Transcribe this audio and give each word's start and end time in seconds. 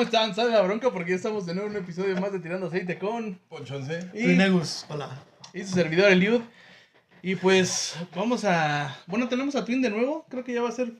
¿cómo 0.00 0.08
están? 0.08 0.34
Sabe 0.34 0.50
la 0.52 0.62
bronca 0.62 0.90
porque 0.90 1.10
ya 1.10 1.16
estamos 1.16 1.44
de 1.44 1.52
nuevo 1.54 1.68
en 1.68 1.76
un 1.76 1.82
episodio 1.82 2.18
más 2.18 2.32
de 2.32 2.38
Tirando 2.40 2.68
Aceite 2.68 2.98
con... 2.98 3.34
Ponchonce. 3.50 4.08
Y, 4.14 4.28
Negus, 4.28 4.86
hola. 4.88 5.10
y 5.52 5.62
su 5.62 5.74
servidor 5.74 6.10
Eliud. 6.10 6.40
Y 7.20 7.34
pues 7.36 7.96
vamos 8.16 8.46
a... 8.46 8.96
Bueno, 9.06 9.28
tenemos 9.28 9.54
a 9.56 9.64
Twin 9.66 9.82
de 9.82 9.90
nuevo. 9.90 10.24
Creo 10.30 10.42
que 10.42 10.54
ya 10.54 10.62
va 10.62 10.70
a 10.70 10.72
ser 10.72 10.90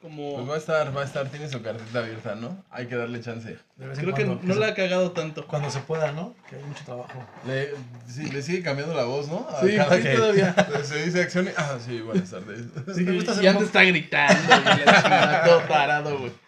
como... 0.00 0.36
Pues 0.36 0.48
va 0.48 0.54
a 0.54 0.58
estar, 0.58 0.96
va 0.96 1.00
a 1.02 1.04
estar, 1.04 1.28
tiene 1.28 1.48
su 1.48 1.60
cartita 1.60 1.98
abierta, 1.98 2.36
¿no? 2.36 2.62
Hay 2.70 2.86
que 2.86 2.94
darle 2.94 3.20
chance. 3.20 3.58
De 3.74 3.88
vez 3.88 3.98
en 3.98 4.04
Creo 4.04 4.14
que 4.14 4.24
cuando, 4.26 4.46
no 4.46 4.54
se- 4.54 4.60
la 4.60 4.66
ha 4.68 4.74
cagado 4.74 5.10
tanto. 5.10 5.44
Cuando 5.48 5.68
se 5.72 5.80
pueda, 5.80 6.12
¿no? 6.12 6.36
Que 6.48 6.54
hay 6.54 6.62
mucho 6.62 6.84
trabajo. 6.84 7.26
Le, 7.48 7.70
sí, 8.06 8.30
le 8.30 8.42
sigue 8.42 8.62
cambiando 8.62 8.94
la 8.94 9.06
voz, 9.06 9.26
¿no? 9.26 9.44
A 9.50 9.60
Sí, 9.66 9.74
cada- 9.74 9.96
sí, 9.96 10.04
todavía. 10.14 10.54
Se 10.84 11.04
dice 11.04 11.20
acción 11.22 11.46
y... 11.46 11.50
Ah, 11.56 11.78
sí, 11.84 12.00
buenas 12.00 12.30
tardes. 12.30 12.66
Sí, 12.94 13.04
y 13.42 13.46
antes 13.48 13.66
está 13.66 13.82
gritando, 13.82 14.40
güey, 14.62 14.84
la 14.84 15.02
chingada, 15.02 15.44
todo 15.44 15.60
tarado, 15.62 16.18
güey. 16.20 16.45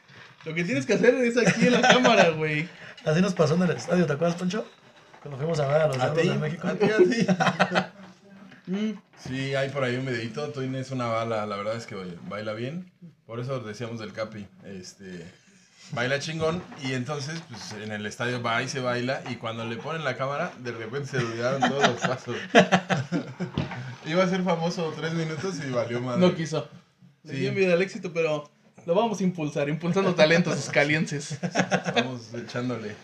Lo 0.49 0.55
que 0.55 0.65
tienes 0.65 0.87
que 0.87 0.95
hacer 0.95 1.15
es 1.17 1.37
aquí 1.37 1.67
en 1.67 1.73
la 1.75 1.83
cámara, 1.83 2.31
güey. 2.31 2.67
Así 3.05 3.21
nos 3.21 3.35
pasó 3.35 3.55
en 3.55 3.63
el 3.63 3.71
estadio, 3.73 4.07
¿te 4.07 4.15
acuerdas, 4.15 4.39
Poncho? 4.39 4.67
Cuando 5.21 5.37
fuimos 5.37 5.61
a 5.61 5.67
ver 5.69 5.83
a 5.83 5.87
los 5.89 5.99
¿A 5.99 6.11
de 6.15 6.25
México. 6.39 6.67
¿A 6.67 6.75
ti? 6.75 6.87
¿A 6.87 7.93
ti? 8.67 8.99
Sí, 9.27 9.55
hay 9.55 9.69
por 9.69 9.85
ahí 9.85 9.97
un 9.97 10.07
videito. 10.07 10.49
Twin 10.51 10.75
es 10.75 10.91
una 10.91 11.07
bala, 11.07 11.45
la 11.45 11.57
verdad 11.57 11.77
es 11.77 11.85
que 11.87 11.97
oye, 11.97 12.15
baila 12.29 12.55
bien. 12.55 12.91
Por 13.27 13.41
eso 13.41 13.61
decíamos 13.61 13.99
del 14.01 14.13
Capi. 14.15 14.47
Este, 14.65 15.31
baila 15.93 16.19
chingón. 16.19 16.63
Y 16.83 16.95
entonces, 16.95 17.43
pues 17.51 17.73
en 17.83 17.93
el 17.93 18.07
estadio 18.07 18.43
va 18.43 18.63
y 18.63 18.69
se 18.69 18.81
baila. 18.81 19.21
Y 19.31 19.35
cuando 19.37 19.67
le 19.67 19.77
ponen 19.77 20.03
la 20.03 20.17
cámara, 20.17 20.53
de 20.61 20.73
repente 20.73 21.09
se 21.09 21.19
olvidaron 21.19 21.61
todos 21.61 21.83
los 21.89 22.01
pasos. 22.01 22.37
Iba 24.07 24.25
a 24.25 24.29
ser 24.29 24.43
famoso 24.43 24.95
tres 24.97 25.13
minutos 25.13 25.57
y 25.67 25.71
valió 25.71 26.01
madre. 26.01 26.21
No 26.21 26.35
quiso. 26.35 26.69
Le 27.25 27.35
Sí. 27.35 27.41
dio 27.41 27.49
envidia 27.51 27.75
al 27.75 27.83
éxito, 27.83 28.13
pero 28.15 28.49
lo 28.89 28.95
vamos 28.95 29.21
a 29.21 29.23
impulsar, 29.23 29.69
impulsando 29.69 30.15
talentos 30.15 30.59
escalienses. 30.59 31.39
Vamos 31.95 32.33
echándole. 32.33 32.95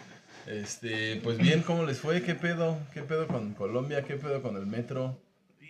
Este, 0.46 1.16
pues 1.22 1.36
bien, 1.36 1.60
¿cómo 1.60 1.84
les 1.84 1.98
fue? 1.98 2.22
¿Qué 2.22 2.34
pedo? 2.34 2.78
¿Qué 2.94 3.02
pedo 3.02 3.28
con 3.28 3.52
Colombia? 3.52 4.02
¿Qué 4.02 4.14
pedo 4.14 4.40
con 4.40 4.56
el 4.56 4.64
metro? 4.64 5.20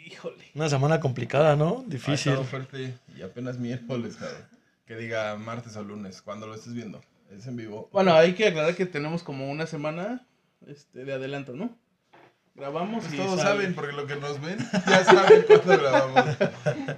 Híjole. 0.07 0.45
Una 0.55 0.69
semana 0.69 1.01
complicada, 1.01 1.57
¿no? 1.57 1.81
Ha 1.85 1.91
Difícil. 1.91 2.31
estado 2.31 2.45
fuerte 2.45 2.95
y 3.19 3.23
apenas 3.23 3.59
miércoles, 3.59 4.15
cabrón. 4.15 4.47
Que 4.87 4.95
diga 4.95 5.35
martes 5.35 5.75
o 5.75 5.83
lunes, 5.83 6.23
cuando 6.23 6.47
lo 6.47 6.55
estés 6.55 6.75
viendo. 6.75 7.01
Es 7.37 7.49
en 7.49 7.57
vivo. 7.57 7.89
Bueno, 7.93 8.15
hay 8.15 8.35
que 8.35 8.47
aclarar 8.47 8.77
que 8.77 8.87
tenemos 8.87 9.25
como 9.25 9.51
una 9.51 9.67
semana 9.67 10.25
este, 10.69 11.05
de 11.05 11.13
adelanto, 11.13 11.55
¿no? 11.55 11.77
Grabamos 12.55 13.03
Pues 13.03 13.15
y 13.15 13.17
todos 13.17 13.41
sale. 13.41 13.43
saben, 13.43 13.75
porque 13.75 13.93
lo 13.93 14.07
que 14.07 14.15
nos 14.17 14.41
ven, 14.41 14.59
ya 14.87 15.05
saben 15.05 15.43
cuándo 15.47 15.77
grabamos. 15.77 16.37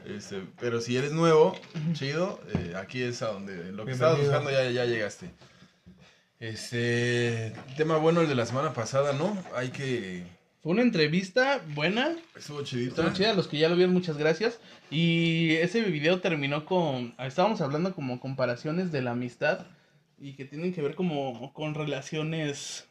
Este, 0.04 0.42
pero 0.60 0.80
si 0.82 0.96
eres 0.96 1.12
nuevo, 1.12 1.58
chido, 1.94 2.40
eh, 2.54 2.74
aquí 2.76 3.02
es 3.02 3.22
a 3.22 3.28
donde 3.28 3.72
lo 3.72 3.86
que 3.86 3.92
estabas 3.92 4.18
buscando 4.18 4.50
ya, 4.50 4.70
ya 4.70 4.84
llegaste. 4.84 5.30
Este, 6.38 7.54
tema 7.78 7.96
bueno 7.96 8.20
el 8.20 8.28
de 8.28 8.34
la 8.34 8.44
semana 8.44 8.74
pasada, 8.74 9.14
¿no? 9.14 9.36
Hay 9.54 9.70
que... 9.70 10.24
Fue 10.62 10.72
una 10.72 10.82
entrevista 10.82 11.62
buena, 11.74 12.14
Estuvo 12.36 12.62
chidita. 12.62 13.00
Estuvo 13.00 13.14
chida, 13.14 13.32
los 13.32 13.48
que 13.48 13.56
ya 13.56 13.68
lo 13.70 13.77
vieron, 13.77 13.94
muchas 13.94 14.18
gracias. 14.18 14.60
Y 14.90 15.52
ese 15.54 15.80
video 15.82 16.20
terminó 16.20 16.64
con. 16.66 17.14
Estábamos 17.18 17.60
hablando 17.60 17.94
como 17.94 18.18
comparaciones 18.18 18.90
de 18.90 19.00
la 19.00 19.12
amistad 19.12 19.66
y 20.18 20.32
que 20.32 20.44
tienen 20.44 20.74
que 20.74 20.82
ver 20.82 20.96
como 20.96 21.52
con 21.54 21.74
relaciones 21.74 22.88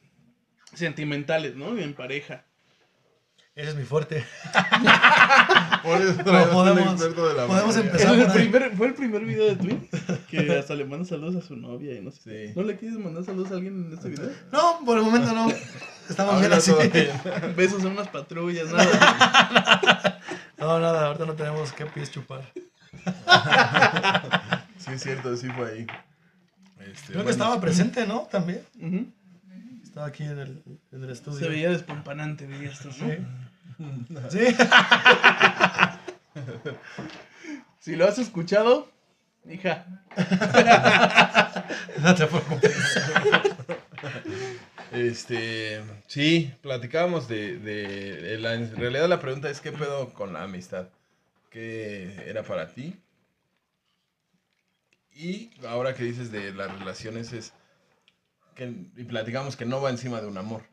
sentimentales, 0.74 1.56
¿no? 1.56 1.78
En 1.78 1.94
pareja. 1.94 2.46
Ese 3.56 3.70
es 3.70 3.76
mi 3.76 3.84
fuerte. 3.86 4.26
Por 5.84 6.02
eso 6.02 6.10
un 6.12 6.18
podemos- 6.26 7.00
de 7.00 7.34
la 7.36 7.48
podemos 7.48 7.78
empezar. 7.78 8.14
El 8.16 8.26
por 8.26 8.32
ahí. 8.38 8.50
primer, 8.50 8.76
fue 8.76 8.88
el 8.88 8.94
primer 8.96 9.24
video 9.24 9.46
de 9.46 9.56
Twin 9.56 9.90
que 10.30 10.58
hasta 10.60 10.74
le 10.76 10.84
manda 10.84 11.06
saludos 11.06 11.42
a 11.42 11.48
su 11.48 11.56
novia 11.56 11.94
y 11.96 12.02
no 12.02 12.12
sé. 12.12 12.48
Sí. 12.48 12.54
¿No 12.56 12.64
le 12.64 12.76
quieres 12.76 12.98
mandar 13.00 13.24
saludos 13.24 13.52
a 13.52 13.56
alguien 13.56 13.86
en 13.86 13.94
este 13.94 14.10
video? 14.10 14.30
No, 14.52 14.80
por 14.86 14.98
el 14.98 15.04
momento 15.04 15.32
no. 15.34 15.48
Estamos 16.10 16.40
bien 16.42 16.52
así. 16.52 16.72
Besos 17.56 17.82
en 17.86 17.92
unas 17.92 18.10
patrullas, 18.10 18.72
nada. 18.72 20.20
No, 20.58 20.80
nada, 20.80 21.08
ahorita 21.08 21.26
no 21.26 21.34
tenemos 21.34 21.72
qué 21.72 21.86
pies 21.86 22.12
chupar. 22.12 22.42
Sí, 24.80 24.92
es 24.94 25.02
cierto, 25.04 25.36
sí 25.38 25.48
fue 25.50 25.72
ahí. 25.72 25.88
Este, 26.92 27.14
Creo 27.14 27.24
que 27.26 27.32
estaba 27.32 27.62
presente, 27.62 28.06
¿no? 28.06 28.28
También. 28.32 28.62
Estaba 29.84 30.08
aquí 30.08 30.24
en 30.24 30.40
el, 30.40 30.64
en 30.92 31.04
el 31.04 31.10
estudio. 31.10 31.40
Se 31.40 31.48
veía 31.48 31.70
despampanante, 31.70 32.48
dirías 32.48 32.80
tú, 32.80 32.90
¿no? 32.90 32.94
Sí. 32.94 33.18
Sí. 34.30 34.40
Si 37.80 37.96
lo 37.96 38.08
has 38.08 38.18
escuchado, 38.18 38.90
hija, 39.48 39.86
No 42.02 42.16
te 42.16 42.26
preocupes. 42.26 43.00
Este, 44.92 45.84
sí, 46.08 46.54
platicábamos 46.62 47.28
de, 47.28 47.58
de, 47.58 48.22
de 48.22 48.38
la, 48.40 48.54
en 48.54 48.76
realidad 48.76 49.10
la 49.10 49.20
pregunta 49.20 49.50
es 49.50 49.62
qué 49.62 49.72
pedo 49.72 50.14
con 50.14 50.34
la 50.34 50.44
amistad, 50.44 50.88
qué 51.50 52.24
era 52.28 52.44
para 52.44 52.74
ti. 52.74 52.96
Y 55.14 55.52
ahora 55.68 55.96
que 55.96 56.04
dices 56.04 56.32
de 56.32 56.54
las 56.54 56.72
relaciones 56.78 57.34
es 57.34 57.54
que 58.56 58.66
y 58.96 59.04
platicamos 59.04 59.56
que 59.56 59.66
no 59.66 59.82
va 59.82 59.90
encima 59.90 60.22
de 60.22 60.28
un 60.28 60.38
amor, 60.38 60.64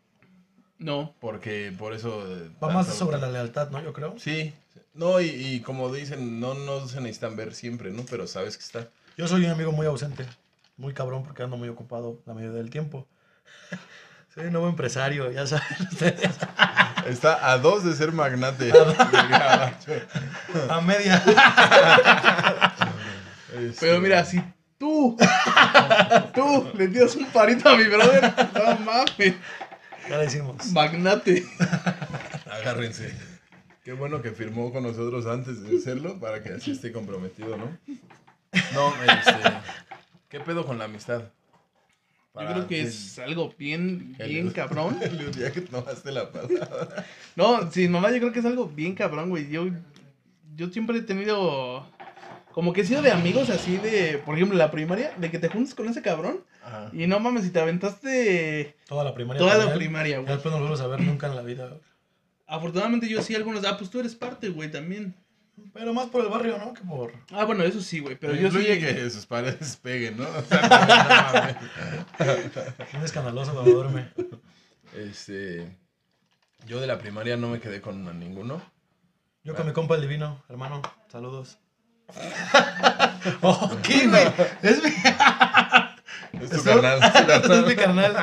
no. 0.82 1.14
porque 1.20 1.72
por 1.78 1.94
eso 1.94 2.24
eh, 2.26 2.50
Va 2.62 2.68
más 2.68 2.86
tanto- 2.86 2.98
sobre 3.04 3.18
la 3.18 3.28
lealtad, 3.30 3.70
¿no? 3.70 3.82
Yo 3.82 3.92
creo. 3.92 4.14
Sí, 4.18 4.52
no 4.94 5.20
y, 5.20 5.26
y 5.30 5.60
como 5.60 5.92
dicen 5.92 6.38
no 6.40 6.54
no 6.54 6.86
se 6.88 7.00
necesitan 7.00 7.36
ver 7.36 7.54
siempre, 7.54 7.90
¿no? 7.90 8.04
Pero 8.10 8.26
sabes 8.26 8.56
que 8.56 8.64
está. 8.64 8.88
Yo 9.16 9.26
soy 9.28 9.44
un 9.44 9.50
amigo 9.50 9.72
muy 9.72 9.86
ausente, 9.86 10.26
muy 10.76 10.92
cabrón 10.94 11.22
porque 11.24 11.42
ando 11.42 11.56
muy 11.56 11.68
ocupado 11.68 12.20
la 12.26 12.34
mayoría 12.34 12.56
del 12.58 12.70
tiempo. 12.70 13.06
Soy 14.34 14.46
un 14.46 14.52
nuevo 14.52 14.66
empresario, 14.70 15.30
ya 15.30 15.46
saben 15.46 15.66
ustedes. 15.92 16.30
Está 17.06 17.50
a 17.52 17.58
dos 17.58 17.84
de 17.84 17.94
ser 17.94 18.12
magnate. 18.12 18.72
A 20.70 20.80
media. 20.80 21.22
Este, 23.54 23.76
Pero 23.86 24.00
mira, 24.00 24.24
si 24.24 24.42
tú, 24.78 25.18
tú 26.34 26.70
le 26.74 26.88
tiras 26.88 27.14
un 27.16 27.26
parito 27.26 27.68
a 27.68 27.76
mi 27.76 27.84
brother, 27.84 28.32
no 28.54 28.78
mames, 28.86 29.34
Ya 30.08 30.18
la 30.18 30.24
hicimos. 30.24 30.66
magnate. 30.72 31.44
Agárrense. 32.50 33.12
Qué 33.84 33.92
bueno 33.92 34.22
que 34.22 34.30
firmó 34.30 34.72
con 34.72 34.84
nosotros 34.84 35.26
antes 35.26 35.62
de 35.62 35.76
hacerlo 35.76 36.18
para 36.20 36.42
que 36.42 36.50
así 36.50 36.72
esté 36.72 36.92
comprometido, 36.92 37.56
¿no? 37.56 37.66
No, 38.74 38.92
este. 39.02 39.34
¿Qué 40.28 40.40
pedo 40.40 40.64
con 40.66 40.78
la 40.78 40.84
amistad? 40.84 41.24
Yo 42.34 42.46
creo 42.46 42.66
que 42.66 42.80
es 42.82 43.18
algo 43.18 43.52
bien, 43.58 44.14
El- 44.18 44.28
bien 44.30 44.50
cabrón. 44.50 44.98
El 45.02 45.32
día 45.32 45.52
que 45.52 45.60
tomaste 45.62 46.12
la 46.12 46.30
palabra. 46.30 47.04
No, 47.36 47.70
sin 47.70 47.90
mamá, 47.92 48.10
yo 48.10 48.18
creo 48.18 48.32
que 48.32 48.38
es 48.38 48.44
algo 48.46 48.66
bien 48.68 48.94
cabrón, 48.94 49.28
güey. 49.30 49.50
Yo, 49.50 49.66
yo 50.56 50.68
siempre 50.70 50.98
he 50.98 51.02
tenido, 51.02 51.86
como 52.52 52.72
que 52.72 52.82
he 52.82 52.84
sido 52.86 53.02
de 53.02 53.10
amigos 53.12 53.50
así 53.50 53.76
de, 53.78 54.16
por 54.24 54.36
ejemplo, 54.36 54.56
la 54.56 54.70
primaria, 54.70 55.12
de 55.18 55.30
que 55.30 55.38
te 55.38 55.48
juntas 55.48 55.74
con 55.74 55.88
ese 55.88 56.00
cabrón 56.02 56.40
Ajá. 56.64 56.90
y 56.92 57.06
no 57.06 57.18
mames, 57.20 57.44
si 57.44 57.50
te 57.50 57.60
aventaste 57.60 58.76
Toda 58.86 59.04
la 59.04 59.14
primaria. 59.14 59.38
toda 59.40 59.56
la 59.58 59.72
él. 59.72 59.78
primaria, 59.78 60.18
güey. 60.20 60.32
después 60.32 60.52
no 60.52 60.58
lo 60.60 60.66
vuelves 60.68 60.80
a 60.84 60.86
ver 60.86 61.00
nunca 61.00 61.26
en 61.26 61.36
la 61.36 61.42
vida. 61.42 61.76
Afortunadamente 62.46 63.08
yo 63.08 63.22
sí, 63.22 63.34
algunos, 63.34 63.64
ah, 63.64 63.76
pues 63.78 63.90
tú 63.90 63.98
eres 64.00 64.14
parte, 64.14 64.48
güey, 64.50 64.70
también. 64.70 65.14
Pero 65.74 65.92
más 65.92 66.06
por 66.08 66.22
el 66.24 66.30
barrio, 66.30 66.56
¿no? 66.58 66.72
Que 66.74 66.80
por. 66.82 67.12
Ah, 67.30 67.44
bueno, 67.44 67.62
eso 67.62 67.80
sí, 67.80 67.98
güey, 68.00 68.16
pero 68.16 68.32
Pero 68.32 68.42
yo 68.44 68.50
sí. 68.50 68.58
influye 68.58 68.78
que 68.80 69.10
sus 69.10 69.26
paredes 69.26 69.76
peguen, 69.76 70.16
¿no? 70.18 70.24
O 70.36 70.42
sea, 70.42 71.58
no. 72.18 72.98
Un 72.98 73.04
escandaloso 73.04 73.52
cuando 73.52 73.70
duerme. 73.70 74.08
Este. 74.96 75.76
Yo 76.66 76.80
de 76.80 76.86
la 76.86 76.98
primaria 76.98 77.36
no 77.36 77.48
me 77.48 77.60
quedé 77.60 77.80
con 77.80 78.18
ninguno. 78.18 78.62
Yo 79.44 79.54
con 79.54 79.66
mi 79.66 79.72
compa 79.72 79.94
el 79.96 80.02
divino, 80.02 80.42
hermano. 80.48 80.80
Saludos. 81.08 81.58
oh, 83.42 83.76
¿qué, 83.82 84.06
güey? 84.08 84.24
Es 84.62 84.82
mi, 84.82 84.90
Es 86.32 86.50
tu 86.50 86.62
carnal. 86.62 87.00
es 87.60 87.66
mi 87.66 87.76
carnal. 87.76 88.16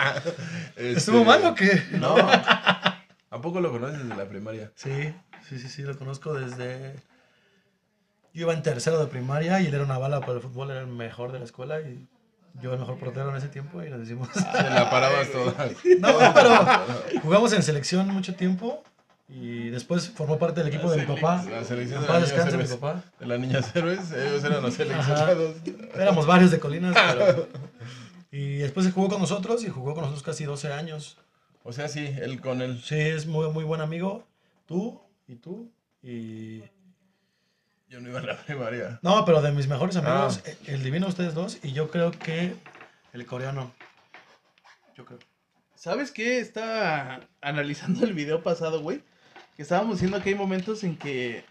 Este, 0.76 0.92
¿Estuvo 0.94 1.24
mal 1.24 1.44
o 1.46 1.56
qué? 1.56 1.84
No. 1.94 2.16
¿A 2.18 3.42
poco 3.42 3.62
lo 3.62 3.72
conoces 3.72 4.00
desde 4.00 4.16
la 4.16 4.28
primaria? 4.28 4.72
Sí, 4.76 5.14
sí, 5.48 5.60
sí, 5.60 5.70
sí, 5.70 5.82
lo 5.84 5.98
conozco 5.98 6.34
desde... 6.34 6.96
Yo 8.34 8.44
iba 8.44 8.54
en 8.54 8.64
tercero 8.64 9.00
de 9.00 9.08
primaria 9.08 9.60
y 9.60 9.68
él 9.68 9.74
era 9.74 9.84
una 9.84 9.98
bala 9.98 10.22
para 10.22 10.34
el 10.34 10.42
fútbol, 10.42 10.72
era 10.72 10.82
el 10.82 10.88
mejor 10.88 11.32
de 11.32 11.40
la 11.40 11.46
escuela 11.46 11.82
y 11.82 12.08
yo 12.62 12.74
el 12.74 12.80
mejor 12.80 12.98
portero 12.98 13.30
en 13.30 13.36
ese 13.36 13.48
tiempo 13.48 13.84
y 13.84 13.90
nos 13.90 14.00
decimos... 14.00 14.30
Se 14.34 14.42
la 14.42 14.90
parabas 14.90 15.32
toda. 15.32 15.54
no, 16.00 16.34
pero 16.34 17.22
jugamos 17.22 17.54
en 17.54 17.64
selección 17.64 18.08
mucho 18.08 18.36
tiempo 18.36 18.84
y 19.30 19.70
después 19.70 20.10
formó 20.10 20.40
parte 20.40 20.62
del 20.64 20.74
equipo 20.74 20.90
de 20.92 20.98
mi 20.98 21.06
papá. 21.06 21.46
La 21.50 21.64
selección 21.64 22.02
de 22.02 22.08
la 22.08 22.14
niña 22.16 22.26
descanse 22.26 22.58
mi 22.58 22.64
héroes. 22.64 22.78
papá. 22.78 23.04
De 23.20 23.26
las 23.28 23.40
niñas 23.40 23.76
héroes, 23.76 24.12
ellos 24.12 24.44
eran 24.44 24.62
los 24.64 24.74
seleccionados. 24.74 25.56
Éramos 25.96 26.26
varios 26.26 26.52
de 26.52 26.60
Colinas, 26.60 26.96
pero... 27.14 27.48
Y 28.32 28.58
después 28.58 28.86
se 28.86 28.92
jugó 28.92 29.10
con 29.10 29.22
nosotros 29.22 29.64
y 29.64 29.70
jugó 29.70 29.94
con 29.94 30.02
nosotros 30.02 30.24
casi 30.24 30.46
12 30.46 30.72
años. 30.74 31.18
O 31.64 31.74
sea, 31.74 31.88
sí, 31.88 32.06
él 32.22 32.42
con 32.42 32.62
él. 32.62 32.82
Sí, 32.84 32.96
es 33.00 33.26
muy, 33.28 33.50
muy 33.52 33.64
buen 33.64 33.82
amigo. 33.82 34.26
Tú 34.66 35.00
y 35.28 35.36
tú 35.36 35.72
y... 36.02 36.62
Yo 37.90 38.00
no 38.02 38.10
iba 38.10 38.20
a 38.20 38.24
la 38.24 38.38
primaria. 38.38 39.00
No, 39.02 39.26
pero 39.26 39.42
de 39.42 39.52
mis 39.52 39.68
mejores 39.68 39.96
amigos, 39.96 40.42
Ah. 40.46 40.50
el 40.68 40.84
divino 40.84 41.08
ustedes 41.08 41.34
dos 41.34 41.58
y 41.64 41.72
yo 41.74 41.90
creo 41.90 42.12
que 42.12 42.56
el 43.14 43.26
coreano. 43.26 43.72
yo 44.96 45.06
creo. 45.06 45.18
¿Sabes 45.76 46.12
qué? 46.12 46.40
Estaba 46.40 47.22
analizando 47.42 48.06
el 48.06 48.14
video 48.14 48.44
pasado, 48.44 48.82
güey. 48.82 49.02
Que 49.60 49.64
estábamos 49.64 49.96
diciendo 49.96 50.24
que 50.24 50.30
hay 50.30 50.36
momentos 50.36 50.86
en 50.86 50.96
que. 50.96 51.44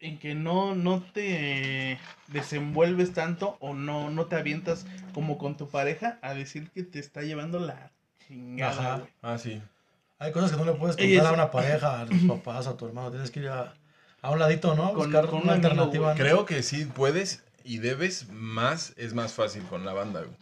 En 0.00 0.18
que 0.18 0.34
no, 0.34 0.74
no 0.74 1.00
te 1.02 1.98
desenvuelves 2.28 3.14
tanto 3.14 3.56
o 3.58 3.72
no, 3.72 4.10
no 4.10 4.26
te 4.26 4.36
avientas 4.36 4.84
como 5.14 5.38
con 5.38 5.56
tu 5.56 5.70
pareja 5.70 6.18
a 6.20 6.34
decir 6.34 6.68
que 6.68 6.82
te 6.82 6.98
está 6.98 7.22
llevando 7.22 7.58
la 7.58 7.90
chingada, 8.28 8.96
Ajá. 8.96 9.06
Ah, 9.22 9.38
sí. 9.38 9.62
Hay 10.18 10.30
cosas 10.32 10.50
que 10.50 10.58
no 10.58 10.66
le 10.66 10.74
puedes 10.74 10.94
contar 10.98 11.24
a 11.28 11.32
una 11.32 11.50
pareja, 11.50 12.02
a 12.02 12.04
tus 12.06 12.20
papás, 12.24 12.66
a 12.66 12.76
tu 12.76 12.84
hermano. 12.84 13.10
Tienes 13.10 13.30
que 13.30 13.40
ir 13.40 13.48
a, 13.48 13.72
a 14.20 14.30
un 14.30 14.38
ladito, 14.38 14.74
¿no? 14.74 14.88
Con- 14.92 15.10
Buscar 15.10 15.24
con 15.28 15.36
un 15.36 15.44
una 15.44 15.52
amigo, 15.54 15.68
alternativa. 15.70 16.14
Creo 16.16 16.44
que 16.44 16.62
sí 16.62 16.84
puedes 16.84 17.42
y 17.64 17.78
debes 17.78 18.28
más, 18.28 18.92
es 18.98 19.14
más 19.14 19.32
fácil 19.32 19.62
con 19.62 19.86
la 19.86 19.94
banda, 19.94 20.20
güey. 20.20 20.36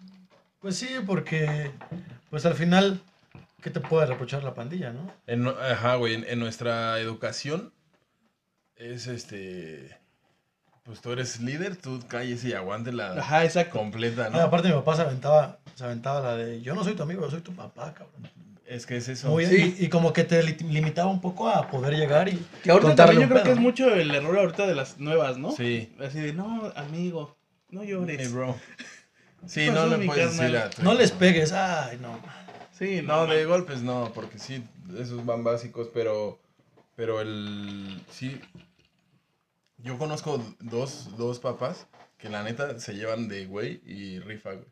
Pues 0.58 0.76
sí, 0.76 0.88
porque 1.06 1.70
pues 2.30 2.44
al 2.46 2.54
final, 2.54 3.00
¿qué 3.62 3.70
te 3.70 3.80
puede 3.80 4.06
reprochar 4.06 4.42
la 4.44 4.54
pandilla, 4.54 4.92
no? 4.92 5.12
En, 5.26 5.42
no- 5.44 5.50
ajá, 5.50 5.96
güey, 5.96 6.14
en, 6.14 6.24
en 6.28 6.38
nuestra 6.38 6.98
educación 6.98 7.72
es 8.76 9.06
este... 9.06 9.96
Pues 10.84 11.00
tú 11.02 11.12
eres 11.12 11.40
líder, 11.40 11.76
tú 11.76 12.00
calles 12.08 12.42
y 12.44 12.52
aguante 12.54 12.90
la 12.90 13.12
Ajá, 13.12 13.44
exacto. 13.44 13.78
completa, 13.78 14.26
Ah, 14.26 14.30
¿no? 14.30 14.40
aparte 14.40 14.68
mi 14.68 14.74
papá 14.74 14.96
se 14.96 15.02
aventaba, 15.02 15.58
se 15.74 15.84
aventaba 15.84 16.20
la 16.20 16.36
de 16.36 16.62
yo 16.62 16.74
no 16.74 16.82
soy 16.82 16.94
tu 16.94 17.02
amigo, 17.02 17.20
yo 17.22 17.30
soy 17.30 17.42
tu 17.42 17.54
papá, 17.54 17.92
cabrón. 17.94 18.28
Es 18.66 18.86
que 18.86 18.96
es 18.96 19.08
eso. 19.08 19.28
Muy- 19.28 19.46
Sí. 19.46 19.76
y, 19.78 19.84
y 19.84 19.88
como 19.88 20.12
que 20.12 20.24
te 20.24 20.42
li- 20.42 20.56
limitaba 20.70 21.10
un 21.10 21.20
poco 21.20 21.48
a 21.48 21.68
poder 21.68 21.94
llegar 21.94 22.28
y 22.28 22.44
Que 22.62 22.70
ahorita 22.70 22.88
contarle 22.88 23.12
también 23.14 23.28
yo 23.28 23.34
un 23.34 23.40
creo 23.40 23.44
que 23.44 23.50
es 23.52 23.58
mucho 23.62 23.94
el 23.94 24.12
error 24.14 24.38
ahorita 24.38 24.66
de 24.66 24.74
las 24.74 24.98
nuevas, 24.98 25.36
¿no? 25.38 25.52
Sí. 25.52 25.92
Así 26.00 26.18
de, 26.18 26.32
no, 26.32 26.72
amigo, 26.74 27.36
no 27.68 27.84
llores. 27.84 28.18
Hey, 28.20 28.28
bro. 28.32 28.56
Sí, 29.46 29.64
¿Qué 29.64 29.70
no 29.70 29.86
le 29.86 30.04
puedes 30.04 30.36
decir 30.36 30.54
a 30.54 30.68
tu 30.68 30.82
No 30.82 30.92
les 30.92 31.12
pegues, 31.12 31.52
ay, 31.52 31.98
no. 32.02 32.20
Sí, 32.80 33.02
No, 33.02 33.26
no, 33.26 33.32
de 33.32 33.44
golpes 33.44 33.82
no, 33.82 34.10
porque 34.14 34.38
sí, 34.38 34.64
esos 34.98 35.24
van 35.24 35.44
básicos, 35.44 35.88
pero, 35.94 36.40
pero 36.96 37.20
el, 37.20 38.02
sí, 38.10 38.40
yo 39.78 39.98
conozco 39.98 40.42
dos, 40.60 41.16
dos 41.16 41.38
papás 41.38 41.86
que 42.18 42.28
la 42.30 42.42
neta 42.42 42.80
se 42.80 42.94
llevan 42.94 43.28
de 43.28 43.46
güey 43.46 43.80
y 43.86 44.18
rifa, 44.18 44.52
güey. 44.54 44.66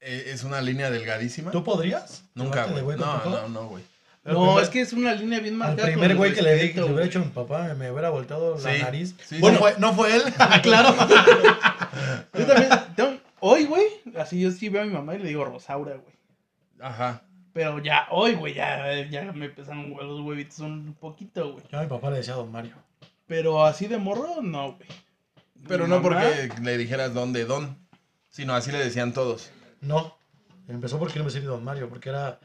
Eh, 0.00 0.24
Es 0.34 0.44
una 0.44 0.60
línea 0.60 0.90
delgadísima. 0.90 1.50
¿Tú 1.50 1.64
podrías? 1.64 2.24
Nunca, 2.34 2.66
güey. 2.66 2.98
No, 2.98 3.24
no, 3.24 3.48
no, 3.48 3.68
güey. 3.68 3.82
El 4.24 4.34
No, 4.34 4.40
primer- 4.46 4.62
es 4.64 4.70
que 4.70 4.80
es 4.80 4.92
una 4.92 5.14
línea 5.14 5.38
bien 5.40 5.56
marcada. 5.56 5.82
con 5.82 5.92
primer 5.92 6.10
el 6.10 6.16
güey 6.16 6.32
que 6.34 6.42
le 6.42 6.54
dije 6.54 6.72
que 6.74 6.80
le 6.80 6.86
hubiera 6.86 7.04
hecho 7.06 7.20
a 7.20 7.24
mi 7.24 7.30
papá, 7.30 7.74
me 7.74 7.90
hubiera 7.90 8.10
volteado 8.10 8.58
la 8.58 8.78
nariz. 8.78 9.14
sí, 9.24 9.38
bueno, 9.38 9.58
sí. 9.58 9.62
fue- 9.62 9.74
no 9.78 9.92
fue 9.94 10.16
él, 10.16 10.22
claro. 10.62 10.94
Yo 12.34 12.46
también, 12.46 12.70
tengo- 12.96 13.18
hoy, 13.40 13.64
güey, 13.66 13.84
así 14.18 14.40
yo 14.40 14.50
sí 14.50 14.68
veo 14.68 14.82
a 14.82 14.84
mi 14.86 14.92
mamá 14.92 15.14
y 15.14 15.18
le 15.18 15.28
digo 15.28 15.44
Rosaura, 15.44 15.94
güey. 15.96 16.14
Ajá. 16.84 17.22
Pero 17.54 17.78
ya, 17.78 18.06
hoy, 18.10 18.34
güey, 18.34 18.52
ya, 18.54 19.02
ya 19.08 19.32
me 19.32 19.48
pesan 19.48 19.90
los 19.96 20.20
huevitos 20.20 20.58
un 20.58 20.94
poquito, 21.00 21.52
güey. 21.52 21.64
Yo 21.70 21.78
a 21.78 21.82
mi 21.82 21.88
papá 21.88 22.10
le 22.10 22.16
decía 22.18 22.34
Don 22.34 22.50
Mario. 22.52 22.74
Pero 23.26 23.64
así 23.64 23.86
de 23.86 23.96
morro, 23.96 24.42
no, 24.42 24.72
güey. 24.74 24.88
Pero 25.66 25.84
Mi 25.84 25.90
no 25.90 26.00
mamá- 26.00 26.20
porque 26.20 26.60
le 26.62 26.76
dijeras 26.76 27.14
don 27.14 27.32
de 27.32 27.46
don, 27.46 27.78
sino 28.28 28.54
así 28.54 28.70
le 28.70 28.78
decían 28.78 29.14
todos. 29.14 29.50
No, 29.80 30.14
empezó 30.68 30.98
porque 30.98 31.18
no 31.18 31.24
me 31.24 31.30
decir 31.30 31.46
Don 31.48 31.64
Mario, 31.64 31.88
porque 31.88 32.10
era, 32.10 32.38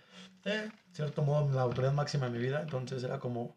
eh, 0.46 0.70
cierto 0.94 1.22
modo, 1.22 1.52
la 1.54 1.64
autoridad 1.64 1.92
máxima 1.92 2.28
en 2.28 2.34
mi 2.34 2.40
vida, 2.40 2.62
entonces 2.62 3.04
era 3.04 3.20
como, 3.20 3.56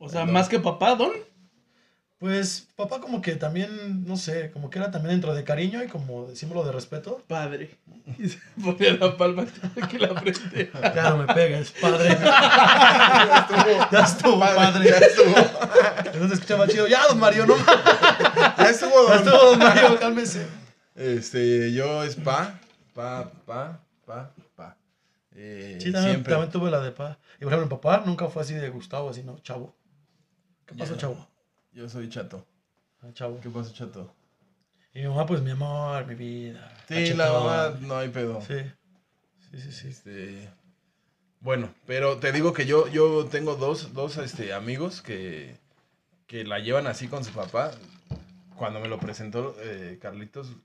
O 0.00 0.08
sea, 0.08 0.22
Don. 0.22 0.32
más 0.32 0.48
que 0.48 0.58
papá, 0.58 0.94
don. 0.96 1.12
Pues, 2.18 2.66
papá 2.74 3.00
como 3.00 3.22
que 3.22 3.36
también, 3.36 4.04
no 4.06 4.16
sé, 4.16 4.50
como 4.50 4.70
que 4.70 4.78
era 4.78 4.90
también 4.90 5.14
dentro 5.14 5.34
de 5.34 5.44
cariño 5.44 5.82
y 5.84 5.86
como 5.88 6.26
de 6.26 6.34
símbolo 6.36 6.64
de 6.64 6.72
respeto. 6.72 7.22
Padre. 7.28 7.78
Y 8.18 8.28
se 8.28 8.38
ponía 8.62 8.94
la 8.94 9.16
palma 9.16 9.46
aquí 9.80 9.98
la 9.98 10.08
frente. 10.18 10.70
Ya 10.94 11.10
no 11.10 11.18
me 11.18 11.32
pegues, 11.34 11.70
padre. 11.80 12.16
ya 13.92 14.00
estuvo, 14.04 14.40
padre. 14.40 14.90
Ya 14.90 14.96
estuvo. 14.98 15.34
Entonces 16.06 16.32
escuchaba 16.32 16.66
chido, 16.68 16.86
ya, 16.88 17.06
Don 17.08 17.18
Mario, 17.20 17.46
no. 17.46 17.56
Ya 17.56 18.70
estuvo, 18.70 19.08
Ya 19.08 19.18
don. 19.18 19.26
estuvo, 19.26 19.50
Don 19.50 19.58
Mario, 19.58 19.98
cálmese. 20.00 20.46
Este, 20.96 21.72
yo 21.72 22.02
es 22.02 22.16
pa, 22.16 22.58
pa, 22.94 23.30
pa, 23.46 23.80
pa, 24.04 24.32
pa. 24.56 24.76
Eh, 25.36 25.78
Sí, 25.80 25.92
también, 25.92 26.14
siempre. 26.14 26.32
también 26.32 26.50
tuve 26.50 26.70
la 26.70 26.80
de 26.80 26.90
pa. 26.90 27.18
Y 27.40 27.44
por 27.44 27.52
ejemplo, 27.52 27.76
mi 27.76 27.80
papá 27.80 28.02
nunca 28.04 28.26
fue 28.26 28.42
así 28.42 28.54
de 28.54 28.68
Gustavo, 28.70 29.12
sino 29.14 29.38
chavo. 29.38 29.76
¿Qué 30.66 30.74
pasó, 30.74 30.94
Ya. 30.94 31.00
chavo? 31.02 31.28
Yo 31.72 31.88
soy 31.88 32.08
chato. 32.08 32.46
Ah, 33.02 33.08
chavo. 33.12 33.40
¿Qué 33.40 33.48
pasó, 33.48 33.72
chato? 33.72 34.14
Y 34.94 35.00
mi 35.00 35.08
mamá, 35.08 35.26
pues 35.26 35.42
mi 35.42 35.50
amor, 35.50 36.06
mi 36.06 36.14
vida. 36.14 36.72
Sí, 36.88 37.14
la 37.14 37.32
mamá 37.32 37.78
no 37.80 37.96
hay 37.96 38.08
pedo. 38.08 38.40
Sí. 38.40 38.56
Sí, 39.50 39.60
sí, 39.60 39.72
sí. 39.72 39.88
Este, 39.88 40.48
bueno, 41.40 41.72
pero 41.86 42.18
te 42.18 42.32
digo 42.32 42.52
que 42.52 42.66
yo, 42.66 42.88
yo 42.88 43.26
tengo 43.26 43.54
dos, 43.54 43.94
dos 43.94 44.16
este, 44.16 44.52
amigos 44.52 45.02
que, 45.02 45.56
que 46.26 46.44
la 46.44 46.58
llevan 46.58 46.86
así 46.86 47.08
con 47.08 47.24
su 47.24 47.32
papá. 47.32 47.70
Cuando 48.56 48.80
me 48.80 48.88
lo 48.88 48.98
presentó 48.98 49.54
eh, 49.60 49.98
Carlitos, 50.02 50.56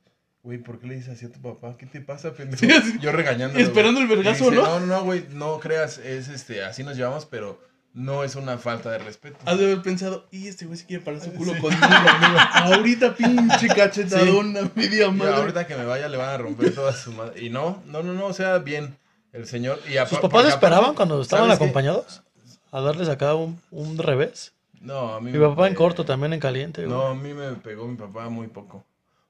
güey, 0.41 0.57
¿por 0.57 0.79
qué 0.79 0.87
le 0.87 0.95
dices 0.95 1.11
así 1.11 1.25
a 1.27 1.31
tu 1.31 1.39
papá? 1.39 1.77
¿Qué 1.77 1.85
te 1.85 2.01
pasa, 2.01 2.33
pendejo? 2.33 2.65
Yo 2.99 3.11
regañando. 3.11 3.59
esperando 3.59 4.01
el 4.01 4.07
vergazo, 4.07 4.49
¿no? 4.49 4.63
No, 4.63 4.79
no, 4.79 4.85
no, 4.87 5.03
güey, 5.03 5.27
no 5.29 5.59
creas, 5.59 5.99
es 5.99 6.27
este, 6.27 6.63
así 6.63 6.83
nos 6.83 6.97
llevamos, 6.97 7.27
pero 7.27 7.61
no 7.93 8.23
es 8.23 8.35
una 8.35 8.57
falta 8.57 8.89
de 8.91 8.97
respeto. 8.97 9.37
Has 9.45 9.57
de 9.59 9.65
haber 9.65 9.81
pensado, 9.83 10.25
y 10.31 10.47
este 10.47 10.65
güey 10.65 10.77
se 10.79 10.85
quiere 10.85 11.03
parar 11.03 11.21
su 11.21 11.31
culo 11.33 11.53
Sí. 11.53 11.59
conmigo, 11.61 11.85
amigo. 11.85 12.39
Ahorita 12.53 13.15
pinche 13.15 13.67
cachetadona, 13.67 14.69
media 14.75 15.05
Y 15.07 15.11
madre. 15.11 15.35
ahorita 15.35 15.67
que 15.67 15.75
me 15.75 15.85
vaya 15.85 16.07
le 16.09 16.17
van 16.17 16.29
a 16.29 16.37
romper 16.37 16.73
toda 16.73 16.91
su 16.93 17.11
madre. 17.13 17.43
Y 17.45 17.49
no, 17.49 17.83
no, 17.85 18.01
no, 18.03 18.13
no, 18.13 18.25
o 18.25 18.33
sea, 18.33 18.57
bien, 18.59 18.97
el 19.31 19.45
señor. 19.47 19.79
Y 19.87 19.93
¿Sus 20.07 20.19
papás 20.19 20.45
esperaban 20.47 20.95
cuando 20.95 21.21
estaban 21.21 21.51
acompañados? 21.51 22.23
A 22.71 22.81
darles 22.81 23.09
acá 23.09 23.35
un, 23.35 23.61
un 23.69 23.97
revés. 23.99 24.53
No, 24.81 25.13
a 25.15 25.21
mí 25.21 25.31
Mi 25.31 25.37
me- 25.37 25.47
papá 25.47 25.67
en 25.67 25.75
corto, 25.75 26.03
también 26.03 26.33
en 26.33 26.39
caliente. 26.39 26.83
güey. 26.85 26.93
No, 26.97 27.07
a 27.07 27.15
mí 27.15 27.33
me 27.33 27.51
pegó 27.53 27.87
mi 27.87 27.95
papá 27.95 28.27
muy 28.29 28.47
poco. 28.47 28.83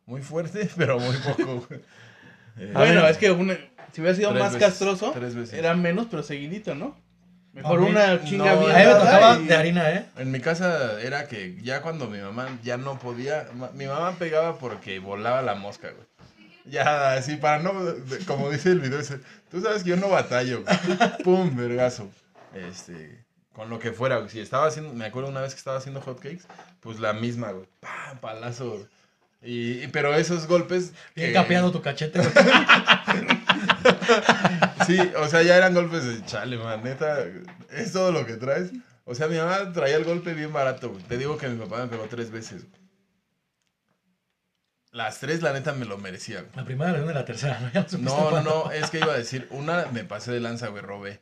Muy 0.05 0.21
fuerte, 0.21 0.69
pero 0.77 0.99
muy 0.99 1.15
poco. 1.17 1.65
güey. 1.67 1.81
Eh, 2.57 2.71
A 2.73 2.79
Bueno, 2.79 3.05
es 3.07 3.17
que 3.17 3.29
una- 3.31 3.57
si 3.91 3.99
hubiera 4.01 4.15
sido 4.15 4.31
más 4.33 4.53
veces, 4.53 4.59
castroso, 4.69 5.13
era 5.51 5.75
menos, 5.75 6.07
pero 6.09 6.23
seguidito, 6.23 6.73
¿no? 6.75 6.95
Mejor 7.53 7.81
mí- 7.81 7.89
una 7.91 8.23
chinga 8.23 8.55
no, 8.55 8.61
bien. 8.61 8.71
A 8.75 8.79
mí 8.79 8.85
me 8.85 8.93
tocaba 8.95 9.39
y- 9.39 9.45
de 9.45 9.55
harina, 9.55 9.91
¿eh? 9.91 10.05
En 10.17 10.31
mi 10.31 10.39
casa 10.39 10.99
era 11.01 11.27
que 11.27 11.55
ya 11.61 11.81
cuando 11.81 12.07
mi 12.09 12.17
mamá 12.19 12.47
ya 12.63 12.77
no 12.77 12.97
podía, 12.97 13.47
ma- 13.53 13.69
mi 13.73 13.85
mamá 13.85 14.13
pegaba 14.17 14.57
porque 14.57 14.97
volaba 14.99 15.41
la 15.43 15.53
mosca, 15.55 15.89
güey. 15.91 16.07
Ya, 16.65 17.13
así 17.13 17.35
para 17.35 17.59
no, 17.61 17.73
como 18.25 18.49
dice 18.49 18.69
el 18.71 18.79
video, 18.79 18.97
dice, 18.97 19.19
tú 19.51 19.61
sabes 19.61 19.83
que 19.83 19.89
yo 19.91 19.97
no 19.97 20.09
batallo, 20.09 20.63
güey. 20.63 20.75
Pum, 21.23 21.55
vergazo. 21.55 22.09
Este, 22.55 23.23
con 23.53 23.69
lo 23.69 23.77
que 23.79 23.91
fuera, 23.91 24.17
güey. 24.17 24.29
Si 24.29 24.39
estaba 24.39 24.67
haciendo, 24.67 24.93
me 24.93 25.05
acuerdo 25.05 25.29
una 25.29 25.41
vez 25.41 25.53
que 25.53 25.59
estaba 25.59 25.77
haciendo 25.77 26.01
hotcakes, 26.01 26.43
pues 26.79 26.99
la 26.99 27.13
misma, 27.13 27.51
güey. 27.51 27.67
Pam, 27.81 28.17
palazo. 28.19 28.69
güey. 28.71 28.85
Y, 29.43 29.83
y- 29.83 29.87
pero 29.89 30.15
esos 30.15 30.47
golpes. 30.47 30.93
Bien 31.15 31.27
que- 31.29 31.33
capeado 31.33 31.71
tu 31.71 31.81
cachete, 31.81 32.19
güey. 32.19 32.31
Sí, 34.85 34.99
o 35.17 35.27
sea, 35.27 35.41
ya 35.43 35.57
eran 35.57 35.73
golpes 35.73 36.03
de 36.05 36.25
chale, 36.25 36.57
man, 36.57 36.83
neta, 36.83 37.19
es 37.71 37.91
todo 37.93 38.11
lo 38.11 38.25
que 38.25 38.35
traes. 38.35 38.71
O 39.05 39.15
sea, 39.15 39.27
mi 39.27 39.37
mamá 39.37 39.71
traía 39.73 39.97
el 39.97 40.05
golpe 40.05 40.33
bien 40.33 40.53
barato, 40.53 40.89
güey. 40.89 41.03
Te 41.03 41.17
digo 41.17 41.37
que 41.37 41.47
mi 41.49 41.59
papá 41.63 41.79
me 41.83 41.87
pegó 41.87 42.05
tres 42.05 42.31
veces, 42.31 42.65
güey. 42.69 42.81
Las 44.91 45.19
tres, 45.19 45.41
la 45.41 45.53
neta, 45.53 45.73
me 45.73 45.85
lo 45.85 45.97
merecía, 45.97 46.41
güey. 46.41 46.51
La 46.55 46.63
primera, 46.65 46.91
la 46.91 46.97
segunda 46.97 47.13
y 47.13 47.15
la 47.15 47.25
tercera, 47.25 47.59
¿no? 47.59 47.71
Ya 47.73 47.85
no 47.97 48.41
No, 48.41 48.71
es 48.71 48.89
que 48.91 48.99
iba 48.99 49.13
a 49.13 49.17
decir, 49.17 49.47
una 49.49 49.87
me 49.91 50.03
pasé 50.03 50.31
de 50.31 50.39
lanza, 50.39 50.67
güey, 50.67 50.83
robé. 50.83 51.21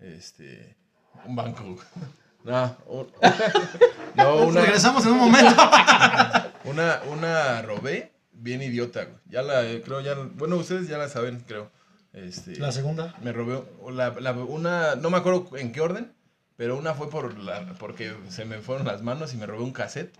Este, 0.00 0.76
un 1.24 1.36
banco, 1.36 1.62
güey. 1.64 1.86
No, 2.44 2.76
un- 2.88 3.10
no, 4.16 4.36
una, 4.44 4.60
Regresamos 4.60 5.02
en 5.06 5.12
un 5.12 5.18
momento. 5.18 5.54
una, 6.64 7.00
una 7.10 7.62
robé 7.62 8.12
bien 8.32 8.60
idiota, 8.60 9.04
güey. 9.04 9.16
Ya 9.30 9.40
la, 9.40 9.62
creo, 9.82 10.02
ya, 10.02 10.14
bueno, 10.34 10.56
ustedes 10.56 10.86
ya 10.86 10.98
la 10.98 11.08
saben, 11.08 11.40
creo. 11.46 11.70
Este, 12.14 12.56
La 12.56 12.72
segunda. 12.72 13.14
Me 13.22 13.32
robé 13.32 13.62
la, 13.92 14.10
la- 14.20 14.32
una, 14.32 14.94
no 14.94 15.10
me 15.10 15.18
acuerdo 15.18 15.48
en 15.58 15.72
qué 15.72 15.80
orden, 15.80 16.12
pero 16.56 16.78
una 16.78 16.94
fue 16.94 17.10
por 17.10 17.36
la, 17.38 17.74
porque 17.74 18.14
se 18.28 18.44
me 18.44 18.58
fueron 18.60 18.86
las 18.86 19.02
manos 19.02 19.34
y 19.34 19.36
me 19.36 19.46
robé 19.46 19.64
un 19.64 19.72
cassette. 19.72 20.14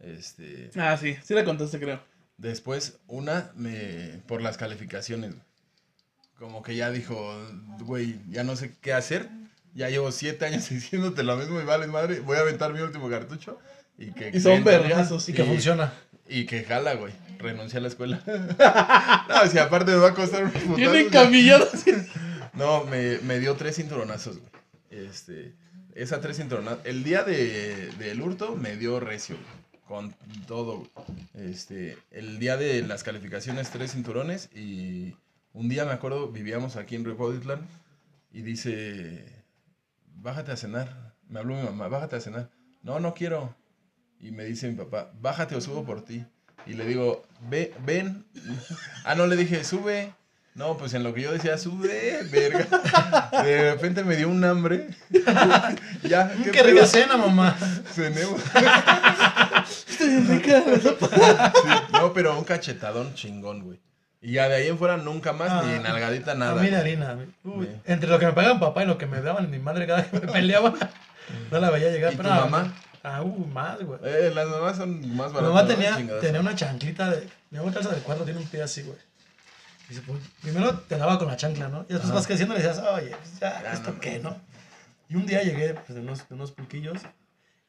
Este, 0.00 0.70
Ah, 0.76 0.96
sí, 0.96 1.16
sí 1.22 1.34
la 1.34 1.44
contaste, 1.44 1.78
creo. 1.80 2.00
después 2.36 2.98
una 3.06 3.50
me 3.54 4.20
por 4.26 4.42
las 4.42 4.56
calificaciones. 4.56 5.34
Como 6.38 6.62
que 6.62 6.74
ya 6.76 6.90
dijo, 6.90 7.34
güey, 7.80 8.18
ya 8.30 8.44
no 8.44 8.56
sé 8.56 8.74
qué 8.80 8.92
hacer. 8.94 9.28
Ya 9.74 9.88
llevo 9.88 10.10
siete 10.12 10.46
años 10.46 10.68
diciéndote 10.70 11.22
lo 11.22 11.36
mismo 11.36 11.60
y 11.60 11.64
vale 11.64 11.86
madre, 11.86 12.20
voy 12.20 12.36
a 12.36 12.40
aventar 12.40 12.72
mi 12.72 12.80
último 12.80 13.08
cartucho. 13.10 13.58
Y, 13.98 14.12
que 14.12 14.30
Y 14.34 14.40
son 14.40 14.60
¿no? 14.60 14.64
vergazos, 14.64 15.28
Y 15.28 15.32
que 15.34 15.44
funciona. 15.44 15.92
Y 16.30 16.46
que 16.46 16.62
jala, 16.64 16.94
güey. 16.94 17.12
Renuncié 17.38 17.78
a 17.78 17.82
la 17.82 17.88
escuela. 17.88 18.22
no, 19.28 19.50
si 19.50 19.58
aparte 19.58 19.90
me 19.92 19.96
va 19.98 20.08
a 20.10 20.14
costar 20.14 20.42
unos 20.44 20.54
putazos, 20.54 20.76
Tienen 20.76 21.04
ya. 21.10 21.22
camillados. 21.22 21.70
No, 22.52 22.84
me, 22.84 23.18
me 23.18 23.38
dio 23.38 23.54
tres 23.54 23.76
cinturonazos, 23.76 24.38
güey. 24.38 24.50
Este, 24.90 25.54
esa 25.94 26.20
tres 26.20 26.36
cinturonazos. 26.36 26.84
El 26.84 27.04
día 27.04 27.22
de, 27.22 27.90
del 27.98 28.20
hurto 28.20 28.56
me 28.56 28.76
dio 28.76 28.98
recio, 29.00 29.36
güey, 29.36 29.80
Con 29.86 30.14
todo, 30.46 30.78
güey. 30.78 31.50
Este, 31.50 31.96
el 32.10 32.38
día 32.40 32.56
de 32.56 32.82
las 32.82 33.02
calificaciones, 33.04 33.70
tres 33.70 33.92
cinturones 33.92 34.50
y 34.54 35.14
Un 35.52 35.68
día 35.68 35.84
me 35.84 35.92
acuerdo, 35.92 36.28
vivíamos 36.28 36.76
aquí 36.76 36.96
en 36.96 37.04
Repotitlán 37.04 37.66
y 38.32 38.42
dice, 38.42 39.24
bájate 40.16 40.52
a 40.52 40.56
cenar. 40.56 41.14
Me 41.28 41.38
habló 41.38 41.54
mi 41.56 41.62
mamá, 41.62 41.88
bájate 41.88 42.16
a 42.16 42.20
cenar. 42.20 42.50
No, 42.82 42.98
no 43.00 43.14
quiero. 43.14 43.54
Y 44.20 44.30
me 44.32 44.44
dice 44.44 44.68
mi 44.68 44.74
papá, 44.76 45.10
bájate 45.20 45.56
o 45.56 45.60
subo 45.60 45.84
por 45.84 46.04
ti. 46.04 46.24
Y 46.66 46.74
le 46.74 46.84
digo, 46.86 47.22
ve, 47.48 47.72
ven. 47.84 48.24
Ah, 49.04 49.14
no, 49.14 49.26
le 49.26 49.36
dije, 49.36 49.64
sube. 49.64 50.12
No, 50.54 50.76
pues 50.76 50.92
en 50.94 51.04
lo 51.04 51.14
que 51.14 51.22
yo 51.22 51.32
decía, 51.32 51.56
sube, 51.56 52.20
verga. 52.30 52.66
De 53.44 53.72
repente 53.72 54.04
me 54.04 54.16
dio 54.16 54.28
un 54.28 54.44
hambre. 54.44 54.88
ya, 56.02 56.30
Qué, 56.44 56.50
pedo? 56.50 56.64
rica 56.64 56.86
cena, 56.86 57.16
mamá. 57.16 57.56
Cenemos. 57.92 58.40
Estoy 59.88 60.08
bien 60.08 60.28
rica. 60.28 60.62
Sí, 60.80 61.68
no, 61.92 62.12
pero 62.12 62.36
un 62.36 62.44
cachetadón 62.44 63.14
chingón, 63.14 63.62
güey. 63.62 63.80
Y 64.20 64.32
ya 64.32 64.48
de 64.48 64.56
ahí 64.56 64.68
en 64.68 64.76
fuera 64.76 64.98
nunca 64.98 65.32
más, 65.32 65.48
Ah, 65.50 65.62
ni 65.66 65.78
nalgadita, 65.82 66.32
A 66.32 66.34
nada. 66.34 66.60
mí 66.60 66.68
de 66.68 66.76
harina. 66.76 67.16
Uy. 67.42 67.68
Entre 67.86 68.10
lo 68.10 68.18
que 68.18 68.26
me 68.26 68.32
pagaban 68.32 68.60
papá 68.60 68.82
y 68.82 68.86
lo 68.86 68.98
que 68.98 69.06
me 69.06 69.22
daban 69.22 69.50
mi 69.50 69.58
madre 69.58 69.86
cada 69.86 70.02
vez 70.02 70.10
que 70.10 70.20
me 70.20 70.30
peleaba, 70.32 70.74
no 71.50 71.58
la 71.58 71.70
veía 71.70 71.90
llegar. 71.90 72.12
¿Y 72.12 72.16
tu 72.16 72.22
pero 72.22 72.34
no, 72.34 72.40
mamá? 72.48 72.74
Ah, 73.02 73.22
uh, 73.22 73.46
más, 73.46 73.82
güey. 73.82 73.98
Eh, 74.04 74.30
las 74.34 74.48
mamás 74.48 74.76
son 74.76 75.00
más 75.16 75.32
Mi 75.32 75.34
baratas. 75.34 75.42
mamá 75.42 75.62
¿no? 75.62 75.68
tenía, 75.68 76.20
tenía 76.20 76.40
una 76.40 76.54
chanclita 76.54 77.10
de. 77.10 77.28
Mi 77.50 77.58
mamá 77.58 77.72
calza 77.72 77.90
de 77.90 78.00
cuatro, 78.02 78.24
tiene 78.24 78.40
un 78.40 78.46
pie 78.46 78.62
así, 78.62 78.82
güey. 78.82 78.98
Dice, 79.88 80.02
pues, 80.06 80.20
primero 80.42 80.78
te 80.80 80.96
daba 80.96 81.18
con 81.18 81.28
la 81.28 81.36
chancla, 81.36 81.68
¿no? 81.68 81.84
Y 81.88 81.94
después 81.94 82.12
vas 82.12 82.26
creciendo 82.26 82.54
y 82.54 82.58
le 82.58 82.64
decías, 82.64 82.84
oye, 82.86 83.10
pues 83.16 83.40
ya, 83.40 83.62
Ya, 83.62 83.72
¿esto 83.72 83.92
no, 83.92 84.00
qué, 84.00 84.18
no. 84.20 84.36
Y 85.08 85.16
un 85.16 85.26
día 85.26 85.42
llegué, 85.42 85.74
pues, 85.74 85.94
de 85.94 86.00
unos, 86.00 86.28
de 86.28 86.34
unos 86.34 86.52
pulquillos 86.52 87.00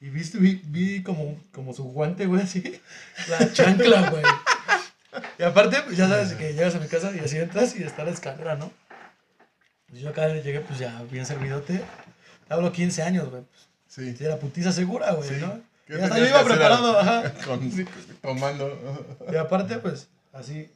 y 0.02 0.10
viste, 0.10 0.40
vi, 0.40 0.62
vi 0.66 1.04
como, 1.04 1.40
como 1.52 1.74
su 1.74 1.84
guante, 1.84 2.26
güey, 2.26 2.42
así. 2.42 2.82
La 3.30 3.54
chancla, 3.54 4.10
güey. 4.10 4.24
Y 5.38 5.44
aparte, 5.44 5.82
pues 5.84 5.96
ya 5.96 6.08
sabes 6.08 6.34
que 6.34 6.54
llegas 6.54 6.76
a 6.76 6.80
mi 6.80 6.88
casa 6.88 7.12
y 7.16 7.20
así 7.20 7.38
entras 7.38 7.76
y 7.76 7.84
está 7.84 8.04
la 8.04 8.12
escalera, 8.12 8.56
¿no? 8.56 8.72
Pues 9.88 10.02
yo 10.02 10.10
acá 10.10 10.28
llegué, 10.28 10.62
pues 10.62 10.80
ya 10.80 11.04
bien 11.12 11.26
servidote. 11.26 11.84
Te 12.48 12.54
hablo 12.54 12.72
15 12.72 13.04
años, 13.04 13.30
güey. 13.30 13.44
Pues, 13.44 13.68
Sí. 13.94 14.16
sí, 14.16 14.24
era 14.24 14.38
putiza 14.38 14.72
segura, 14.72 15.12
güey, 15.14 15.28
Sí. 15.28 15.36
¿no? 15.42 15.60
¿Qué 15.86 15.94
Y 15.98 16.02
hasta 16.02 16.16
tenías 16.16 16.32
yo 16.32 16.40
iba 16.40 16.46
preparado, 16.48 16.98
al- 17.00 17.08
ajá. 17.08 17.34
Con, 17.46 17.70
tomando. 18.22 19.06
Y 19.30 19.36
aparte, 19.36 19.80
pues, 19.80 20.08
así, 20.32 20.70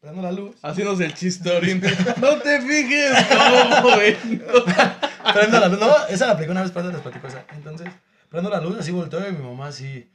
prendo 0.00 0.20
la 0.20 0.32
luz. 0.32 0.54
Haciéndonos 0.62 1.00
el 1.00 1.14
chistorín. 1.14 1.80
No 2.20 2.36
te 2.38 2.60
fijes, 2.60 3.12
no, 3.30 3.82
güey. 3.94 4.16
Prendo 5.32 5.60
la 5.60 5.68
luz. 5.68 5.80
No, 5.80 6.06
esa 6.08 6.26
la 6.26 6.32
apliqué 6.32 6.50
una 6.50 6.62
vez, 6.62 6.70
para 6.72 6.88
les 6.88 7.00
platico 7.00 7.26
esa. 7.28 7.44
Entonces, 7.54 7.88
prendo 8.28 8.50
la 8.50 8.60
luz, 8.60 8.76
así 8.78 8.90
volteo 8.90 9.26
y 9.28 9.32
mi 9.32 9.42
mamá 9.42 9.68
así, 9.68 10.10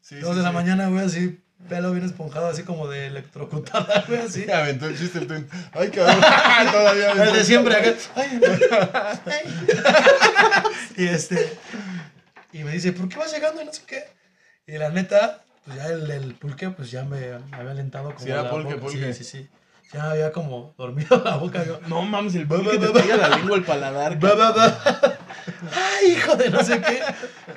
Sí, 0.00 0.16
dos 0.16 0.30
sí, 0.32 0.36
de 0.38 0.42
la 0.42 0.52
mañana, 0.52 0.88
güey, 0.88 1.04
así, 1.04 1.38
pelo 1.68 1.92
bien 1.92 2.04
esponjado, 2.04 2.46
así 2.48 2.62
como 2.62 2.88
de 2.88 3.06
electrocutada, 3.08 4.04
güey, 4.08 4.20
así. 4.20 4.42
Sí, 4.44 4.50
aventó 4.50 4.86
el 4.86 4.98
chiste 4.98 5.18
el 5.18 5.26
twin. 5.26 5.48
Ay, 5.72 5.88
cabrón. 5.90 6.20
Todavía. 6.72 7.12
El 7.12 7.32
de 7.32 7.44
siempre, 7.44 7.74
acá. 7.76 7.94
Ay, 8.14 8.40
ay. 9.26 10.62
Y 10.96 11.06
este, 11.06 11.56
y 12.52 12.64
me 12.64 12.72
dice, 12.72 12.92
¿por 12.92 13.08
qué 13.08 13.16
vas 13.18 13.32
llegando 13.32 13.62
y 13.62 13.64
no 13.64 13.72
sé 13.72 13.82
qué? 13.86 14.04
Y 14.66 14.78
la 14.78 14.90
neta, 14.90 15.44
pues 15.64 15.76
ya 15.76 15.86
el, 15.86 16.10
el 16.10 16.34
pulque, 16.34 16.70
pues 16.70 16.90
ya 16.90 17.04
me, 17.04 17.18
me 17.50 17.56
había 17.56 17.70
alentado 17.72 18.08
como 18.14 18.20
Sí, 18.24 18.30
era 18.30 18.42
la 18.42 18.50
pulque, 18.50 18.74
boca. 18.74 18.86
pulque. 18.86 19.12
Sí, 19.14 19.24
sí, 19.24 19.38
sí. 19.38 19.48
Ya 19.92 20.10
había 20.10 20.32
como 20.32 20.74
dormido 20.76 21.22
la 21.24 21.36
boca, 21.36 21.64
yo. 21.64 21.80
No 21.88 22.02
mames, 22.02 22.34
el 22.34 22.46
pulque 22.46 22.78
te 22.78 22.88
pega 22.88 23.16
la 23.16 23.30
lengua 23.30 23.56
al 23.56 23.64
paladar. 23.64 24.22
Va, 24.22 24.34
va, 24.34 24.50
va. 24.52 25.17
Ay, 25.72 26.12
hijo 26.12 26.36
de 26.36 26.50
no 26.50 26.62
sé 26.62 26.80
qué. 26.80 27.00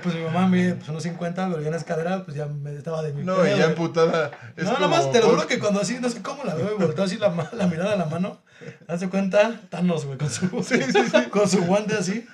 Pues 0.01 0.15
mi 0.15 0.21
mamá 0.21 0.47
mide 0.47 0.75
pues, 0.75 0.89
unos 0.89 1.03
50, 1.03 1.47
pero 1.49 1.59
ya 1.59 1.67
en 1.67 1.71
la 1.71 1.77
escalera, 1.77 2.23
pues 2.23 2.35
ya 2.35 2.45
me 2.47 2.75
estaba 2.75 3.03
de 3.03 3.13
mi 3.13 3.23
No, 3.23 3.37
pedo, 3.37 3.55
y 3.55 3.59
ya 3.59 3.65
emputada. 3.65 4.31
No, 4.57 4.63
nada 4.63 4.75
como 4.75 4.87
más 4.89 5.11
te 5.11 5.19
lo 5.19 5.29
juro 5.29 5.47
que 5.47 5.59
cuando 5.59 5.81
así, 5.81 5.97
no 5.99 6.09
sé 6.09 6.21
cómo 6.21 6.43
la 6.43 6.55
veo 6.55 6.75
y 6.75 6.81
volteo 6.81 7.03
así 7.03 7.17
la, 7.17 7.29
mirada 7.67 7.93
a 7.93 7.97
la 7.97 8.05
mano, 8.05 8.39
hace 8.87 9.09
cuenta, 9.09 9.61
Thanos, 9.69 10.05
güey, 10.05 10.17
con 10.17 10.29
su, 10.29 10.49
con 11.29 11.49
su 11.49 11.63
guante 11.63 11.95
así. 11.95 12.25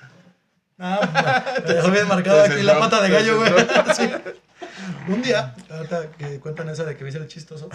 Ah, 0.80 1.44
te 1.66 1.74
dejó 1.74 1.90
bien 1.90 2.08
marcado 2.08 2.44
aquí 2.44 2.62
la 2.62 2.80
pata 2.80 3.02
de 3.02 3.10
gallo, 3.10 3.38
güey. 3.38 3.52
Un 5.08 5.22
día, 5.22 5.56
ahorita 5.70 6.12
que 6.12 6.40
cuentan 6.40 6.70
esa 6.70 6.84
de 6.84 6.96
que 6.96 7.04
me 7.04 7.10
hice 7.10 7.18
el 7.18 7.28
chistoso, 7.28 7.70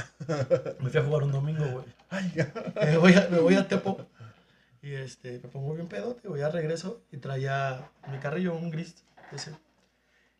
me 0.81 0.91
fui 0.91 1.01
a 1.01 1.05
jugar 1.05 1.23
un 1.23 1.33
domingo, 1.33 1.65
güey. 1.65 1.85
Me 2.81 2.97
voy 2.99 3.15
a, 3.15 3.29
me 3.31 3.39
voy 3.39 3.55
a 3.55 3.67
Tepo 3.67 4.07
y 4.83 4.95
este, 4.95 5.41
me 5.43 5.49
pongo 5.49 5.75
bien 5.75 5.87
pedote, 5.87 6.27
güey, 6.27 6.41
ya 6.41 6.49
regreso 6.49 7.01
y 7.13 7.19
traía 7.19 7.89
mi 8.11 8.19
carrillo, 8.19 8.55
un 8.55 8.71
gris, 8.71 8.97
ese. 9.31 9.53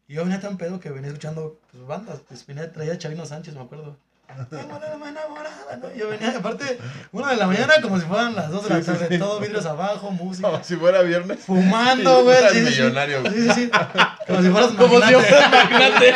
Y 0.09 0.15
yo 0.15 0.25
venía 0.25 0.41
tan 0.41 0.59
pedo 0.59 0.81
que 0.81 0.91
venía 0.91 1.09
escuchando 1.09 1.61
pues, 1.71 1.87
bandas, 1.87 2.21
pues 2.27 2.45
venía, 2.45 2.73
traía 2.73 2.99
Chavino 2.99 3.25
Sánchez, 3.25 3.55
me 3.55 3.63
acuerdo. 3.63 3.97
Enamorada, 4.51 5.77
¿no? 5.81 5.95
Yo 5.95 6.09
venía, 6.09 6.37
aparte, 6.37 6.79
una 7.13 7.31
de 7.31 7.37
la 7.37 7.47
mañana 7.47 7.75
como 7.83 8.01
si 8.01 8.07
fueran 8.07 8.35
las 8.35 8.51
dos 8.51 8.65
de 8.65 8.71
la 8.71 8.81
sí, 8.81 8.87
tarde, 8.87 9.09
sí. 9.09 9.19
todo 9.19 9.39
vidrios 9.41 9.67
abajo, 9.67 10.11
música. 10.11 10.51
Como 10.51 10.65
si 10.65 10.77
fuera 10.77 11.03
viernes. 11.03 11.41
Fumando, 11.41 12.25
güey. 12.25 12.39
Sí, 12.51 12.61
millonario. 12.63 13.23
Sí, 13.31 13.43
sí, 13.43 13.51
sí. 13.53 13.71
Como 14.27 14.43
si 14.43 14.49
fueras 14.49 14.71
Como 14.71 14.95
si 14.95 15.01
magnate. 15.01 15.29
fuera 15.29 15.51
magnate. 15.51 16.15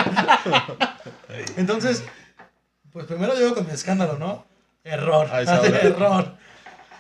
Entonces, 1.59 2.05
pues 2.91 3.07
primero 3.07 3.35
llego 3.35 3.55
con 3.55 3.67
mi 3.67 3.73
escándalo, 3.73 4.19
¿no? 4.19 4.47
Error. 4.83 5.29
Error. 5.35 6.36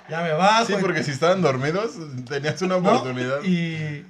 Ya 0.08 0.22
me 0.22 0.32
bajo. 0.32 0.66
Sí, 0.66 0.74
y- 0.74 0.76
porque 0.80 1.02
si 1.02 1.10
estaban 1.10 1.42
dormidos, 1.42 1.92
tenías 2.28 2.60
una 2.62 2.78
¿no? 2.78 2.88
oportunidad. 2.90 3.42
Y 3.44 4.04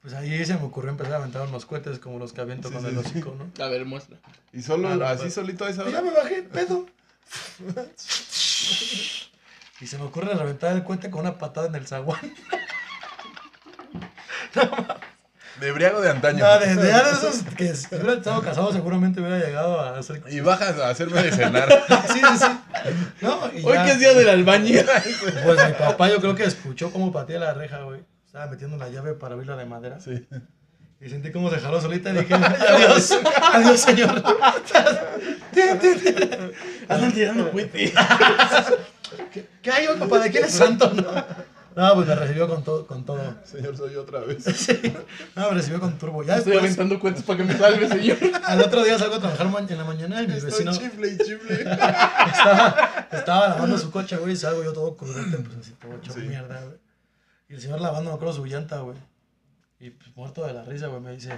pues 0.00 0.14
ahí 0.14 0.44
se 0.46 0.54
me 0.54 0.62
ocurrió 0.64 0.90
empezar 0.90 1.14
a 1.14 1.16
aventar 1.16 1.46
unos 1.48 1.66
cohetes 1.66 1.98
como 1.98 2.18
los 2.18 2.32
que 2.32 2.40
aviento 2.40 2.68
Sí, 2.68 2.74
con 2.74 2.82
sí, 2.84 2.90
el 2.90 2.98
hocico, 2.98 3.36
¿no? 3.36 3.64
A 3.64 3.68
ver, 3.68 3.84
muestra. 3.84 4.16
Y 4.52 4.62
solo, 4.62 4.88
Ah, 4.88 4.94
no, 4.96 5.04
así 5.06 5.22
pues. 5.22 5.34
solito 5.34 5.64
a 5.64 5.70
esa 5.70 5.88
Y 5.88 5.92
ya 5.92 5.98
hora. 6.00 6.10
me 6.10 6.16
bajé, 6.16 6.42
pedo. 6.44 6.86
Y 9.80 9.86
se 9.86 9.98
me 9.98 10.04
ocurre 10.04 10.34
reventar 10.34 10.74
el 10.74 10.84
cohete 10.84 11.10
con 11.10 11.20
una 11.22 11.38
patada 11.38 11.66
en 11.68 11.74
el 11.76 11.86
zaguán. 11.86 12.20
De 15.60 15.72
briago 15.72 16.00
de 16.00 16.10
antaño. 16.10 16.38
No, 16.44 16.58
de, 16.60 16.74
de 16.76 16.88
ya 16.88 17.02
de 17.02 17.10
esos 17.10 17.42
que 17.56 17.74
si 17.74 17.86
hubiera 17.94 18.14
estado 18.14 18.40
casado 18.42 18.72
seguramente 18.72 19.20
hubiera 19.20 19.38
llegado 19.38 19.80
a 19.80 19.98
hacer... 19.98 20.22
Y 20.30 20.40
bajas 20.40 20.78
a 20.78 20.90
hacerme 20.90 21.22
de 21.22 21.32
cenar. 21.32 21.68
Sí, 22.12 22.20
sí, 22.20 22.38
sí. 22.38 22.46
No, 23.20 23.50
y 23.52 23.64
Hoy 23.64 23.74
ya- 23.74 23.84
que 23.84 23.90
es 23.92 23.98
día 23.98 24.14
del 24.14 24.28
albañil. 24.28 24.84
Pues 25.44 25.66
mi 25.66 25.72
papá 25.72 26.08
yo 26.08 26.20
creo 26.20 26.34
que 26.34 26.44
escuchó 26.44 26.92
cómo 26.92 27.10
pateé 27.12 27.38
la 27.38 27.54
reja, 27.54 27.78
güey. 27.82 28.00
Estaba 28.26 28.46
metiendo 28.46 28.76
la 28.76 28.88
llave 28.88 29.14
para 29.14 29.34
abrirla 29.34 29.56
de 29.56 29.64
madera. 29.64 29.98
Sí. 30.00 30.26
Y 31.00 31.08
sentí 31.08 31.30
cómo 31.32 31.48
se 31.50 31.58
jaló 31.60 31.80
solita 31.80 32.10
y 32.10 32.18
dije, 32.18 32.34
adiós, 32.34 33.18
adiós, 33.52 33.80
señor. 33.80 34.22
Andan 36.88 37.12
tirando 37.12 37.50
cohetes. 37.50 37.92
¿Qué, 39.32 39.46
qué 39.62 39.70
hay, 39.70 39.86
güey, 39.86 39.98
papá? 39.98 40.18
¿De 40.20 40.30
quién 40.30 40.44
es 40.44 40.52
santo? 40.52 40.92
No, 40.92 41.02
no 41.78 41.94
pues 41.94 42.08
me 42.08 42.14
recibió 42.16 42.48
con 42.48 42.64
todo. 42.64 42.86
Con 42.86 43.04
todo. 43.04 43.20
Señor, 43.44 43.76
soy 43.76 43.94
otra 43.94 44.18
vez. 44.20 44.44
Sí. 44.56 44.76
No, 45.36 45.48
me 45.48 45.56
recibió 45.58 45.78
con 45.78 45.96
turbo. 45.96 46.24
Ya 46.24 46.38
Estoy 46.38 46.54
después, 46.54 46.72
aventando 46.72 46.98
cohetes 46.98 47.22
para 47.22 47.36
que 47.36 47.44
me 47.44 47.56
salve, 47.56 47.88
señor. 47.88 48.18
al 48.44 48.60
otro 48.60 48.82
día 48.82 48.98
salgo 48.98 49.14
a 49.14 49.20
trabajar 49.20 49.46
en 49.46 49.78
la 49.78 49.84
mañana 49.84 50.22
y 50.22 50.26
mi 50.26 50.32
Estoy 50.34 50.50
vecino 50.50 50.72
chifle 50.72 51.08
y 51.08 51.18
chifle. 51.18 51.54
estaba, 51.62 53.08
estaba 53.12 53.48
lavando 53.50 53.78
su 53.78 53.92
coche, 53.92 54.16
güey, 54.16 54.32
y 54.32 54.36
salgo 54.36 54.64
yo 54.64 54.72
todo 54.72 54.96
crudete, 54.96 55.36
pues 55.38 55.56
así, 55.58 55.70
todo 55.80 55.94
hecho 55.96 56.12
Sí. 56.12 56.20
mierda, 56.20 56.60
güey. 56.62 56.78
Y 57.48 57.54
el 57.54 57.60
señor 57.60 57.80
lavando, 57.80 58.10
me 58.10 58.16
acuerdo, 58.16 58.34
su 58.34 58.44
llanta, 58.44 58.80
güey. 58.80 58.96
Y 59.80 59.90
pues, 59.90 60.16
muerto 60.16 60.44
de 60.44 60.52
la 60.54 60.64
risa, 60.64 60.88
güey, 60.88 61.00
me 61.00 61.12
dice, 61.12 61.30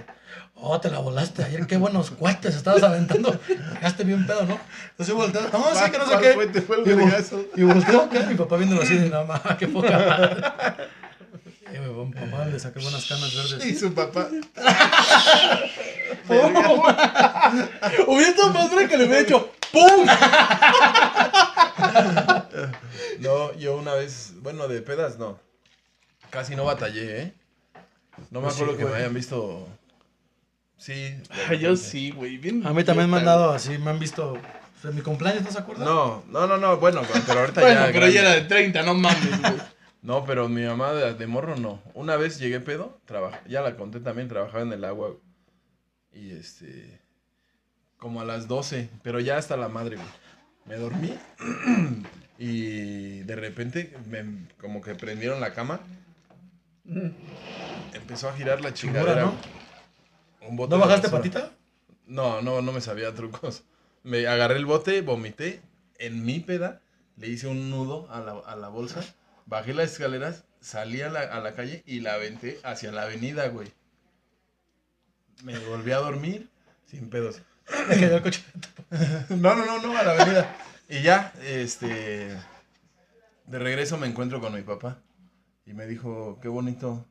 oh, 0.55 0.79
te 0.81 0.89
la 0.89 0.97
volaste 0.97 1.43
ayer, 1.43 1.67
qué 1.67 1.77
buenos 1.77 2.09
cuates 2.09 2.55
estabas 2.55 2.81
aventando. 2.81 3.39
Cagaste 3.73 4.03
bien 4.03 4.25
pedo, 4.25 4.45
¿no? 4.47 4.59
Entonces 4.89 5.13
volteo, 5.13 5.41
no, 5.53 5.75
sí, 5.75 5.91
que 5.91 5.97
no 5.99 6.05
sé 6.05 6.09
¿Cuál 6.11 6.21
qué. 6.23 6.33
fue? 6.33 6.47
¿Te 6.47 6.61
fue 6.61 6.77
el 6.81 6.87
y, 6.87 6.91
vol- 6.95 7.47
y 7.55 7.63
volteo 7.63 8.01
acá, 8.01 8.21
mi 8.21 8.33
papá 8.35 8.57
viéndolo 8.57 8.81
así, 8.81 8.95
de 8.97 9.09
no, 9.09 9.25
mames, 9.25 9.57
qué 9.59 9.67
poca 9.67 9.91
madre. 9.91 10.41
Y 11.73 11.77
mi 11.79 12.11
papá 12.13 12.45
le 12.47 12.59
saqué 12.59 12.79
buenas 12.81 13.05
canas 13.05 13.33
verdes. 13.33 13.65
Y 13.65 13.73
su 13.77 13.93
papá. 13.93 14.27
Hubiera 18.07 18.29
estado 18.29 18.51
más 18.51 18.69
que 18.69 18.97
le 18.97 19.05
hubiera 19.05 19.19
hecho 19.21 19.49
¡Pum! 19.71 20.05
No, 23.19 23.53
yo 23.53 23.77
una 23.77 23.93
vez, 23.93 24.33
bueno, 24.41 24.67
de 24.67 24.81
pedas 24.81 25.17
no. 25.17 25.39
Casi 26.29 26.57
no 26.57 26.65
batallé, 26.65 27.21
¿eh? 27.21 27.33
No 28.29 28.39
me 28.39 28.45
Pues 28.45 28.55
sí, 28.55 28.63
acuerdo 28.63 28.77
que 28.79 28.85
me 28.91 28.97
hayan 28.97 29.13
visto. 29.13 29.67
Sí. 30.77 31.15
Yo 31.59 31.75
sí, 31.75 32.11
güey. 32.11 32.37
bien 32.37 32.65
A 32.65 32.73
mí 32.73 32.83
también 32.83 33.09
me 33.09 33.17
han 33.17 33.25
dado 33.25 33.51
así, 33.51 33.77
me 33.77 33.91
han 33.91 33.99
visto 33.99 34.37
en 34.83 34.95
mi 34.95 35.01
cumpleaños, 35.01 35.43
¿no 35.43 35.51
se 35.51 35.59
acuerdan? 35.59 35.85
No, 35.85 36.23
no, 36.29 36.47
no, 36.47 36.57
no, 36.57 36.77
bueno, 36.77 37.01
pero 37.27 37.41
ahorita 37.41 37.61
Bueno, 37.61 37.79
ya. 37.81 37.85
pero 37.87 37.99
grande. 37.99 38.13
ya 38.13 38.21
era 38.21 38.31
de 38.31 38.41
30, 38.41 38.81
no 38.83 38.93
mames, 38.95 39.41
güey. 39.41 39.53
No, 40.03 40.25
pero 40.25 40.49
mi 40.49 40.63
mamá 40.65 40.93
de, 40.93 41.13
de 41.13 41.27
morro 41.27 41.55
no. 41.55 41.79
Una 41.93 42.15
vez 42.15 42.39
llegué 42.39 42.59
pedo, 42.59 42.99
trabaja, 43.05 43.39
ya 43.47 43.61
la 43.61 43.75
conté 43.75 43.99
también, 43.99 44.27
trabajaba 44.27 44.63
en 44.63 44.73
el 44.73 44.83
agua. 44.83 45.15
Y 46.11 46.31
este. 46.31 46.99
Como 47.97 48.19
a 48.19 48.25
las 48.25 48.47
12, 48.47 48.89
pero 49.03 49.19
ya 49.19 49.37
hasta 49.37 49.55
la 49.57 49.67
madre, 49.69 49.97
güey. 49.97 50.07
Me 50.65 50.75
dormí 50.77 51.13
y 52.39 53.19
de 53.19 53.35
repente 53.35 53.95
me, 54.09 54.47
como 54.59 54.81
que 54.81 54.95
prendieron 54.95 55.39
la 55.39 55.53
cama. 55.53 55.81
Empezó 57.93 58.29
a 58.29 58.33
girar 58.33 58.61
la 58.61 58.73
chingadera. 58.73 59.21
¿no? 59.21 59.31
güey. 59.31 60.49
Un 60.49 60.57
bote 60.57 60.75
¿No 60.75 60.79
bajaste 60.79 61.09
patita? 61.09 61.51
No, 62.07 62.41
no, 62.41 62.61
no 62.61 62.71
me 62.71 62.81
sabía 62.81 63.13
trucos. 63.13 63.63
Me 64.03 64.27
agarré 64.27 64.57
el 64.57 64.65
bote, 64.65 65.01
vomité 65.01 65.61
en 65.99 66.25
mi 66.25 66.39
peda, 66.39 66.81
le 67.17 67.27
hice 67.27 67.47
un 67.47 67.69
nudo 67.69 68.11
a 68.11 68.19
la, 68.19 68.31
a 68.39 68.55
la 68.55 68.69
bolsa, 68.69 69.01
bajé 69.45 69.73
las 69.73 69.91
escaleras, 69.91 70.43
salí 70.59 71.01
a 71.01 71.09
la, 71.09 71.21
a 71.21 71.39
la 71.39 71.53
calle 71.53 71.83
y 71.85 71.99
la 71.99 72.15
aventé 72.15 72.59
hacia 72.63 72.91
la 72.91 73.03
avenida, 73.03 73.47
güey. 73.49 73.71
Me 75.43 75.57
volví 75.59 75.91
a 75.91 75.97
dormir 75.97 76.49
sin 76.87 77.09
pedos. 77.09 77.41
Me 77.89 77.95
cayó 77.99 78.15
el 78.17 78.21
coche. 78.21 78.43
No, 79.29 79.55
no, 79.55 79.65
no, 79.65 79.81
no, 79.81 79.97
a 79.97 80.03
la 80.03 80.11
avenida. 80.11 80.55
Y 80.89 81.01
ya, 81.01 81.31
este. 81.43 82.37
De 83.45 83.59
regreso 83.59 83.97
me 83.97 84.07
encuentro 84.07 84.41
con 84.41 84.53
mi 84.53 84.61
papá. 84.61 84.97
Y 85.71 85.73
me 85.73 85.87
dijo, 85.87 86.37
qué 86.41 86.49
bonito. 86.49 87.07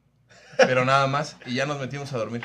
Pero 0.58 0.84
nada 0.84 1.06
más. 1.06 1.38
Y 1.46 1.54
ya 1.54 1.64
nos 1.64 1.80
metimos 1.80 2.12
a 2.12 2.18
dormir. 2.18 2.42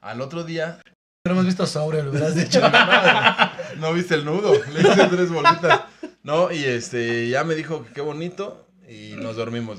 Al 0.00 0.20
otro 0.20 0.42
día. 0.42 0.80
No 1.24 1.30
hemos 1.30 1.46
visto 1.46 1.64
sobre, 1.64 2.02
lo 2.02 2.10
hubieras 2.10 2.34
dicho. 2.34 2.60
No 3.78 3.92
viste 3.92 4.16
el 4.16 4.24
nudo. 4.24 4.52
Le 4.72 4.80
hice 4.80 5.06
tres 5.06 5.30
bolitas. 5.30 5.82
No, 6.24 6.50
y 6.50 6.64
este. 6.64 7.28
Ya 7.28 7.44
me 7.44 7.54
dijo 7.54 7.86
qué 7.94 8.00
bonito. 8.00 8.66
Y 8.88 9.14
nos 9.16 9.36
dormimos. 9.36 9.78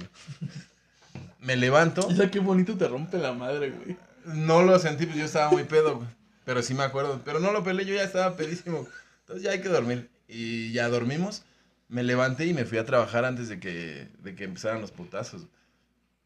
Me 1.39 1.58
levanto. 1.58 2.08
O 2.08 2.15
sea, 2.15 2.32
qué 2.32 2.39
bonito 2.39 2.77
te 2.77 2.88
rompe 2.88 3.17
la 3.17 3.34
madre, 3.34 3.72
güey. 3.72 3.98
No 4.24 4.63
lo 4.63 4.79
sentí, 4.79 5.05
pues 5.05 5.17
yo 5.17 5.25
estaba 5.25 5.51
muy 5.51 5.65
pedo, 5.65 5.98
güey. 5.98 6.08
Pero 6.46 6.62
sí 6.62 6.74
me 6.74 6.84
acuerdo. 6.84 7.22
Pero 7.25 7.41
no 7.41 7.51
lo 7.51 7.65
peleé, 7.65 7.86
yo 7.86 7.96
ya 7.96 8.03
estaba 8.03 8.38
pedísimo. 8.38 8.88
Entonces 9.22 9.44
ya 9.44 9.51
hay 9.51 9.60
que 9.60 9.70
dormir. 9.70 10.10
Y 10.29 10.72
ya 10.72 10.88
dormimos. 10.88 11.44
Me 11.89 12.01
levanté 12.01 12.46
y 12.46 12.53
me 12.53 12.63
fui 12.63 12.77
a 12.77 12.86
trabajar 12.86 13.25
antes 13.25 13.50
de 13.50 13.60
que, 13.60 14.08
de 14.20 14.36
que 14.36 14.46
empezaran 14.46 14.79
los 14.79 14.91
putazos. 14.91 15.48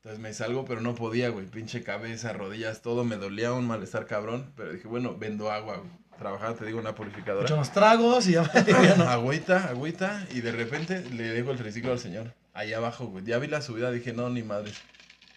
Entonces 0.02 0.20
me 0.20 0.34
salgo, 0.34 0.64
pero 0.66 0.80
no 0.82 0.96
podía, 0.96 1.30
güey. 1.30 1.46
Pinche 1.46 1.84
cabeza, 1.84 2.32
rodillas, 2.34 2.82
todo. 2.82 3.04
Me 3.04 3.18
dolía 3.18 3.52
un 3.54 3.68
malestar 3.68 4.06
cabrón. 4.06 4.52
Pero 4.56 4.72
dije, 4.74 4.88
bueno, 4.88 5.16
vendo 5.18 5.52
agua, 5.52 5.78
güey. 5.78 5.90
Trabajaba, 6.18 6.56
te 6.56 6.66
digo, 6.66 6.80
una 6.80 6.96
purificadora. 6.96 7.44
Mucho 7.44 7.56
unos 7.56 7.72
tragos 7.72 8.28
y 8.28 8.34
ya, 8.34 8.52
ya 8.66 8.96
no. 8.96 9.04
Agüita, 9.10 9.68
agüita. 9.70 10.26
Y 10.34 10.42
de 10.42 10.52
repente 10.54 11.02
le 11.12 11.24
dejo 11.30 11.52
el 11.52 11.58
triciclo 11.58 11.92
al 11.92 12.00
señor. 12.00 12.34
Ahí 12.54 12.74
abajo, 12.74 13.08
güey. 13.08 13.26
Ya 13.26 13.38
vi 13.40 13.48
la 13.48 13.62
subida, 13.62 13.92
dije, 13.92 14.14
no, 14.14 14.30
ni 14.30 14.42
madre. 14.44 14.72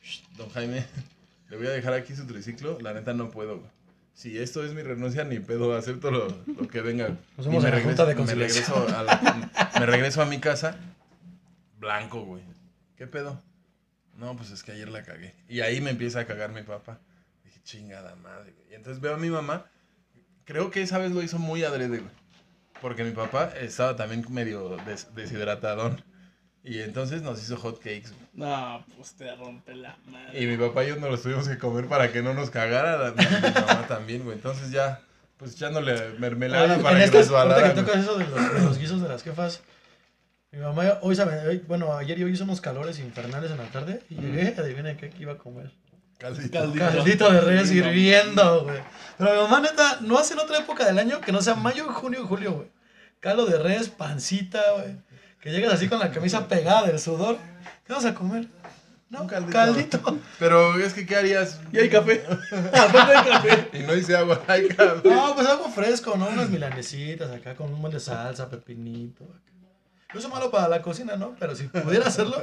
Shh, 0.05 0.23
Don 0.37 0.49
Jaime, 0.51 0.85
le 1.51 1.57
voy 1.57 1.67
a 1.67 1.71
dejar 1.71 1.93
aquí 1.95 2.15
su 2.15 2.27
triciclo. 2.27 2.79
La 2.81 2.93
neta 2.95 3.15
no 3.15 3.31
puedo, 3.31 3.59
güey. 3.59 3.71
Si 4.15 4.39
esto 4.39 4.65
es 4.65 4.75
mi 4.75 4.83
renuncia, 4.83 5.25
ni 5.25 5.39
pedo, 5.41 5.75
acepto 5.75 6.11
lo, 6.11 6.29
lo 6.47 6.69
que 6.69 6.81
venga. 6.83 7.17
Nos 7.37 7.47
vemos 7.47 7.63
Y 7.63 7.67
me 7.67 7.69
en 7.73 7.77
la 7.79 7.83
Junta 7.83 8.05
de 8.05 8.15
me 8.15 8.35
regreso, 8.35 8.87
a 8.97 9.03
la- 9.03 9.71
me 9.81 9.87
regreso 9.87 10.23
a 10.23 10.27
mi 10.27 10.39
casa, 10.39 10.77
blanco, 11.79 12.23
güey. 12.25 12.43
¿Qué 12.97 13.07
pedo? 13.07 13.41
No, 14.17 14.37
pues 14.37 14.51
es 14.51 14.63
que 14.63 14.73
ayer 14.73 14.89
la 14.89 15.03
cagué. 15.03 15.35
Y 15.49 15.61
ahí 15.61 15.81
me 15.81 15.91
empieza 15.91 16.21
a 16.21 16.27
cagar 16.27 16.51
mi 16.53 16.63
papá. 16.63 16.99
Dije, 17.45 17.61
chingada 17.65 18.15
madre, 18.17 18.53
güey. 18.53 18.71
Y 18.71 18.75
entonces 18.75 19.01
veo 19.01 19.15
a 19.15 19.19
mi 19.19 19.31
mamá. 19.31 19.67
Creo 20.45 20.71
que 20.71 20.83
esa 20.83 20.99
vez 20.99 21.13
lo 21.13 21.23
hizo 21.23 21.39
muy 21.39 21.65
adrede, 21.65 21.99
güey. 21.99 22.11
Porque 22.81 23.05
mi 23.05 23.13
papá 23.13 23.53
estaba 23.61 23.97
también 23.97 24.25
medio 24.29 24.77
des- 24.87 25.15
deshidratadón. 25.15 26.03
Y 26.65 26.79
entonces 26.81 27.23
nos 27.23 27.43
hizo 27.43 27.57
hot 27.57 27.79
cakes. 27.79 28.11
güey. 28.11 28.21
No, 28.35 28.85
pues 28.97 29.15
te 29.15 29.35
rompe 29.35 29.75
la 29.75 29.97
madre. 30.07 30.41
Y 30.43 30.47
mi 30.47 30.57
papá 30.57 30.85
y 30.85 30.89
yo 30.89 30.97
nos 30.97 31.11
los 31.11 31.23
tuvimos 31.23 31.49
que 31.49 31.59
comer 31.59 31.87
para 31.89 32.13
que 32.13 32.23
no 32.23 32.35
nos 32.35 32.51
cagara. 32.51 32.97
la- 32.99 33.11
Mi, 33.13 33.25
mamá 33.25 33.87
también, 33.89 34.23
güey. 34.25 34.37
Entonces 34.37 34.71
ya, 34.71 35.01
pues 35.39 35.55
echándole 35.55 36.11
mermelada 36.19 36.75
en 36.77 36.83
para 36.83 36.99
que 36.99 37.05
estas, 37.05 37.29
ahorita 37.31 37.57
resbalara. 37.57 37.75
que 37.75 37.81
tocas 37.81 38.03
eso 38.03 38.19
de 38.19 38.27
los, 38.29 38.55
de 38.55 38.61
los 38.63 38.79
guisos 38.79 39.03
de 39.03 39.09
las 39.09 39.23
jefas, 39.23 39.63
mi 40.53 40.59
mamá 40.59 40.99
hoy 41.03 41.17
sabe, 41.17 41.39
hoy- 41.49 41.65
bueno, 41.67 41.93
ayer 41.97 42.19
y 42.19 42.25
hoy 42.25 42.33
hizo 42.33 42.45
unos 42.45 42.61
calores 42.61 42.99
infernales 42.99 43.51
en 43.51 43.59
la 43.59 43.65
tarde 43.71 44.03
y 44.11 44.17
llegué, 44.17 44.55
adivinen 44.59 44.97
qué 44.97 45.13
iba 45.19 45.33
a 45.33 45.39
comer. 45.39 45.71
Caldito. 46.19 46.53
Caldito. 46.59 46.85
Caldito 46.85 47.33
de 47.33 47.41
res 47.41 47.71
hirviendo, 47.73 48.65
güey. 48.65 48.79
Pero 49.19 49.33
mi 49.35 49.39
mamá 49.43 49.61
neta 49.61 49.99
no 50.03 50.19
hace 50.19 50.35
en 50.35 50.41
otra 50.41 50.59
época 50.59 50.85
del 50.87 50.99
año 50.99 51.21
que 51.21 51.33
no 51.33 51.43
sea 51.43 51.55
mayo, 51.55 51.87
junio, 51.93 52.27
julio, 52.27 52.53
güey. 52.53 52.69
Caldo 53.21 53.47
de 53.47 53.59
res, 53.59 53.89
pancita, 53.89 54.61
güey. 54.77 54.97
Que 55.41 55.51
llegas 55.51 55.73
así 55.75 55.89
con 55.89 55.99
la 55.99 56.13
camisa 56.13 56.47
pegada 56.47 56.87
del 56.87 57.01
sudor. 57.01 57.39
¿Qué 57.87 57.93
vas 57.93 58.05
a 58.05 58.15
comer? 58.15 58.47
No, 59.11 59.23
Un 59.23 59.27
caldito. 59.29 59.53
caldito. 59.53 60.19
Pero 60.39 60.79
es 60.79 60.95
que, 60.95 61.05
¿qué 61.05 61.17
harías? 61.17 61.61
Y 61.73 61.79
hay 61.79 61.89
café. 61.91 62.25
Aparte 62.73 63.17
hay 63.17 63.25
café. 63.31 63.69
Y 63.73 63.79
no 63.81 63.95
hice 63.95 64.17
agua, 64.17 64.41
hay 64.47 64.69
café. 64.69 65.09
No, 65.09 65.35
pues 65.35 65.47
algo 65.49 65.69
fresco, 65.71 66.17
¿no? 66.17 66.29
Unas 66.29 66.49
milanesitas 66.51 67.31
acá 67.33 67.55
con 67.57 67.73
un 67.75 67.81
buen 67.81 67.93
de 67.93 68.01
salsa, 68.01 68.49
pepinito. 68.49 69.25
acá. 69.25 69.52
No 70.15 70.21
es 70.21 70.29
malo 70.29 70.51
para 70.51 70.69
la 70.69 70.83
cocina, 70.83 71.17
¿no? 71.17 71.35
Pero 71.39 71.55
si 71.57 71.65
pudiera 71.65 72.07
hacerlo, 72.09 72.37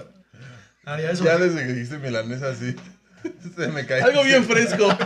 haría 0.86 1.12
eso. 1.12 1.24
Ya 1.24 1.38
desde 1.38 1.66
que 1.66 1.74
dijiste 1.74 1.98
milanesa 2.00 2.50
así, 2.50 2.76
se 3.56 3.68
me 3.68 3.86
cae. 3.86 4.02
Algo 4.02 4.24
bien 4.24 4.44
fresco. 4.46 4.88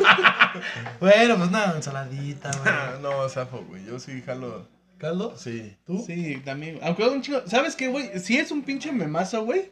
Bueno, 0.99 1.35
pues 1.37 1.49
nada, 1.51 1.75
ensaladita, 1.75 2.51
Ah, 2.65 2.91
güey. 2.99 3.01
No, 3.01 3.27
zafo, 3.27 3.63
güey. 3.67 3.83
Yo 3.85 3.99
sí 3.99 4.21
jalo. 4.25 4.67
¿Caldo? 4.99 5.35
Sí. 5.37 5.75
¿Tú? 5.85 6.03
Sí, 6.05 6.41
también. 6.45 6.79
Aunque 6.83 7.03
un 7.07 7.21
chico. 7.21 7.41
¿Sabes 7.47 7.75
qué, 7.75 7.87
güey? 7.87 8.19
Sí 8.19 8.37
es 8.37 8.51
un 8.51 8.61
pinche 8.63 8.91
memazo, 8.91 9.43
güey. 9.43 9.69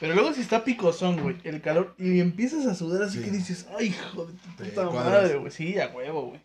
Pero 0.00 0.14
luego 0.14 0.32
si 0.32 0.40
está 0.40 0.64
picosón, 0.64 1.20
güey, 1.20 1.36
el 1.44 1.60
calor, 1.60 1.94
y 1.98 2.20
empiezas 2.20 2.66
a 2.66 2.74
sudar 2.74 3.02
así 3.02 3.18
Sí. 3.18 3.24
que 3.24 3.30
dices, 3.32 3.66
ay, 3.76 3.88
hijo 3.88 4.26
de 4.26 4.32
tu 4.32 4.64
puta 4.64 4.90
madre, 4.90 5.36
güey. 5.36 5.50
Sí, 5.50 5.78
a 5.78 5.88
huevo, 5.88 6.28
güey. 6.28 6.40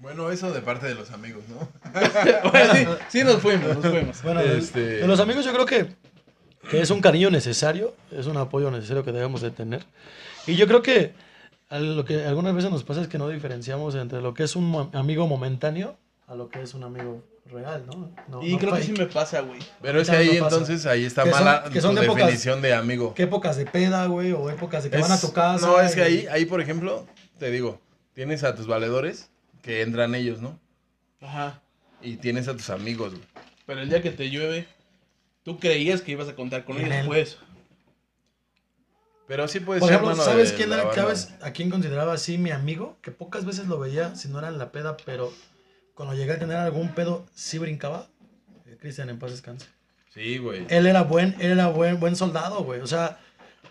Bueno, 0.00 0.30
eso 0.30 0.50
de 0.52 0.60
parte 0.62 0.86
de 0.86 0.94
los 0.94 1.10
amigos, 1.10 1.42
¿no? 1.48 1.68
Bueno, 2.50 2.74
sí, 2.74 2.86
sí 3.18 3.24
nos 3.24 3.36
fuimos, 3.42 3.76
nos 3.76 3.86
fuimos. 3.86 4.22
Bueno, 4.22 4.40
de- 4.40 4.58
Este- 4.58 4.80
de 4.98 5.06
los 5.06 5.20
amigos 5.20 5.44
yo 5.44 5.52
creo 5.52 5.66
que, 5.66 5.88
que 6.70 6.80
es 6.80 6.90
un 6.90 7.00
cariño 7.00 7.30
necesario, 7.30 7.94
es 8.10 8.26
un 8.26 8.36
apoyo 8.38 8.70
necesario 8.70 9.04
que 9.04 9.12
debemos 9.12 9.42
de 9.42 9.50
tener. 9.50 9.84
Y 10.46 10.56
yo 10.56 10.66
creo 10.66 10.80
que 10.82 11.12
a 11.68 11.78
lo 11.78 12.04
que 12.04 12.24
algunas 12.24 12.54
veces 12.54 12.70
nos 12.70 12.82
pasa 12.82 13.02
es 13.02 13.08
que 13.08 13.18
no 13.18 13.28
diferenciamos 13.28 13.94
entre 13.94 14.20
lo 14.22 14.32
que 14.34 14.44
es 14.44 14.56
un 14.56 14.90
amigo 14.94 15.26
momentáneo 15.26 15.96
a 16.26 16.34
lo 16.34 16.48
que 16.48 16.62
es 16.62 16.74
un 16.74 16.84
amigo 16.84 17.22
real, 17.46 17.84
¿no? 17.86 18.10
No- 18.28 18.42
Y 18.42 18.52
no 18.52 18.58
creo 18.58 18.72
que 18.74 18.82
sí 18.84 18.92
me 18.92 19.06
pasa, 19.06 19.40
güey. 19.40 19.58
Pero 19.82 20.00
es 20.00 20.08
que 20.08 20.16
ahí 20.16 20.38
no 20.38 20.44
entonces, 20.44 20.86
ahí 20.86 21.04
está 21.04 21.24
Que 21.24 21.30
son- 21.32 21.44
mala 21.44 21.64
que 21.70 21.80
son 21.80 21.94
tu 21.94 22.00
de 22.00 22.06
épocas- 22.06 22.24
definición 22.26 22.62
de 22.62 22.72
amigo. 22.74 23.12
¿Qué 23.14 23.24
épocas 23.24 23.56
de 23.56 23.66
peda, 23.66 24.06
güey? 24.06 24.32
O 24.32 24.48
épocas 24.48 24.84
de 24.84 24.90
que 24.90 24.96
Es- 24.96 25.02
van 25.02 25.12
a 25.12 25.20
tu 25.20 25.32
casa. 25.32 25.66
No, 25.66 25.78
es 25.80 25.94
que 25.94 26.02
ahí, 26.02 26.26
ahí, 26.30 26.46
por 26.46 26.60
ejemplo, 26.62 27.06
te 27.38 27.50
digo, 27.50 27.80
tienes 28.14 28.44
a 28.44 28.54
tus 28.54 28.66
valedores 28.66 29.28
que 29.62 29.82
entran 29.82 30.14
ellos, 30.14 30.40
¿no? 30.40 30.58
Ajá. 31.20 31.60
Y 32.02 32.16
tienes 32.16 32.48
a 32.48 32.56
tus 32.56 32.70
amigos, 32.70 33.12
güey. 33.14 33.24
Pero 33.66 33.80
el 33.82 33.88
día 33.88 34.02
que 34.02 34.10
te 34.10 34.30
llueve, 34.30 34.66
tú 35.42 35.58
creías 35.58 36.00
que 36.02 36.12
ibas 36.12 36.28
a 36.28 36.34
contar 36.34 36.64
con 36.64 36.78
ellos, 36.78 36.90
el- 36.94 37.06
pues. 37.06 37.38
Pero 39.26 39.46
sí 39.46 39.60
puede 39.60 39.78
Por 39.80 39.88
ser 39.88 39.96
ejemplo, 39.98 40.16
mano 40.16 40.24
¿sabes 40.28 40.50
de 40.50 40.56
quién 40.56 40.72
era, 40.72 40.92
sabes 40.92 41.34
a 41.40 41.52
quién 41.52 41.70
consideraba 41.70 42.14
así 42.14 42.36
mi 42.36 42.50
amigo? 42.50 42.96
Que 43.00 43.12
pocas 43.12 43.44
veces 43.44 43.68
lo 43.68 43.78
veía 43.78 44.16
si 44.16 44.28
no 44.28 44.38
era 44.40 44.48
en 44.48 44.58
la 44.58 44.72
peda, 44.72 44.96
pero 45.04 45.32
cuando 45.94 46.14
llegué 46.16 46.32
a 46.32 46.38
tener 46.38 46.56
algún 46.56 46.88
pedo, 46.94 47.26
sí 47.34 47.58
brincaba. 47.58 48.08
Eh, 48.66 48.76
Cristian, 48.80 49.08
en 49.08 49.20
paz 49.20 49.30
descanse. 49.30 49.66
Sí, 50.12 50.38
güey. 50.38 50.66
Él 50.68 50.86
era 50.86 51.02
buen, 51.04 51.36
él 51.38 51.52
era 51.52 51.68
buen, 51.68 52.00
buen 52.00 52.16
soldado, 52.16 52.64
güey. 52.64 52.80
O 52.80 52.88
sea, 52.88 53.20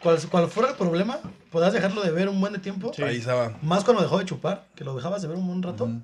cual, 0.01 0.19
cual 0.29 0.47
fuera 0.49 0.71
el 0.71 0.75
problema, 0.77 1.19
podías 1.51 1.73
dejarlo 1.73 2.01
de 2.01 2.11
ver 2.11 2.29
un 2.29 2.39
buen 2.39 2.53
de 2.53 2.59
tiempo. 2.59 2.91
Sí. 2.95 3.03
Ahí 3.03 3.17
estaba. 3.17 3.57
Más 3.61 3.83
cuando 3.83 4.01
dejó 4.01 4.19
de 4.19 4.25
chupar, 4.25 4.65
que 4.75 4.83
lo 4.83 4.95
dejabas 4.95 5.21
de 5.21 5.27
ver 5.27 5.37
un 5.37 5.47
buen 5.47 5.61
rato. 5.63 5.85
Ujú. 5.85 6.01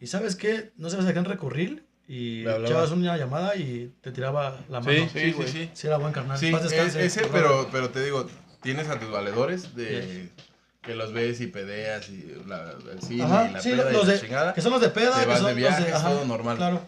Y 0.00 0.06
sabes 0.06 0.36
qué, 0.36 0.72
no 0.76 0.90
sabes 0.90 1.06
a 1.06 1.12
quién 1.12 1.24
recurrir. 1.24 1.84
Y 2.10 2.46
echabas 2.46 2.90
una 2.90 3.16
llamada 3.18 3.54
y 3.56 3.92
te 4.00 4.12
tiraba 4.12 4.56
la 4.70 4.80
mano. 4.80 4.92
Sí, 4.92 5.08
Sí, 5.12 5.32
sí, 5.34 5.42
sí, 5.46 5.70
sí. 5.74 5.86
era 5.86 5.98
buen 5.98 6.12
carnal. 6.12 6.38
Sí, 6.38 6.50
Paz 6.50 6.62
descanse, 6.62 7.04
es- 7.04 7.16
ese, 7.18 7.28
pero, 7.28 7.68
pero 7.70 7.90
te 7.90 8.02
digo, 8.02 8.26
tienes 8.62 8.88
a 8.88 8.98
tus 8.98 9.10
valedores 9.10 9.74
de 9.76 10.30
que 10.80 10.94
los 10.94 11.12
ves 11.12 11.42
y 11.42 11.48
pedeas 11.48 12.08
y 12.08 12.34
la, 12.46 12.72
el 12.92 13.02
cine 13.02 13.24
Ajá, 13.24 13.48
y 13.50 13.52
la 13.52 13.60
sí, 13.60 13.70
peda 13.72 13.90
los 13.90 14.04
y 14.04 14.06
la 14.06 14.12
de, 14.14 14.20
chingada. 14.20 14.54
que 14.54 14.62
son 14.62 14.72
los 14.72 14.80
de 14.80 14.88
peda, 14.88 15.12
Te 15.16 15.20
que 15.20 15.26
vas 15.26 15.38
son 15.40 15.46
de 15.48 15.52
los 15.52 15.56
viajes, 15.58 15.92
ajá, 15.94 16.08
todo 16.08 16.24
normal. 16.24 16.56
Claro. 16.56 16.80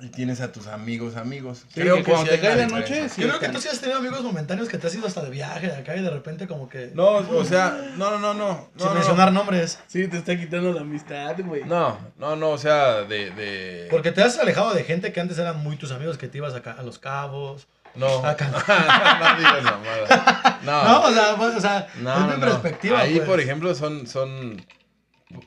Y 0.00 0.08
tienes 0.08 0.40
a 0.40 0.50
tus 0.50 0.66
amigos, 0.66 1.16
amigos. 1.16 1.64
Sí, 1.68 1.82
que 1.82 2.04
cuando 2.04 2.24
sí 2.24 2.30
te 2.30 2.40
cae 2.40 2.56
la 2.56 2.66
noche, 2.66 3.08
sí 3.08 3.22
Yo 3.22 3.28
creo 3.28 3.40
que 3.40 3.48
tú 3.50 3.60
sí 3.60 3.68
has 3.68 3.80
tenido 3.80 3.98
amigos 3.98 4.22
momentáneos 4.22 4.68
que 4.68 4.78
te 4.78 4.86
has 4.86 4.94
ido 4.94 5.06
hasta 5.06 5.22
de 5.22 5.30
viaje 5.30 5.66
de 5.66 5.76
acá 5.76 5.96
y 5.96 6.02
de 6.02 6.10
repente 6.10 6.46
como 6.46 6.68
que... 6.68 6.90
No, 6.94 7.16
o 7.16 7.44
sea, 7.44 7.92
no, 7.96 8.10
no, 8.10 8.18
no, 8.18 8.34
no. 8.34 8.68
sin 8.76 8.86
no, 8.86 8.88
no, 8.90 8.94
mencionar 8.94 9.32
nombres. 9.32 9.78
Sí, 9.86 10.08
te 10.08 10.18
está 10.18 10.36
quitando 10.38 10.72
la 10.72 10.80
amistad, 10.80 11.36
güey. 11.44 11.64
No, 11.64 11.98
no, 12.18 12.36
no, 12.36 12.50
o 12.50 12.58
sea, 12.58 13.02
de... 13.02 13.30
de... 13.30 13.88
Porque 13.90 14.12
te 14.12 14.22
has 14.22 14.38
alejado 14.38 14.72
de 14.72 14.84
gente 14.84 15.12
que 15.12 15.20
antes 15.20 15.38
eran 15.38 15.62
muy 15.62 15.76
tus 15.76 15.92
amigos, 15.92 16.16
que 16.16 16.28
te 16.28 16.38
ibas 16.38 16.54
acá 16.54 16.72
a 16.72 16.82
Los 16.82 16.98
Cabos. 16.98 17.68
No, 17.94 18.06
Acá. 18.24 18.46
no 19.20 19.38
digas 19.38 19.64
mamada. 19.64 20.60
No, 20.64 20.84
No, 20.84 21.08
o 21.08 21.12
sea, 21.12 21.36
pues, 21.36 21.56
o 21.56 21.60
sea 21.60 21.88
no, 22.00 22.14
es 22.14 22.20
no, 22.20 22.26
mi 22.26 22.34
no. 22.34 22.40
perspectiva, 22.40 23.00
Ahí, 23.00 23.16
pues. 23.16 23.28
por 23.28 23.40
ejemplo, 23.40 23.74
son, 23.74 24.06
son, 24.06 24.64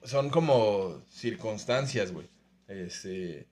son 0.03 0.29
como 0.29 1.01
circunstancias, 1.09 2.11
güey. 2.11 2.29
Este, 2.67 3.47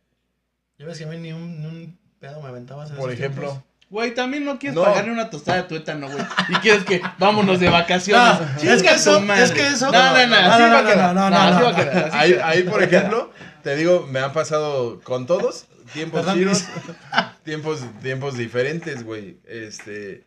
Ya 0.81 0.87
ves 0.87 0.97
que 0.97 1.03
a 1.03 1.07
mí 1.07 1.17
ni 1.17 1.31
un, 1.31 1.59
ni 1.61 1.67
un 1.67 1.99
pedo 2.19 2.41
me 2.41 2.47
aventabas 2.49 2.89
en 2.89 2.95
por 2.95 3.11
esos 3.11 3.19
ejemplo, 3.21 3.49
tiempos. 3.49 3.63
Güey, 3.91 4.15
también 4.15 4.45
no 4.45 4.57
quieres 4.57 4.75
No. 4.75 4.83
pagarle 4.83 5.11
una 5.11 5.29
tostada 5.29 5.57
de 5.61 5.63
tuétano, 5.67 6.09
güey. 6.09 6.23
Y 6.49 6.53
quieres 6.55 6.83
que 6.85 7.01
vámonos 7.19 7.59
de 7.59 7.69
vacaciones. 7.69 8.39
No, 8.63 8.71
es 8.71 8.81
que 8.81 8.89
tu 8.89 8.95
eso- 8.95 9.21
madre. 9.21 9.43
es 9.43 9.51
que 9.51 9.67
eso- 9.67 9.91
No, 9.91 9.91
no, 9.91 10.27
no, 10.27 10.35
así 10.35 10.61
va 10.63 10.79
a 10.79 10.85
quedar. 10.85 11.13
no, 11.15 11.29
no, 11.29 11.37
así 11.37 11.63
va 11.63 11.69
a 11.69 11.75
quedar. 11.75 12.09
ahí, 12.43 12.63
por 12.63 12.81
ejemplo, 12.81 13.31
te 13.63 13.75
digo, 13.75 14.07
me 14.09 14.19
han 14.21 14.33
pasado 14.33 15.01
con 15.01 15.27
todos 15.27 15.65
tiempos 15.93 16.25
chidos, 16.33 16.63
tiempos, 17.43 17.81
tiempos 18.01 18.37
diferentes, 18.37 19.03
güey. 19.03 19.37
Este, 19.45 20.23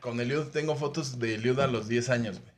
con 0.00 0.18
Eliud 0.20 0.46
tengo 0.46 0.74
fotos 0.74 1.18
de 1.20 1.34
Eliud 1.36 1.60
a 1.60 1.66
los 1.68 1.86
10 1.86 2.08
años, 2.10 2.40
güey. 2.40 2.50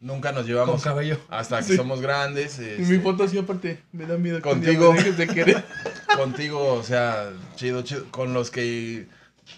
Nunca 0.00 0.30
nos 0.32 0.42
Con 0.42 0.46
llevamos 0.50 0.82
cabello. 0.82 1.18
hasta 1.30 1.58
que 1.58 1.64
Sí. 1.64 1.76
somos 1.76 2.00
grandes. 2.00 2.58
Y 2.58 2.64
este, 2.64 2.82
mi 2.82 2.98
foto 2.98 3.24
así 3.24 3.38
aparte, 3.38 3.82
me 3.92 4.06
da 4.06 4.16
miedo. 4.18 4.36
que 4.36 4.42
Contigo. 4.42 4.92
me 4.92 4.98
dejes 4.98 5.16
de 5.16 5.26
querer. 5.28 5.64
contigo, 6.18 6.74
o 6.74 6.82
sea, 6.82 7.32
chido, 7.56 7.82
chido. 7.82 8.04
Con 8.10 8.34
los 8.34 8.50
que, 8.50 9.06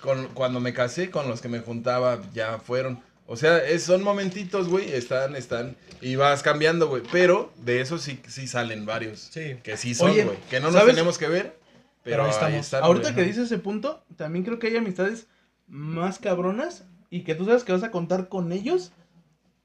con, 0.00 0.28
cuando 0.28 0.60
me 0.60 0.72
casé, 0.72 1.10
con 1.10 1.28
los 1.28 1.40
que 1.40 1.48
me 1.48 1.60
juntaba, 1.60 2.20
ya 2.32 2.58
fueron. 2.58 3.02
O 3.26 3.36
sea, 3.36 3.58
es, 3.58 3.84
son 3.84 4.02
momentitos, 4.02 4.68
güey, 4.68 4.92
están, 4.92 5.36
están, 5.36 5.76
y 6.00 6.16
vas 6.16 6.42
cambiando, 6.42 6.88
güey. 6.88 7.02
Pero 7.12 7.52
de 7.58 7.80
eso 7.80 7.98
sí, 7.98 8.20
sí 8.28 8.46
salen 8.46 8.86
varios. 8.86 9.28
Sí. 9.32 9.56
Que 9.62 9.76
sí 9.76 9.94
son, 9.94 10.12
güey. 10.12 10.36
Que 10.48 10.60
no 10.60 10.66
nos 10.66 10.74
¿sabes? 10.74 10.94
tenemos 10.94 11.16
que 11.16 11.28
ver, 11.28 11.56
pero, 12.02 12.02
Pero 12.02 12.22
ahí 12.22 12.28
ahí, 12.28 12.34
estamos. 12.34 12.60
están. 12.60 12.82
Ahorita 12.84 13.14
que 13.14 13.22
dices 13.22 13.46
ese 13.46 13.58
punto, 13.58 14.04
también 14.16 14.44
creo 14.44 14.58
que 14.58 14.68
hay 14.68 14.76
amistades 14.76 15.26
más 15.68 16.18
cabronas 16.18 16.84
y 17.10 17.22
que 17.22 17.34
tú 17.34 17.44
sabes 17.44 17.64
que 17.64 17.72
vas 17.72 17.82
a 17.82 17.90
contar 17.90 18.28
con 18.28 18.52
ellos, 18.52 18.92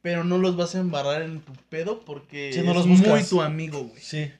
pero 0.01 0.23
no 0.23 0.37
los 0.37 0.55
vas 0.55 0.75
a 0.75 0.79
embarrar 0.79 1.23
en 1.23 1.41
tu 1.41 1.53
pedo 1.69 2.01
porque 2.01 2.51
Sí, 2.53 2.61
no 2.61 2.71
es 2.71 2.77
los 2.77 2.87
muy 2.87 3.23
tu 3.23 3.41
amigo, 3.41 3.85
güey. 3.85 4.01
Sí. 4.01 4.31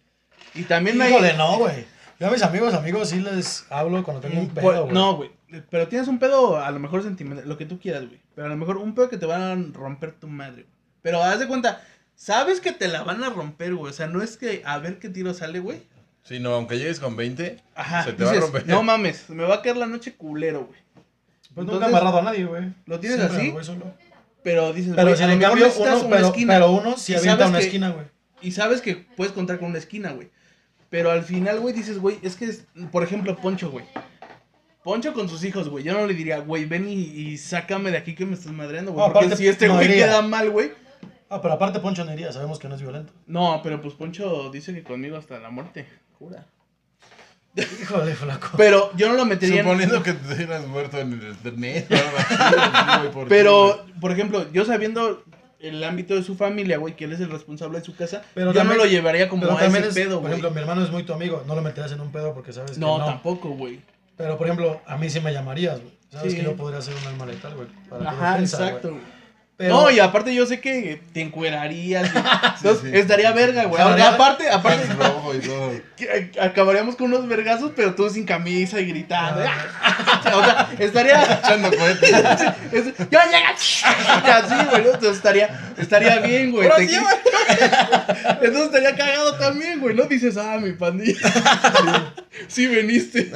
Y 0.53 0.63
también 0.63 1.01
hay... 1.01 1.11
Híjole, 1.11 1.33
no, 1.33 1.57
güey. 1.57 1.85
Yo 2.19 2.27
a 2.27 2.31
mis 2.31 2.41
amigos, 2.43 2.73
amigos, 2.73 3.09
sí 3.09 3.19
les 3.19 3.65
hablo 3.69 4.03
cuando 4.03 4.21
tengo 4.27 4.39
un 4.39 4.49
pedo, 4.49 4.83
güey. 4.83 4.93
no, 4.93 5.15
güey. 5.17 5.31
Pero 5.69 5.87
tienes 5.87 6.07
un 6.07 6.19
pedo 6.19 6.57
a 6.63 6.69
lo 6.71 6.79
mejor 6.79 7.03
sentimental, 7.03 7.47
lo 7.47 7.57
que 7.57 7.65
tú 7.65 7.79
quieras, 7.79 8.05
güey. 8.07 8.21
Pero 8.35 8.47
a 8.47 8.49
lo 8.49 8.57
mejor 8.57 8.77
un 8.77 8.93
pedo 8.95 9.09
que 9.09 9.17
te 9.17 9.25
van 9.25 9.41
a 9.41 9.77
romper 9.77 10.11
tu 10.13 10.27
madre, 10.27 10.63
güey. 10.63 10.75
Pero 11.01 11.21
haz 11.21 11.39
de 11.39 11.47
cuenta, 11.47 11.81
sabes 12.15 12.59
que 12.61 12.71
te 12.71 12.87
la 12.87 13.03
van 13.03 13.23
a 13.23 13.29
romper, 13.29 13.75
güey. 13.75 13.91
O 13.91 13.93
sea, 13.93 14.07
no 14.07 14.21
es 14.21 14.37
que 14.37 14.61
a 14.65 14.77
ver 14.79 14.99
qué 14.99 15.09
tiro 15.09 15.33
sale, 15.33 15.59
güey. 15.59 15.83
Sí, 16.23 16.39
no, 16.39 16.53
aunque 16.55 16.77
llegues 16.77 16.99
con 16.99 17.15
20, 17.15 17.61
Ajá. 17.75 18.03
se 18.03 18.13
te 18.13 18.23
va 18.23 18.31
a 18.31 18.33
romper. 18.35 18.67
No 18.67 18.81
mames, 18.81 19.29
me 19.29 19.43
va 19.43 19.55
a 19.55 19.61
caer 19.61 19.77
la 19.77 19.85
noche 19.85 20.15
culero, 20.15 20.65
güey. 20.65 20.79
Pues 21.53 21.67
nunca 21.67 21.85
he 21.85 21.89
amarrado 21.89 22.19
a 22.19 22.21
nadie, 22.23 22.45
güey. 22.45 22.73
¿Lo 22.85 22.99
tienes 22.99 23.19
Siempre 23.19 23.37
así? 23.37 23.47
me 23.47 23.53
voy 23.53 23.63
solo. 23.63 23.85
Pero 24.43 24.73
dices, 24.73 24.93
Pero 24.95 25.07
güey, 25.07 25.17
si 25.17 25.23
a 25.23 25.27
lo 25.27 25.33
en 25.33 25.39
mejor 25.39 25.51
cambio 25.51 25.65
necesitas 25.67 25.95
uno, 25.99 26.07
una 26.07 26.15
pero, 26.17 26.27
esquina. 26.27 26.53
pero 26.53 26.71
uno 26.71 26.97
sí 26.97 27.13
Y 27.13 27.15
avienta 27.15 27.47
una 27.47 27.59
que- 27.59 27.65
esquina, 27.65 27.89
güey. 27.91 28.05
Y 28.41 28.51
sabes 28.51 28.81
que 28.81 28.95
puedes 29.15 29.31
contar 29.33 29.59
con 29.59 29.69
una 29.69 29.77
esquina, 29.77 30.11
güey. 30.11 30.29
Pero 30.89 31.11
al 31.11 31.23
final, 31.23 31.59
güey, 31.59 31.73
dices, 31.73 31.99
güey, 31.99 32.17
es 32.21 32.35
que, 32.35 32.45
es- 32.45 32.65
por 32.91 33.03
ejemplo, 33.03 33.35
Poncho, 33.35 33.69
güey. 33.71 33.85
Poncho 34.83 35.13
con 35.13 35.27
sus 35.27 35.43
hijos, 35.43 35.67
güey. 35.69 35.83
Yo 35.83 35.93
no 35.93 36.05
le 36.05 36.13
diría, 36.13 36.39
güey, 36.39 36.65
ven 36.65 36.87
y, 36.87 36.93
y 36.93 37.37
sácame 37.37 37.89
de 37.91 37.97
aquí 37.97 38.13
que 38.13 38.25
me 38.25 38.35
estás 38.35 38.51
madreando, 38.51 38.91
güey. 38.93 39.05
No, 39.07 39.11
porque 39.13 39.25
aparte, 39.25 39.43
si 39.43 39.47
este 39.49 39.67
güey 39.67 39.87
queda 39.87 40.21
mal, 40.21 40.51
güey. 40.51 40.71
Ah, 41.27 41.41
pero 41.41 41.55
aparte 41.55 41.79
Poncho 41.79 42.05
no 42.05 42.13
iría, 42.13 42.31
sabemos 42.31 42.59
que 42.59 42.67
no 42.69 42.75
es 42.75 42.81
violento. 42.81 43.11
No, 43.25 43.61
pero 43.63 43.81
pues 43.81 43.95
Poncho 43.95 44.51
dice 44.51 44.73
que 44.75 44.83
conmigo 44.83 45.17
hasta 45.17 45.39
la 45.39 45.49
muerte. 45.49 45.87
Jura. 46.19 46.45
Híjole, 47.81 48.13
flaco. 48.13 48.49
Pero 48.57 48.91
yo 48.95 49.07
no 49.07 49.15
lo 49.15 49.25
metería 49.25 49.61
en- 49.61 49.63
Suponiendo 49.65 50.03
que 50.03 50.13
te 50.13 50.33
hubieras 50.35 50.67
muerto 50.67 50.99
en 50.99 51.13
el 51.13 51.29
internet. 51.29 51.87
Pero, 53.29 53.85
por 54.01 54.11
ejemplo, 54.11 54.51
yo 54.51 54.65
sabiendo 54.65 55.23
el 55.65 55.83
ámbito 55.83 56.13
de 56.15 56.23
su 56.23 56.35
familia, 56.35 56.77
güey, 56.77 56.95
que 56.95 57.05
él 57.05 57.13
es 57.13 57.19
el 57.19 57.29
responsable 57.29 57.79
de 57.79 57.85
su 57.85 57.95
casa, 57.95 58.23
Pero 58.33 58.51
yo 58.51 58.59
también- 58.59 58.77
no 58.77 58.83
lo 58.83 58.89
llevaría 58.89 59.27
como 59.29 59.45
a 59.49 59.65
ese 59.65 59.79
es, 59.87 59.93
pedo, 59.93 60.15
por 60.15 60.21
güey. 60.21 60.31
ejemplo, 60.33 60.51
mi 60.51 60.59
hermano 60.59 60.83
es 60.83 60.91
muy 60.91 61.03
tu 61.03 61.13
amigo, 61.13 61.43
no 61.47 61.55
lo 61.55 61.61
meterías 61.61 61.91
en 61.91 62.01
un 62.01 62.11
pedo 62.11 62.33
porque 62.33 62.53
sabes 62.53 62.71
que 62.71 62.79
No, 62.79 62.97
no. 62.99 63.05
tampoco, 63.05 63.49
güey. 63.49 63.79
Pero, 64.17 64.37
por 64.37 64.47
ejemplo, 64.47 64.81
a 64.85 64.97
mí 64.97 65.09
sí 65.09 65.19
me 65.19 65.33
llamarías, 65.33 65.79
güey. 65.81 65.93
Sabes 66.11 66.31
Sí. 66.31 66.37
que 66.39 66.45
yo 66.45 66.55
podría 66.55 66.81
ser 66.81 66.93
un 66.95 67.07
alma 67.07 67.25
letal, 67.25 67.53
güey. 67.55 67.67
Ajá, 68.05 68.31
defensa, 68.33 68.63
exacto, 68.67 68.89
güey. 68.91 69.01
Pero, 69.57 69.73
No, 69.73 69.89
y 69.89 69.99
aparte 70.01 70.35
yo 70.35 70.45
sé 70.45 70.59
que 70.59 71.01
te 71.13 71.21
encuerarías. 71.21 72.11
y- 72.13 72.17
Entonces, 72.57 72.91
sí. 72.91 72.97
estaría 72.97 73.31
verga, 73.31 73.63
güey. 73.65 73.81
Aparte, 73.81 74.49
aparte, 74.49 74.89
acabaríamos 76.41 76.95
con 76.97 77.07
unos 77.07 77.25
vergazos, 77.27 77.71
pero 77.75 77.95
tú 77.95 78.09
sin 78.09 78.25
camisa 78.25 78.81
y 78.81 78.85
gritando. 78.87 79.41
o 80.35 80.43
sea, 80.43 80.69
estaría. 80.77 81.39
Echando 81.41 81.69
cohetes. 81.71 82.11
es- 82.73 82.93
¡Ya 83.09 83.25
llega! 83.25 83.49
Así, 83.51 84.65
güey. 84.69 84.85
Entonces 84.85 85.15
estaría, 85.15 85.73
estaría 85.77 86.19
bien, 86.19 86.51
güey. 86.51 86.69
Te- 86.75 86.87
sí, 86.89 86.97
Entonces 88.41 88.61
estaría 88.65 88.95
cagado 88.95 89.35
también, 89.37 89.79
güey. 89.79 89.95
No 89.95 90.03
dices, 90.03 90.35
ah, 90.37 90.57
mi 90.61 90.73
pandilla. 90.73 91.17
Sí, 92.47 92.67
veniste. 92.67 93.31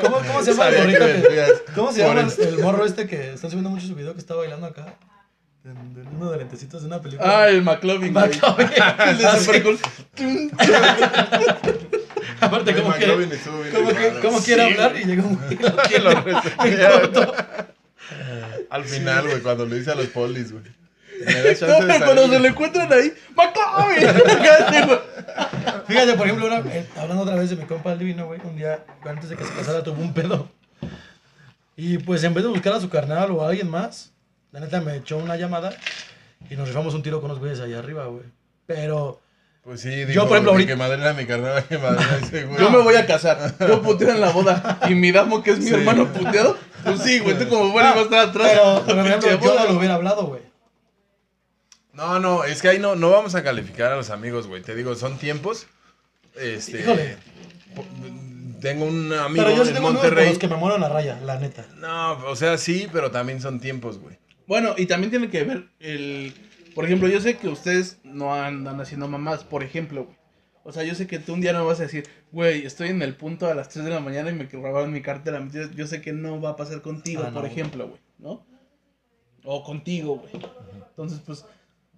¿cómo, 0.00 0.16
cómo 0.26 0.42
se 0.42 0.52
llama 0.52 0.68
el 0.68 0.78
morrito 0.78 1.04
que- 1.06 1.72
¿Cómo 1.74 1.92
se 1.92 2.00
llama 2.00 2.20
el 2.38 2.58
morro 2.58 2.86
este 2.86 3.06
que 3.06 3.34
está 3.34 3.48
subiendo 3.48 3.68
mucho 3.68 3.86
su 3.86 3.94
video 3.94 4.14
que 4.14 4.20
está 4.20 4.34
bailando 4.34 4.66
acá? 4.66 4.94
En- 5.64 5.70
en 5.96 6.08
uno 6.16 6.30
de 6.32 6.38
lentecitos 6.38 6.80
de 6.82 6.88
una 6.88 7.00
película. 7.00 7.42
Ah, 7.42 7.48
el 7.48 7.62
McLovin, 7.62 8.12
güey. 8.12 8.26
McLovin. 8.28 8.68
El 9.08 9.18
de 9.18 9.26
Ah, 9.26 9.36
Super. 9.38 9.62
Cool. 9.62 9.78
Aparte, 12.40 12.72
Ay, 12.72 12.80
¿cómo 12.80 12.92
quiere, 12.94 13.06
McLovin 13.12 13.32
estuvo 13.32 13.60
bien 13.60 13.72
cómo 13.74 13.88
que- 13.90 14.20
cómo 14.20 14.42
quiere 14.42 14.62
hablar? 14.62 14.96
Y 14.96 15.04
llega 15.04 15.22
un 15.22 15.36
güey. 15.36 15.56
Que 15.88 15.98
lo. 16.00 16.10
Al 18.70 18.84
final, 18.84 19.28
güey, 19.28 19.40
cuando 19.40 19.66
le 19.66 19.78
dice 19.78 19.92
a 19.92 19.94
los 19.94 20.06
polis, 20.06 20.50
güey. 20.52 20.64
No, 20.64 21.30
de 21.30 21.54
pero 21.54 22.04
cuando 22.04 22.28
se 22.28 22.40
le 22.40 22.48
encuentran 22.48 22.92
ahí, 22.92 23.14
McLovin. 23.36 24.08
Fíjate, 25.86 26.14
por 26.14 26.26
ejemplo, 26.26 26.46
una- 26.48 26.58
eh, 26.72 26.86
hablando 26.96 27.22
otra 27.22 27.36
vez 27.36 27.50
de 27.50 27.56
mi 27.56 27.64
compa 27.66 27.92
el 27.92 27.98
divino, 28.00 28.26
güey, 28.26 28.40
un 28.42 28.56
día 28.56 28.84
antes 29.04 29.28
de 29.28 29.36
que 29.36 29.44
se 29.44 29.52
casara 29.52 29.84
tuvo 29.84 30.02
un 30.02 30.12
pedo. 30.12 30.48
Y 31.76 31.98
pues 31.98 32.24
en 32.24 32.34
vez 32.34 32.42
de 32.42 32.50
buscar 32.50 32.72
a 32.72 32.80
su 32.80 32.88
carnal 32.90 33.30
o 33.30 33.42
a 33.44 33.48
alguien 33.50 33.70
más, 33.70 34.11
la 34.52 34.60
neta 34.60 34.80
me 34.80 34.96
echó 34.96 35.16
una 35.18 35.36
llamada 35.36 35.74
y 36.48 36.54
nos 36.56 36.68
rifamos 36.68 36.94
un 36.94 37.02
tiro 37.02 37.20
con 37.20 37.28
los 37.30 37.38
güeyes 37.38 37.60
allá 37.60 37.78
arriba, 37.80 38.06
güey. 38.06 38.24
Pero, 38.66 39.20
Pues 39.64 39.80
sí, 39.80 39.90
dijo, 39.90 40.12
Yo, 40.12 40.22
por 40.28 40.32
ejemplo, 40.36 40.52
de 40.52 40.56
ahorita- 40.56 40.72
que 40.72 40.76
madre 40.76 41.08
a 41.08 41.12
mi 41.14 41.26
carnal, 41.26 41.64
que 41.64 41.78
madre 41.78 42.04
a 42.04 42.16
ese 42.24 42.44
güey. 42.44 42.58
Yo 42.60 42.70
me 42.70 42.78
voy 42.78 42.94
a 42.96 43.06
casar. 43.06 43.54
Yo 43.60 43.80
puteo 43.82 44.10
en 44.10 44.20
la 44.20 44.30
boda. 44.30 44.78
Y 44.88 44.94
mi 44.94 45.12
damo, 45.12 45.42
que 45.42 45.52
es 45.52 45.58
mi 45.58 45.66
Sí. 45.68 45.74
hermano 45.74 46.06
puteado, 46.12 46.56
pues 46.84 47.00
sí, 47.00 47.18
güey. 47.20 47.38
Tú 47.38 47.48
como 47.48 47.70
bueno, 47.70 47.90
vas 47.90 47.98
a 47.98 48.02
estar 48.02 48.28
atrás. 48.28 48.50
pero, 48.52 48.84
por 48.84 49.06
ejemplo, 49.06 49.30
yo 49.30 49.38
boda. 49.38 49.64
no 49.64 49.72
lo 49.72 49.78
hubiera 49.78 49.94
hablado, 49.94 50.26
güey. 50.26 50.42
No, 51.92 52.18
no, 52.18 52.44
es 52.44 52.62
que 52.62 52.68
ahí 52.70 52.78
no, 52.78 52.96
no 52.96 53.10
vamos 53.10 53.34
a 53.34 53.42
calificar 53.42 53.92
a 53.92 53.96
los 53.96 54.10
amigos, 54.10 54.46
güey. 54.46 54.62
Te 54.62 54.74
digo, 54.74 54.94
son 54.94 55.18
tiempos. 55.18 55.66
Este. 56.34 56.80
Híjole. 56.80 57.16
Tengo 58.60 58.84
un 58.86 59.12
amigo 59.12 59.44
Pero 59.44 59.56
yo 59.56 59.62
sí 59.64 59.68
en 59.70 59.74
tengo 59.74 59.88
amigos 59.88 60.02
con 60.02 60.10
Monterrey. 60.10 60.28
los 60.30 60.38
que 60.38 60.48
me 60.48 60.56
muero 60.56 60.76
en 60.76 60.82
la 60.82 60.88
raya, 60.88 61.20
la 61.24 61.38
neta. 61.38 61.66
No, 61.78 62.12
o 62.26 62.36
sea, 62.36 62.56
sí, 62.58 62.88
pero 62.92 63.10
también 63.10 63.40
son 63.40 63.60
tiempos, 63.60 63.98
güey. 63.98 64.18
Bueno, 64.46 64.74
y 64.76 64.86
también 64.86 65.10
tiene 65.10 65.28
que 65.30 65.44
ver 65.44 65.68
el... 65.80 66.32
Por 66.74 66.84
ejemplo, 66.86 67.06
yo 67.08 67.20
sé 67.20 67.36
que 67.36 67.48
ustedes 67.48 67.98
no 68.02 68.34
andan 68.34 68.80
haciendo 68.80 69.06
mamás, 69.08 69.44
por 69.44 69.62
ejemplo, 69.62 70.04
güey. 70.04 70.16
O 70.64 70.72
sea, 70.72 70.84
yo 70.84 70.94
sé 70.94 71.06
que 71.08 71.18
tú 71.18 71.34
un 71.34 71.40
día 71.40 71.52
no 71.52 71.66
vas 71.66 71.80
a 71.80 71.84
decir, 71.84 72.06
güey, 72.30 72.64
estoy 72.64 72.88
en 72.90 73.02
el 73.02 73.14
punto 73.16 73.46
a 73.48 73.54
las 73.54 73.68
3 73.68 73.84
de 73.84 73.90
la 73.90 74.00
mañana 74.00 74.30
y 74.30 74.34
me 74.34 74.44
robaron 74.44 74.92
mi 74.92 75.02
cartera. 75.02 75.46
Yo, 75.52 75.68
yo 75.72 75.86
sé 75.88 76.00
que 76.00 76.12
no 76.12 76.40
va 76.40 76.50
a 76.50 76.56
pasar 76.56 76.80
contigo, 76.82 77.22
Ah, 77.24 77.28
no, 77.28 77.34
por 77.34 77.42
güey. 77.42 77.52
ejemplo, 77.52 77.88
güey, 77.88 78.00
¿no? 78.18 78.46
O 79.44 79.64
contigo, 79.64 80.16
güey. 80.18 80.32
Entonces, 80.90 81.20
pues, 81.26 81.44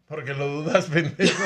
Porque 0.09 0.33
lo 0.33 0.49
dudas, 0.49 0.87
pendejo. 0.93 1.43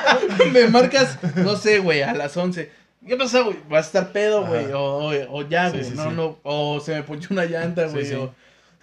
me 0.52 0.66
marcas, 0.68 1.18
no 1.36 1.56
sé, 1.56 1.78
güey, 1.78 2.02
a 2.02 2.14
las 2.14 2.36
11. 2.36 2.70
¿Qué 3.06 3.16
pasa, 3.16 3.42
güey? 3.42 3.58
¿Vas 3.68 3.84
a 3.84 3.86
estar 3.88 4.12
pedo, 4.12 4.46
güey? 4.46 4.72
O, 4.72 4.80
o, 4.80 5.12
o 5.38 5.48
ya, 5.48 5.68
güey. 5.70 5.84
sí, 5.84 5.92
no, 5.94 6.08
sí. 6.10 6.16
no. 6.16 6.38
O 6.42 6.80
se 6.80 6.94
me 6.94 7.02
ponchó 7.02 7.34
una 7.34 7.44
llanta, 7.44 7.86
Sí, 7.88 7.92
güey. 7.94 8.06
sí. 8.06 8.14
O 8.14 8.34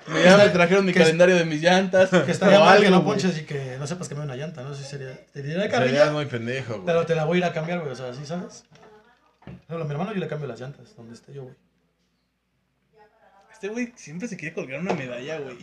me, 0.07 0.23
ya 0.23 0.37
me 0.37 0.49
trajeron 0.49 0.85
mi 0.85 0.93
calendario 0.93 1.35
de 1.35 1.45
mis 1.45 1.61
llantas. 1.61 2.09
Que 2.25 2.31
estaría 2.31 2.59
mal 2.59 2.81
que 2.81 2.89
no 2.89 3.01
güey. 3.01 3.17
ponches 3.19 3.37
y 3.39 3.43
que 3.43 3.77
no 3.77 3.85
sepas 3.87 4.07
que 4.09 4.15
me 4.15 4.21
una 4.21 4.35
llanta, 4.35 4.63
¿no? 4.63 4.73
Sí 4.73 4.83
sería... 4.83 5.13
Te 5.31 5.41
diría 5.41 5.61
Serías 5.61 5.71
carrilla, 5.71 6.11
muy 6.11 6.25
pendejo, 6.25 6.73
güey. 6.73 6.85
pero 6.85 7.05
te 7.05 7.15
la 7.15 7.25
voy 7.25 7.37
a 7.37 7.39
ir 7.39 7.45
a 7.45 7.53
cambiar, 7.53 7.79
güey. 7.79 7.91
O 7.91 7.95
sea, 7.95 8.13
¿sí 8.13 8.25
sabes? 8.25 8.63
No, 9.67 9.77
a 9.77 9.83
mi 9.83 9.91
hermano 9.91 10.13
yo 10.13 10.19
le 10.19 10.27
cambio 10.27 10.47
las 10.47 10.59
llantas, 10.59 10.95
donde 10.95 11.13
esté 11.13 11.33
yo, 11.33 11.43
güey. 11.43 11.55
Este 13.51 13.67
güey 13.67 13.93
siempre 13.95 14.27
se 14.27 14.37
quiere 14.37 14.53
colgar 14.55 14.79
una 14.79 14.93
medalla, 14.93 15.39
güey. 15.39 15.57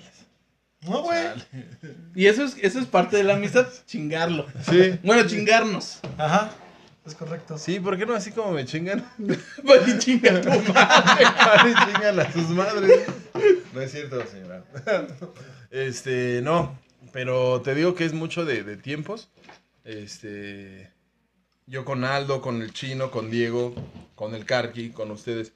No, 0.83 1.03
güey. 1.03 1.19
Y 2.15 2.27
eso 2.27 2.45
es, 2.45 2.57
eso 2.61 2.79
es 2.79 2.87
parte 2.87 3.17
de 3.17 3.25
la 3.25 3.35
amistad, 3.35 3.67
chingarlo. 3.87 4.47
Sí. 4.69 4.99
Bueno, 5.03 5.27
chingarnos. 5.27 6.01
Ajá, 6.19 6.51
es 7.07 7.15
correcto. 7.15 7.57
Sí, 7.59 7.81
¿por 7.81 7.97
qué 7.97 8.07
no 8.07 8.15
así 8.15 8.33
como 8.33 8.53
me 8.53 8.65
chingan? 8.65 9.09
Vale, 9.65 9.99
chinga 9.99 10.41
tu 10.41 10.49
madre. 10.49 11.25
Vale, 11.25 11.75
chingan 11.87 12.21
a 12.21 12.33
sus 12.33 12.49
madres. 12.51 13.07
No 13.73 13.81
es 13.81 13.93
cierto, 13.93 14.27
señora. 14.27 14.65
Este, 15.71 16.41
no. 16.43 16.79
Pero 17.13 17.63
te 17.63 17.75
digo 17.75 17.95
que 17.95 18.05
es 18.05 18.13
mucho 18.13 18.45
de, 18.45 18.63
de 18.63 18.77
tiempos. 18.77 19.31
Este. 19.85 20.93
Yo 21.67 21.85
con 21.85 22.05
Aldo, 22.05 22.41
con 22.41 22.63
el 22.63 22.73
chino, 22.73 23.11
con 23.11 23.31
Diego, 23.31 23.75
con 24.15 24.35
el 24.35 24.45
Karki, 24.45 24.91
con 24.91 25.11
ustedes. 25.11 25.53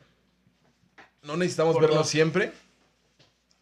No 1.23 1.37
necesitamos 1.37 1.79
vernos 1.81 2.09
siempre. 2.09 2.53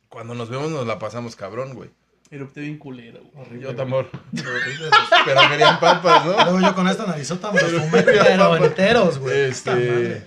Cuando 0.09 0.35
nos 0.35 0.49
vemos 0.49 0.71
nos 0.71 0.87
la 0.87 0.99
pasamos 0.99 1.37
cabrón, 1.37 1.75
güey. 1.75 1.91
Erupté 2.31 2.61
bien 2.61 2.79
culero, 2.79 3.21
güey. 3.21 3.47
Horrible, 3.47 3.63
Yo 3.63 3.75
también. 3.75 4.07
Pero 5.25 5.41
querían 5.51 5.81
papas, 5.81 6.27
¿no? 6.27 6.33
Luego 6.33 6.61
yo 6.61 6.75
con 6.75 6.87
esta 6.89 7.07
narizota 7.07 7.51
me 7.53 7.63
los 7.63 7.73
fumé, 7.73 8.03
Pero 8.03 8.57
enteros, 8.57 9.19
güey. 9.19 9.49
Este, 9.49 10.27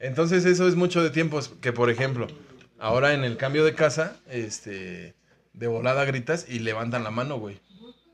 entonces 0.00 0.44
eso 0.44 0.66
es 0.66 0.74
mucho 0.74 1.02
de 1.02 1.10
tiempos 1.10 1.52
que 1.60 1.72
por 1.72 1.88
ejemplo, 1.88 2.26
ahora 2.80 3.14
en 3.14 3.24
el 3.24 3.36
cambio 3.36 3.64
de 3.64 3.74
casa, 3.74 4.16
este, 4.28 5.14
de 5.52 5.66
volada 5.68 6.04
gritas 6.04 6.46
y 6.48 6.58
levantan 6.58 7.04
la 7.04 7.10
mano, 7.10 7.38
güey. 7.38 7.60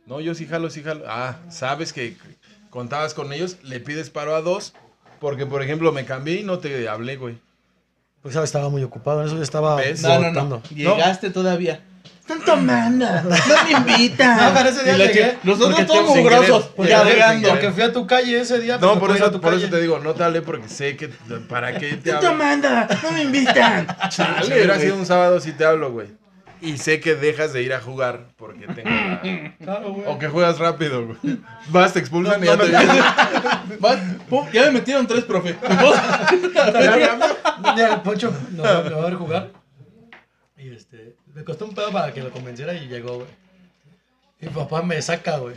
No, 0.07 0.21
yo 0.21 0.35
sí 0.35 0.47
jalo, 0.47 0.69
sí 0.69 0.83
jalo. 0.83 1.05
Ah, 1.07 1.39
sabes 1.49 1.93
que 1.95 2.17
contabas 2.69 3.15
con 3.15 3.33
ellos, 3.33 3.59
le 3.63 3.81
pides 3.81 4.11
paro 4.11 4.35
a 4.35 4.43
dos, 4.43 4.75
porque 5.21 5.47
por 5.47 5.63
ejemplo 5.63 5.91
me 5.93 6.05
cambié 6.05 6.41
y 6.41 6.43
no 6.43 6.59
te 6.59 6.87
hablé, 6.89 7.17
güey. 7.17 7.39
Pues 8.21 8.35
sabes, 8.35 8.49
estaba 8.49 8.69
muy 8.69 8.83
ocupado, 8.83 9.21
en 9.21 9.27
eso 9.27 9.37
yo 9.37 9.43
estaba 9.43 9.77
¿Ves? 9.77 10.03
No, 10.03 10.31
no, 10.31 10.45
no. 10.45 10.63
Llegaste 10.75 11.31
todavía. 11.31 11.83
Están 12.23 12.41
tomando, 12.45 13.05
no 13.23 13.31
me 13.65 13.93
invitan. 13.93 14.37
No, 14.39 14.55
pero 14.55 14.69
ese 14.71 14.85
día 14.85 14.95
Y 14.95 14.99
la 14.99 15.07
llegué, 15.07 15.39
Nosotros 15.43 15.87
todos 15.87 16.17
mugrosos, 16.17 16.65
sin 16.65 16.75
Porque 16.77 17.71
fui 17.75 17.83
a 17.83 17.93
tu 17.93 18.07
calle 18.07 18.41
ese 18.41 18.59
día. 18.61 18.79
No, 18.79 18.95
me 18.95 19.01
por 19.01 19.15
eso, 19.15 19.31
tu 19.31 19.41
por 19.41 19.53
eso 19.55 19.69
te 19.69 19.81
digo, 19.81 19.99
no 19.99 20.15
te 20.15 20.23
hablé 20.25 20.41
porque 20.43 20.69
sé 20.69 20.97
que. 20.97 21.09
¿Para 21.49 21.73
qué 21.75 21.91
te 21.97 22.11
Están 22.11 22.17
hablo? 22.17 22.31
tomando, 22.31 22.69
no 23.03 23.11
me 23.13 23.23
invitan. 23.23 23.87
Si 24.11 24.17
Chale, 24.17 24.47
hubiera 24.47 24.75
güey. 24.75 24.87
sido 24.87 24.97
un 24.97 25.07
sábado, 25.07 25.41
sí 25.41 25.53
te 25.53 25.65
hablo, 25.65 25.91
güey. 25.93 26.09
Y 26.61 26.79
sé 26.79 27.01
que 27.01 27.17
dejas 27.17 27.53
de 27.53 27.63
ir 27.65 27.75
a 27.75 27.81
jugar 27.81 28.27
porque 28.37 28.69
tengo 28.69 28.89
la- 28.89 29.21
Claro, 29.59 29.95
güey. 29.95 30.05
O 30.07 30.17
que 30.19 30.29
juegas 30.29 30.59
rápido, 30.61 31.05
güey. 31.07 31.39
Vas, 31.71 31.93
te 31.93 31.99
expulsan 31.99 32.41
y 32.41 32.47
No 32.47 32.53
ya 32.55 32.59
te 32.63 32.69
me- 32.71 32.79
vienes. 32.79 33.05
Va, 33.85 33.97
pum, 34.29 34.47
ya 34.53 34.63
me 34.67 34.71
metieron 34.71 35.05
tres, 35.09 35.25
profe. 35.25 35.55
Poncho 38.05 38.31
va, 38.61 38.83
me 38.85 38.91
va 38.91 39.03
a 39.03 39.05
ver 39.07 39.15
jugar. 39.15 39.51
Y 40.57 40.71
este, 40.73 41.17
me 41.35 41.45
costó 41.45 41.65
un 41.65 41.75
pedo 41.75 41.91
para 41.93 42.13
que 42.13 42.23
lo 42.23 42.31
convenciera 42.31 42.75
y 42.75 42.87
llegó, 42.89 43.17
güey. 43.17 43.29
Y 44.41 44.47
mi 44.47 44.53
papá 44.53 44.83
me 44.83 45.01
saca, 45.01 45.39
güey. 45.39 45.57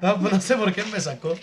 No, 0.00 0.18
pues 0.18 0.32
no 0.32 0.40
sé 0.40 0.56
por 0.56 0.72
qué 0.72 0.82
me 0.84 1.00
sacó. 1.00 1.36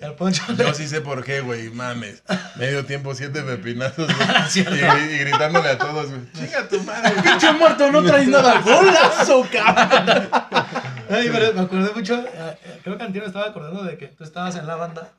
Y 0.00 0.04
al 0.04 0.14
Poncho 0.16 0.42
le- 0.48 0.64
Yo 0.64 0.74
sí 0.74 0.88
sé 0.88 1.00
por 1.00 1.22
qué, 1.22 1.40
güey. 1.40 1.70
Mames. 1.70 2.22
Medio 2.56 2.84
tiempo, 2.84 3.14
siete 3.14 3.42
pepinazos, 3.42 4.08
Ah, 4.20 4.48
güey. 4.52 4.64
Y, 4.66 4.80
gri- 4.80 5.14
y 5.14 5.18
gritándole 5.18 5.68
a 5.68 5.78
todos, 5.78 6.10
güey. 6.10 6.20
Chinga 6.32 6.68
tu 6.68 6.82
madre, 6.82 7.10
güey. 7.12 7.22
Pinche 7.30 7.52
muerto, 7.52 7.92
no 7.92 8.02
traes 8.02 8.26
nada. 8.28 8.60
Golazo, 8.60 9.46
cabrón. 9.52 10.28
Ay, 11.10 11.28
pero 11.30 11.52
me 11.52 11.60
acordé 11.60 11.92
mucho, 11.94 12.14
eh, 12.18 12.28
eh, 12.64 12.80
creo 12.82 12.96
que 12.98 13.04
Antino 13.04 13.26
estaba 13.26 13.46
acordando 13.46 13.84
de 13.84 13.96
que 13.96 14.08
tú 14.08 14.24
estabas 14.24 14.56
en 14.56 14.66
la 14.66 14.74
banda 14.74 15.12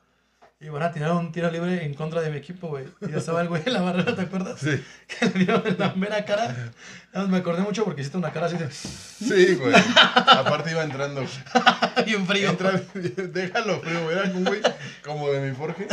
y 0.59 0.69
van 0.69 0.83
a 0.83 0.91
tirar 0.91 1.11
un 1.11 1.31
tiro 1.31 1.51
libre 1.51 1.83
en 1.85 1.93
contra 1.93 2.21
de 2.21 2.29
mi 2.29 2.37
equipo, 2.37 2.69
güey. 2.69 2.85
Y 3.01 3.11
yo 3.11 3.17
estaba 3.17 3.41
el 3.41 3.49
güey 3.49 3.61
en 3.65 3.73
la 3.73 3.81
barrera, 3.81 4.15
¿te 4.15 4.21
acuerdas? 4.21 4.59
Sí. 4.59 4.81
Que 5.07 5.25
le 5.25 5.45
dieron 5.45 5.67
en 5.67 5.77
la 5.77 5.93
mera 5.95 6.23
cara. 6.25 6.71
Me 7.27 7.37
acordé 7.37 7.61
mucho 7.61 7.83
porque 7.83 8.01
hiciste 8.01 8.17
una 8.17 8.31
cara 8.31 8.47
así 8.47 8.57
de 8.57 8.71
Sí, 8.71 9.55
güey. 9.55 9.73
Aparte 10.15 10.71
iba 10.71 10.83
entrando. 10.83 11.25
bien 12.05 12.25
frío. 12.25 12.49
Entra, 12.49 12.71
déjalo 12.93 13.81
frío, 13.81 14.03
güey. 14.03 14.17
Era 14.17 14.31
un 14.31 14.45
güey 14.45 14.61
como 15.03 15.29
de 15.29 15.49
mi 15.49 15.55
Forge. 15.55 15.87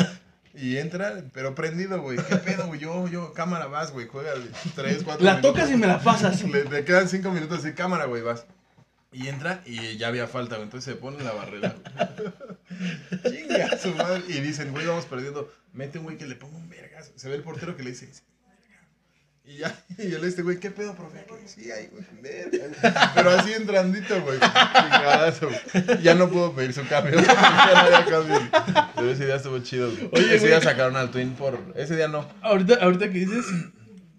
Y 0.55 0.77
entra, 0.77 1.23
pero 1.33 1.55
prendido, 1.55 2.01
güey. 2.01 2.19
¿Qué 2.19 2.37
pedo, 2.37 2.67
güey? 2.67 2.79
Yo, 2.79 3.09
yo, 3.09 3.33
cámara, 3.33 3.67
vas, 3.67 3.91
güey. 3.91 4.07
Juega 4.07 4.33
tres, 4.77 5.03
cuatro 5.03 5.25
La 5.25 5.37
minutos. 5.37 5.55
tocas 5.55 5.71
y 5.71 5.77
me 5.77 5.87
la 5.87 5.99
pasas. 5.99 6.43
Le, 6.45 6.85
quedan 6.85 7.09
cinco 7.09 7.31
minutos 7.31 7.61
así, 7.61 7.73
cámara, 7.73 8.05
güey, 8.05 8.23
vas. 8.23 8.47
Y 9.13 9.29
entra 9.29 9.63
y 9.67 9.97
ya 9.99 10.09
había 10.09 10.27
falta, 10.27 10.57
güey. 10.57 10.65
Entonces 10.65 10.95
se 10.95 11.01
pone 11.01 11.19
en 11.19 11.25
la 11.25 11.33
barrera. 11.33 11.77
Chinga 13.29 13.79
su 13.79 13.95
madre. 13.95 14.23
Y 14.29 14.41
dicen, 14.41 14.73
güey, 14.73 14.87
vamos 14.87 15.07
perdiendo. 15.07 15.53
Mete 15.73 15.99
un 15.99 16.05
güey 16.05 16.17
que 16.17 16.27
le 16.27 16.35
ponga 16.35 16.57
un 16.57 16.69
vergazo. 16.69 17.13
Se 17.17 17.29
ve 17.29 17.37
el 17.37 17.43
portero 17.43 17.77
que 17.77 17.83
le 17.83 17.91
dice, 17.91 18.11
y 19.45 19.57
ya, 19.57 19.85
y 19.99 20.15
el 20.15 20.25
este 20.25 20.43
güey, 20.43 20.61
¿qué 20.61 20.71
pedo, 20.71 20.95
profe? 20.95 21.25
¿Qué? 21.27 21.49
Sí, 21.49 21.69
ahí, 21.73 21.89
güey, 21.91 22.05
verga. 22.23 23.13
Pero 23.13 23.31
así 23.31 23.53
entrandito, 23.53 24.23
güey. 24.23 24.39
Chingadazo, 24.39 25.49
güey. 25.49 26.03
Ya 26.03 26.15
no 26.15 26.31
puedo 26.31 26.53
pedir 26.53 26.73
su 26.73 26.87
cambio. 26.87 27.21
Ya 27.21 27.73
no 27.73 27.81
había 27.81 28.05
cambio. 28.05 28.41
Pero 28.95 29.11
ese 29.11 29.27
día 29.27 29.35
estuvo 29.37 29.59
chido, 29.59 29.91
güey. 29.91 30.09
Oye, 30.13 30.37
ese 30.37 30.47
día 30.47 30.61
sacaron 30.61 30.97
al 30.97 31.11
Twin 31.11 31.33
por. 31.33 31.59
Ese 31.75 31.97
día 31.97 32.07
no. 32.07 32.29
Ahorita, 32.41 32.75
ahorita 32.81 33.11
que 33.11 33.19
dices, 33.19 33.45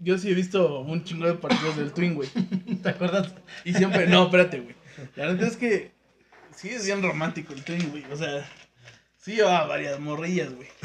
yo 0.02 0.18
sí 0.18 0.30
he 0.30 0.34
visto 0.34 0.82
un 0.82 1.06
chingo 1.06 1.26
de 1.26 1.36
partidos 1.36 1.78
del 1.78 1.94
Twin, 1.94 2.16
güey. 2.16 2.30
¿Te 2.84 2.90
acuerdas? 2.90 3.32
Y 3.64 3.74
siempre, 3.74 4.08
no, 4.08 4.26
espérate, 4.26 4.60
güey. 4.60 4.76
La 5.16 5.28
verdad 5.28 5.48
es 5.48 5.58
que 5.58 5.92
sí 6.56 6.70
es 6.70 6.86
bien 6.86 7.02
romántico 7.02 7.54
el 7.54 7.64
Twin, 7.64 7.90
güey. 7.92 8.06
O 8.12 8.16
sea, 8.16 8.48
sí 9.22 9.36
llevaba 9.36 9.68
varias 9.68 10.00
morrillas, 10.00 10.54
güey. 10.54 10.68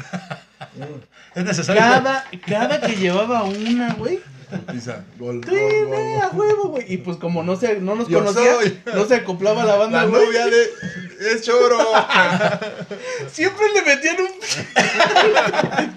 Es 1.35 1.45
necesario. 1.45 1.81
Cada, 1.81 2.25
cada 2.45 2.81
que 2.81 2.95
llevaba 2.95 3.43
una, 3.43 3.93
güey. 3.93 4.19
Pisa, 4.71 5.05
gol, 5.17 5.41
Twin, 5.41 5.59
gol, 5.59 5.87
gol, 5.87 5.95
eh, 5.95 6.19
a 6.21 6.27
huevo, 6.29 6.69
güey. 6.69 6.93
Y 6.93 6.97
pues 6.97 7.17
como 7.17 7.43
no, 7.43 7.55
se, 7.55 7.79
no 7.79 7.95
nos 7.95 8.07
Yo 8.07 8.19
conocía, 8.19 8.55
soy. 8.55 8.81
no 8.93 9.05
se 9.05 9.15
acoplaba 9.15 9.63
la 9.63 9.75
banda, 9.75 10.05
La 10.05 10.11
novia 10.11 10.47
de. 10.47 10.69
Es 11.19 11.43
choro. 11.43 11.77
Siempre 13.31 13.65
le 13.73 13.81
metían 13.83 14.17
un... 14.21 14.31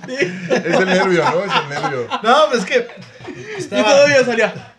Es 0.09 0.81
el 0.81 0.87
nervio, 0.87 1.25
¿no? 1.25 1.45
Es 1.45 1.53
el 1.63 1.69
nervio. 1.69 2.09
No, 2.23 2.37
pues 2.51 2.61
es 2.61 2.67
que. 2.67 2.89
y 3.57 3.59
Estaba, 3.59 3.91
todavía 3.91 4.25
salía. 4.25 4.72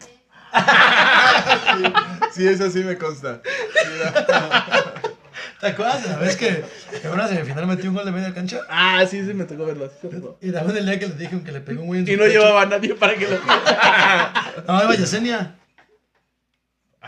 Sí, 2.34 2.48
eso 2.48 2.70
sí 2.72 2.80
me 2.80 2.98
consta. 2.98 3.42
¿Te 5.60 5.68
acuerdas? 5.68 6.06
La 6.10 6.18
vez 6.18 6.36
que 6.36 6.66
en 7.04 7.12
una 7.12 7.28
semifinal 7.28 7.68
metí 7.68 7.88
un 7.88 7.94
gol 7.94 8.06
de 8.06 8.12
media 8.12 8.34
cancha. 8.34 8.62
Ah, 8.70 9.06
sí, 9.10 9.24
sí, 9.24 9.34
me 9.34 9.46
tocó 9.46 9.66
verlo. 9.66 9.90
sí. 10.02 10.10
Y 10.42 10.52
también 10.52 10.78
el 10.78 10.86
día 10.88 11.00
que 11.00 11.08
le 11.08 11.14
dije 11.16 11.42
que 11.44 11.52
le 11.52 11.62
pegó 11.62 11.82
un 11.82 11.88
güey 11.88 12.00
en 12.02 12.06
su 12.08 12.12
Y 12.12 12.16
no 12.18 12.24
pecho. 12.24 12.34
llevaba 12.40 12.64
a 12.64 12.66
nadie 12.66 12.96
para 12.96 13.16
que 13.16 13.28
lo... 13.28 13.38
No, 14.68 14.84
iba 14.84 14.96
Yesenia. 14.96 15.56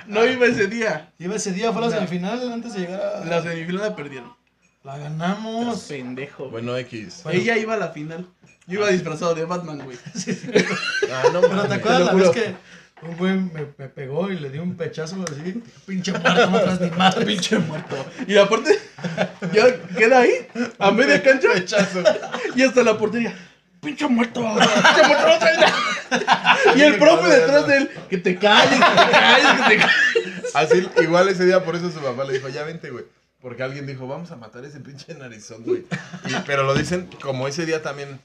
No 0.08 0.24
iba 0.26 0.46
ese 0.46 0.68
día. 0.68 1.12
Iba 1.18 1.36
ese 1.36 1.52
día, 1.52 1.74
fue 1.74 1.82
la 1.82 1.90
semifinal 1.90 2.52
antes 2.54 2.74
de 2.74 2.80
llegar 2.82 3.02
a. 3.02 3.26
La 3.26 3.42
semifinal 3.42 3.82
la 3.82 3.96
perdieron. 3.96 4.32
La 4.84 4.98
ganamos. 5.00 5.80
Pendejo. 5.86 6.50
Bueno, 6.50 6.78
X. 6.78 7.22
Bueno. 7.24 7.40
Ella 7.40 7.58
iba 7.58 7.74
a 7.74 7.78
la 7.78 7.88
final. 7.90 8.28
Yo 8.68 8.80
iba 8.80 8.90
disfrazado 8.90 9.34
de 9.34 9.46
Batman, 9.46 9.80
güey. 9.84 9.98
Ah, 11.12 11.24
no, 11.34 11.42
Pero. 11.42 11.68
¿te 11.68 11.74
acuerdas 11.74 12.02
la 12.02 12.14
vez 12.14 12.30
que 12.30 12.56
un 13.02 13.18
güey 13.18 13.34
me, 13.36 13.68
me 13.78 13.88
pegó 13.90 14.32
y 14.32 14.40
le 14.40 14.50
di 14.50 14.58
un 14.60 14.76
pechazo 14.76 15.24
así? 15.30 15.62
Pinche 15.86 16.12
muerto, 16.12 16.50
no 16.50 16.62
traes 16.62 16.82
ni 16.82 16.90
madre. 16.92 17.26
Pinche 17.26 17.60
muerto. 17.60 18.06
Y 18.28 18.38
aparte, 18.38 18.80
ya 19.54 19.76
queda 19.98 20.20
ahí, 20.22 20.48
a 20.80 20.92
media 20.92 21.22
cancha, 21.22 21.50
Rechazo. 21.54 22.04
y 22.56 22.62
hasta 22.64 22.84
la 22.84 22.98
portería. 22.98 23.36
Pinche 23.82 24.08
muerto. 24.08 24.42
Pinche 24.42 25.08
muerto, 25.08 25.28
no 25.28 25.38
trae 25.40 25.58
nada. 25.58 26.58
Y 26.76 26.82
el 26.82 26.98
profe 26.98 27.28
detrás 27.30 27.68
de 27.68 27.78
él, 27.78 27.90
que 28.10 28.18
te 28.18 28.38
calles, 28.38 28.80
que 28.80 29.06
te 29.06 29.12
calles, 29.12 29.48
que 29.52 29.70
te 29.70 29.78
calles. 29.78 30.56
Así, 30.56 30.88
igual 31.04 31.28
ese 31.30 31.46
día, 31.46 31.64
por 31.64 31.76
eso 31.76 31.92
su 31.92 32.00
papá 32.00 32.24
le 32.24 32.34
dijo, 32.34 32.48
ya 32.50 32.64
vente, 32.64 32.90
güey. 32.90 33.06
Porque 33.42 33.62
alguien 33.62 33.86
dijo, 33.86 34.08
vamos 34.08 34.32
a 34.32 34.38
matar 34.38 34.64
a 34.64 34.68
ese 34.68 34.80
pinche 34.80 35.14
narizón, 35.14 35.64
güey. 35.64 35.86
Y- 36.28 36.34
Pero 36.48 36.64
lo 36.64 36.74
dicen 36.74 37.08
como 37.22 37.48
ese 37.48 37.66
día 37.68 37.84
también. 37.84 38.20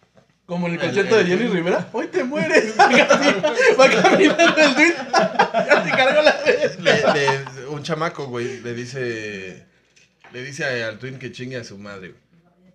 Como 0.51 0.67
en 0.67 0.73
el 0.75 0.81
concierto 0.81 1.17
de 1.17 1.27
Jenny 1.27 1.47
Rivera, 1.47 1.89
hoy 1.93 2.09
te 2.09 2.25
mueres. 2.25 2.75
Va 2.77 3.89
caminando 3.89 4.57
el 4.63 4.75
tweet. 4.75 4.95
Ya 5.15 5.85
se 5.85 5.91
cargó 5.91 6.23
la 6.23 6.37
vez. 6.45 6.81
Le- 6.81 7.15
le- 7.15 7.67
un 7.69 7.85
chamaco, 7.85 8.27
güey, 8.27 8.61
le 8.61 8.75
dice. 8.75 9.65
Le 10.33 10.43
dice 10.43 10.65
al 10.83 10.99
Twin 10.99 11.21
que 11.21 11.31
chingue 11.31 11.57
a 11.57 11.63
su 11.63 11.79
madre, 11.79 12.09
güey. 12.09 12.21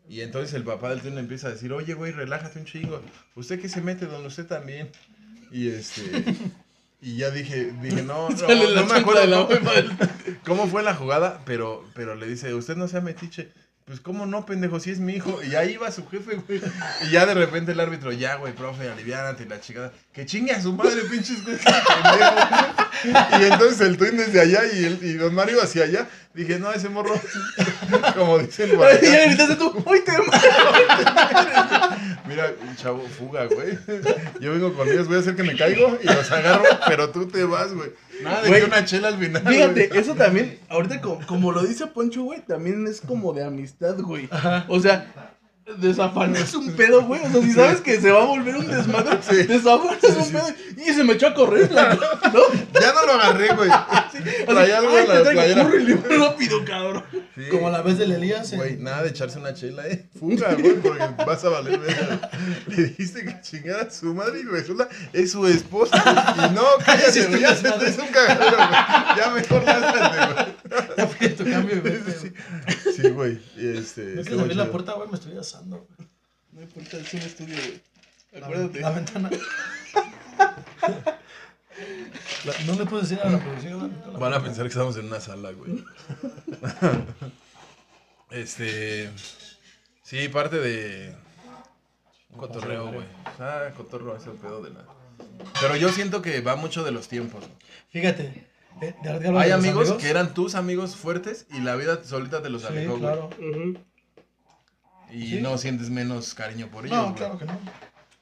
Y 0.08 0.22
entonces 0.22 0.54
el 0.54 0.64
papá 0.64 0.92
del 0.92 1.02
Twin 1.02 1.16
le 1.16 1.20
empieza 1.20 1.48
a 1.48 1.52
decir, 1.52 1.74
oye, 1.74 1.94
güey, 1.96 2.14
relájate 2.14 2.60
un 2.60 2.66
chingo. 2.66 3.02
¿Usted 3.36 3.60
qué 3.60 3.68
se 3.68 3.82
mete 3.82 4.06
donde 4.06 4.30
usted 4.30 4.46
también? 4.46 4.90
Y 5.52 5.68
este. 5.72 6.02
Y 7.02 7.18
ya 7.18 7.30
dije, 7.30 7.74
dije, 7.82 8.04
no, 8.04 8.30
no, 8.30 8.48
no 8.48 8.86
me 8.86 8.94
acuerdo 9.00 9.20
de 9.20 9.28
la 9.28 9.46
cómo, 9.48 9.72
cómo 10.46 10.68
fue 10.68 10.82
la 10.82 10.96
jugada, 10.96 11.42
pero, 11.46 11.84
pero 11.94 12.16
le 12.16 12.26
dice, 12.26 12.54
usted 12.54 12.78
no 12.78 12.88
sea 12.88 13.02
metiche. 13.02 13.50
Pues, 13.86 14.00
¿cómo 14.00 14.26
no, 14.26 14.48
pendejo? 14.48 14.80
Si 14.80 14.90
es 14.90 15.00
mi 15.00 15.14
hijo. 15.14 15.44
Y 15.44 15.54
ahí 15.54 15.74
iba 15.74 15.92
su 15.92 16.08
jefe, 16.08 16.38
güey. 16.38 16.60
Y 17.04 17.12
ya 17.12 17.28
de 17.28 17.36
repente 17.36 17.72
el 17.72 17.80
árbitro, 17.80 18.12
ya, 18.12 18.34
güey, 18.36 18.52
profe, 18.52 18.90
aliviánate 18.90 19.44
y 19.44 19.48
la 19.48 19.62
chingada. 19.62 19.94
Que 20.12 20.26
chingue 20.26 20.54
a 20.54 20.62
su 20.62 20.74
madre, 20.74 21.02
pinches, 21.04 21.44
güey. 21.44 21.56
pendejo". 21.64 23.40
Y 23.40 23.44
entonces 23.44 23.82
el 23.82 23.98
twin 23.98 24.18
desde 24.18 24.42
allá 24.42 24.62
y, 24.74 24.86
el, 24.86 25.00
y 25.04 25.14
don 25.14 25.36
Mario 25.36 25.62
hacia 25.62 25.84
allá. 25.84 26.08
Dije, 26.34 26.58
no, 26.58 26.72
ese 26.72 26.90
morro. 26.90 27.14
Como 28.16 28.40
dicen 28.40 28.72
por 28.76 28.88
Y 28.90 29.06
ya 29.06 29.14
acá. 29.14 29.26
gritaste 29.28 29.56
tú, 29.56 29.84
hoy 29.86 30.02
te. 30.04 30.12
Mira, 32.28 32.54
chavo, 32.76 33.02
fuga, 33.08 33.46
güey. 33.46 33.78
Yo 34.40 34.52
vengo 34.52 34.74
con 34.74 34.88
ellos, 34.88 35.08
voy 35.08 35.18
a 35.18 35.20
hacer 35.20 35.36
que 35.36 35.44
me 35.44 35.56
caigo 35.56 35.98
y 36.02 36.06
los 36.06 36.32
agarro, 36.32 36.66
pero 36.88 37.10
tú 37.10 37.28
te 37.28 37.44
vas, 37.44 37.74
güey. 37.74 37.90
Nada 38.24 38.42
de 38.42 38.50
Güey, 38.50 38.62
que 38.62 38.68
una 38.68 38.86
chela 38.86 39.10
al 39.10 39.18
final. 39.18 39.44
Fíjate, 39.46 39.88
güey. 39.88 40.00
eso 40.00 40.16
también, 40.16 40.60
ahorita 40.70 41.02
como, 41.02 41.26
como 41.28 41.52
lo 41.52 41.64
dice 41.64 41.88
Poncho, 41.88 42.24
güey, 42.24 42.42
también 42.42 42.88
es 42.88 43.02
como 43.02 43.34
de 43.34 43.44
amistad, 43.44 44.00
güey. 44.00 44.30
O 44.68 44.80
sea, 44.80 45.35
desafanas 45.78 46.54
un 46.54 46.74
pedo, 46.74 47.04
güey. 47.04 47.22
O 47.26 47.30
sea, 47.32 47.42
si 47.42 47.52
sabes 47.54 47.82
que 47.82 48.00
se 48.00 48.12
va 48.12 48.22
a 48.22 48.26
volver 48.26 48.56
un 48.56 48.68
desmadre, 48.68 49.20
Sí. 49.28 49.44
desafanas 49.44 50.04
un 50.04 50.32
pedo 50.32 50.48
y 50.78 50.94
se 50.94 51.04
me 51.04 51.14
echó 51.14 51.28
a 51.28 51.34
correr, 51.34 51.72
la- 51.72 51.96
¿no? 51.96 52.42
Ya 52.80 52.94
no 52.94 53.06
lo 53.06 53.14
agarré, 53.14 53.54
güey. 53.56 53.70
Así, 53.72 54.20
Traía 54.46 54.78
algo 54.78 54.98
en 54.98 55.08
la 55.08 55.22
playera. 55.32 55.64
córrele, 55.64 55.96
rápido, 56.18 56.64
cabrón. 56.66 57.04
Sí. 57.36 57.50
Como 57.52 57.70
la 57.70 57.82
vez 57.82 57.98
del 57.98 58.12
Elías. 58.14 58.52
en- 58.54 58.60
Güey, 58.60 58.78
nada 58.78 59.04
de 59.04 59.10
echarse 59.10 59.40
una 59.40 59.54
chela, 59.54 59.88
eh. 59.88 60.06
Fuga, 60.20 60.54
güey, 60.54 60.76
porque 60.76 61.04
vas 61.26 61.44
a 61.44 61.50
valer. 61.50 61.80
Le 62.68 62.76
dijiste 62.84 63.26
que 63.26 63.42
chingara 63.42 63.84
a 63.84 63.90
su 63.90 64.14
madre 64.14 64.40
y 64.40 64.44
resulta 64.44 64.88
es 65.14 65.32
su 65.32 65.46
esposa. 65.48 65.98
Y 66.38 66.54
no, 66.54 66.62
cállate, 66.86 67.26
güey, 67.26 67.42
ya 67.42 67.56
se 67.56 67.72
te 67.72 67.90
hizo 67.90 68.04
un 68.04 68.10
cagadero, 68.10 68.56
güey. 68.56 69.18
Ya 69.18 69.30
mejor 69.34 69.64
lánzate, 69.64 70.34
güey. 70.34 70.56
Ya 70.98 71.08
fui 71.08 71.28
a 71.28 71.36
tu 71.36 71.44
cambio. 71.44 71.76
Sí, 71.76 71.82
güey. 71.84 72.96
sí, 72.96 73.10
güey. 73.10 73.40
Este. 73.58 74.02
No 74.02 74.06
quieres 74.06 74.26
estuvo 74.28 74.42
abrir 74.42 74.56
la 74.58 74.72
puerta, 74.72 74.94
güey, 74.94 75.10
me 75.10 75.16
estoy 75.16 75.34
güey. 75.64 75.82
No 76.52 76.62
importa, 76.62 76.98
es 76.98 77.14
un 77.14 77.20
estudio, 77.22 77.56
güey. 77.56 77.82
La, 78.34 78.48
Acuérdate. 78.48 78.80
la 78.82 78.92
ventana. 78.92 79.30
La- 82.46 82.54
no 82.66 82.74
le 82.74 82.86
puedes 82.86 83.10
decir 83.10 83.24
a 83.26 83.30
la 83.30 83.40
producción. 83.40 83.80
güey. 84.06 84.20
Van 84.20 84.34
a 84.34 84.42
pensar 84.44 84.64
que 84.64 84.70
estamos 84.70 84.96
en 84.98 85.06
una 85.08 85.20
sala, 85.20 85.52
güey. 85.52 85.84
Este. 88.32 89.10
Sí, 90.04 90.28
parte 90.30 90.58
de. 90.58 91.16
Un 92.30 92.38
cotorreo, 92.38 92.92
güey. 92.92 93.06
Ah, 93.40 93.70
cotorreo 93.78 94.16
es 94.18 94.26
el 94.26 94.34
pedo 94.34 94.62
de 94.62 94.72
la. 94.72 94.86
Pero 95.62 95.76
yo 95.78 95.90
siento 95.90 96.22
que 96.22 96.42
va 96.42 96.56
mucho 96.56 96.84
de 96.84 96.92
los 96.92 97.08
tiempos. 97.08 97.44
Fíjate, 97.92 98.24
Eh, 98.82 98.94
de- 99.04 99.10
de- 99.14 99.20
de 99.20 99.32
los 99.32 99.42
Hay 99.42 99.52
amigos, 99.52 99.84
amigos. 99.88 100.02
que 100.04 100.10
eran 100.10 100.34
tus 100.34 100.56
amigos 100.56 100.96
fuertes 100.98 101.46
y 101.52 101.60
la 101.62 101.76
vida 101.78 102.04
solita 102.04 102.42
te 102.42 102.50
los 102.50 102.64
Sí, 102.64 102.68
alejó, 102.70 102.90
güey. 102.98 103.02
claro. 103.02 103.30
Ujú. 103.40 103.80
Y 105.12 105.28
Sí. 105.28 105.42
no 105.42 105.58
sientes 105.58 105.90
menos 105.90 106.34
cariño 106.34 106.68
por 106.68 106.86
ellos, 106.86 106.98
No, 106.98 107.04
güey. 107.06 107.16
claro 107.16 107.38
que 107.38 107.46
no. 107.46 107.54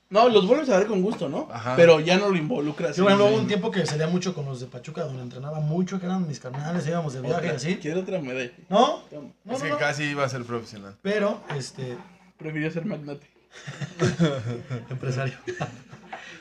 No, 0.09 0.29
los 0.29 0.45
vuelves 0.45 0.69
a 0.69 0.77
ver 0.77 0.85
con 0.85 1.01
gusto, 1.01 1.27
¿no? 1.27 1.47
Ajá. 1.51 1.75
Pero 1.75 1.99
ya 1.99 2.17
no 2.17 2.29
lo 2.29 2.37
involucras. 2.37 2.95
Yo, 2.95 3.07
Sí, 3.07 3.13
hubo 3.15 3.29
sí. 3.29 3.33
un 3.35 3.47
tiempo 3.47 3.71
que 3.71 3.83
salía 3.87 4.05
mucho 4.07 4.35
con 4.35 4.45
los 4.45 4.59
de 4.59 4.67
Pachuca, 4.67 5.03
donde 5.05 5.23
entrenaba 5.23 5.59
mucho, 5.59 5.99
que 5.99 6.05
eran 6.05 6.27
mis 6.27 6.39
carnales, 6.39 6.85
íbamos 6.85 7.13
de 7.13 7.21
viaje 7.21 7.35
y 7.35 7.47
Otra- 7.47 7.55
así. 7.55 7.77
Quiero 7.77 8.01
otra 8.01 8.19
medalla. 8.21 8.51
¿No? 8.69 9.01
No, 9.11 9.53
es 9.53 9.59
no, 9.59 9.65
que 9.65 9.69
no. 9.71 9.77
casi 9.79 10.03
iba 10.03 10.23
a 10.23 10.29
ser 10.29 10.43
profesional. 10.43 10.95
Pero, 11.01 11.41
este, 11.57 11.97
Prefirió 12.37 12.69
ser 12.71 12.85
magnate. 12.85 13.27
empresario. 14.89 15.33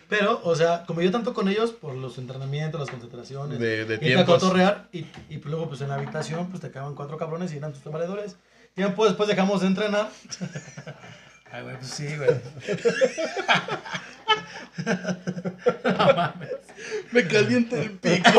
Pero, 0.08 0.40
o 0.44 0.54
sea, 0.54 0.84
como 0.86 1.00
yo 1.00 1.10
tanto 1.10 1.32
con 1.32 1.48
ellos 1.48 1.72
por 1.72 1.94
los 1.94 2.18
entrenamientos, 2.18 2.78
las 2.80 2.90
concentraciones, 2.90 3.58
De, 3.58 3.84
de 3.86 3.94
y 3.94 3.98
tiempos. 3.98 4.42
y, 4.92 5.06
y 5.30 5.38
luego 5.44 5.68
pues 5.68 5.80
en 5.80 5.88
la 5.88 5.94
habitación 5.94 6.48
pues 6.48 6.60
te 6.60 6.70
quedaban 6.70 6.94
cuatro 6.94 7.16
cabrones 7.16 7.52
y 7.54 7.56
eran 7.56 7.72
tus 7.72 7.82
valedores. 7.90 8.36
Tiempo 8.74 9.04
después 9.04 9.28
dejamos 9.28 9.60
de 9.60 9.66
entrenar. 9.66 10.08
Ay, 11.52 11.62
güey, 11.62 11.76
pues 11.76 11.90
sí, 11.90 12.16
güey. 12.16 12.30
no 15.84 16.14
mames. 16.14 16.48
Me 17.12 17.26
calienta 17.28 17.76
el 17.76 17.90
pico. 17.90 18.30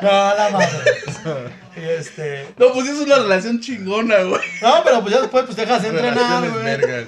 No, 0.00 0.08
la 0.08 0.50
madre. 0.52 1.48
Y 1.76 1.80
este. 1.80 2.54
No, 2.56 2.72
pues 2.72 2.88
es 2.88 3.00
una 3.00 3.16
relación 3.16 3.60
chingona, 3.60 4.18
güey. 4.22 4.40
No, 4.62 4.82
pero 4.84 5.00
pues 5.00 5.14
ya 5.14 5.20
después 5.20 5.44
pues 5.44 5.56
dejas 5.56 5.82
de 5.82 5.88
entrenar, 5.88 6.48
güey. 6.48 7.06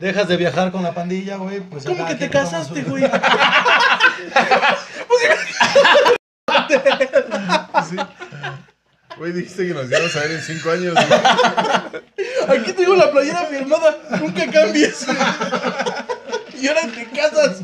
Dejas 0.00 0.28
de 0.28 0.36
viajar 0.38 0.72
con 0.72 0.82
la 0.82 0.94
pandilla, 0.94 1.36
güey. 1.36 1.60
Pues 1.60 1.84
¿Cómo 1.84 2.06
que 2.06 2.14
te 2.14 2.30
casaste, 2.30 2.82
güey? 2.82 3.04
Sí. 7.88 7.96
Güey, 9.18 9.32
dijiste 9.32 9.66
que 9.66 9.74
nos 9.74 9.88
íbamos 9.90 10.14
a 10.16 10.20
ver 10.20 10.30
en 10.32 10.42
cinco 10.42 10.70
años. 10.70 10.94
güey. 10.94 11.06
Aquí 12.60 12.72
tengo 12.74 12.94
la 12.96 13.10
playera 13.10 13.46
firmada. 13.46 13.96
Nunca 14.20 14.50
cambies. 14.50 15.06
Y 16.60 16.68
ahora 16.68 16.82
te 16.94 17.06
casas. 17.10 17.60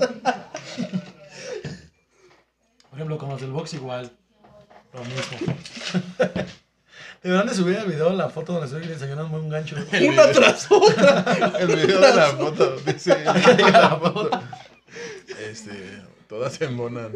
Por 2.88 2.94
ejemplo, 2.98 3.18
con 3.18 3.28
los 3.30 3.40
del 3.40 3.50
box 3.50 3.74
igual. 3.74 4.10
Lo 4.92 5.00
mismo. 5.04 5.54
Deberán 7.22 7.46
de 7.46 7.54
subir 7.54 7.76
el 7.76 7.86
video 7.86 8.10
la 8.12 8.28
foto 8.28 8.52
donde 8.54 8.66
estoy 8.66 8.86
desayunando 8.86 9.38
un 9.38 9.48
gancho. 9.48 9.76
Una 10.08 10.30
tras 10.32 10.66
otra. 10.70 11.52
El 11.60 11.66
video 11.68 12.00
de 12.00 12.14
la 12.14 12.26
foto. 12.28 12.76
Dice. 12.78 13.24
la 13.24 13.96
foto. 14.02 14.30
Este. 15.50 16.02
Todas 16.28 16.54
se 16.54 16.64
embonan. 16.64 17.12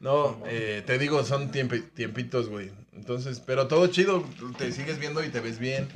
No, 0.00 0.38
eh, 0.46 0.82
te 0.86 0.98
digo, 0.98 1.24
son 1.24 1.50
tiempi- 1.50 1.90
tiempitos, 1.94 2.48
güey. 2.48 2.70
Entonces, 3.04 3.38
pero 3.44 3.68
todo 3.68 3.86
chido. 3.88 4.24
Te 4.56 4.72
sigues 4.72 4.98
viendo 4.98 5.22
y 5.22 5.28
te 5.28 5.40
ves 5.40 5.58
bien. 5.58 5.88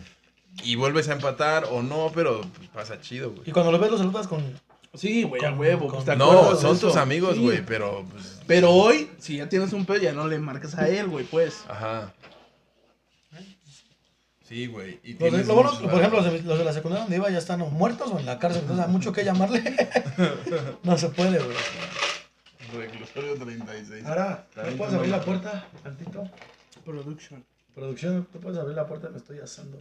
Y 0.62 0.74
vuelves 0.76 1.08
a 1.08 1.14
empatar 1.14 1.64
o 1.70 1.82
no, 1.82 2.12
pero 2.14 2.42
pues, 2.42 2.68
pasa 2.68 3.00
chido, 3.00 3.30
güey. 3.30 3.48
Y 3.48 3.52
cuando 3.52 3.72
los 3.72 3.80
ves, 3.80 3.90
los 3.90 3.98
saludas 4.00 4.28
con. 4.28 4.44
Sí, 4.92 5.22
güey, 5.22 5.42
a 5.42 5.52
huevo. 5.54 5.86
con- 5.86 6.04
Pues, 6.04 6.04
¿te 6.04 6.16
No, 6.16 6.54
son 6.56 6.78
tus 6.78 6.96
amigos, 6.96 7.36
Sí. 7.36 7.40
güey, 7.42 7.64
pero 7.64 8.04
pues. 8.12 8.40
Pero 8.46 8.72
hoy, 8.72 9.10
si 9.18 9.38
ya 9.38 9.48
tienes 9.48 9.72
un 9.72 9.86
pedo, 9.86 9.96
ya 10.02 10.12
no 10.12 10.28
le 10.28 10.38
marcas 10.38 10.74
a 10.76 10.86
él, 10.86 11.06
güey, 11.08 11.24
pues. 11.24 11.64
Ajá. 11.66 12.12
Sí, 14.46 14.66
güey. 14.66 15.00
y 15.02 15.14
Los 15.14 15.46
lo 15.46 15.54
bueno, 15.54 15.72
por 15.80 15.94
ejemplo, 15.98 16.20
los 16.20 16.32
de, 16.32 16.42
los 16.42 16.58
de 16.58 16.64
la 16.64 16.72
secundaria 16.74 17.04
donde 17.04 17.16
iba 17.16 17.30
ya 17.30 17.38
están 17.38 17.62
o 17.62 17.66
muertos 17.70 18.10
o 18.12 18.18
en 18.18 18.26
la 18.26 18.38
cárcel. 18.38 18.62
Entonces 18.62 18.84
hay 18.86 18.92
mucho 18.92 19.12
que 19.14 19.24
llamarle. 19.24 19.62
no 20.82 20.98
se 20.98 21.08
puede, 21.08 21.38
güey. 21.38 21.56
Reclusorio 22.76 23.34
36. 23.34 24.04
Ahora, 24.04 24.46
¿me 24.56 24.72
puedes 24.72 24.92
abrir 24.94 25.10
la 25.10 25.22
puerta 25.22 25.66
tantito? 25.82 26.28
Production. 26.88 27.44
Producción, 27.74 28.26
¿tú 28.32 28.40
puedes 28.40 28.58
abrir 28.58 28.74
la 28.74 28.86
puerta? 28.86 29.10
Me 29.10 29.18
estoy 29.18 29.40
asando. 29.40 29.78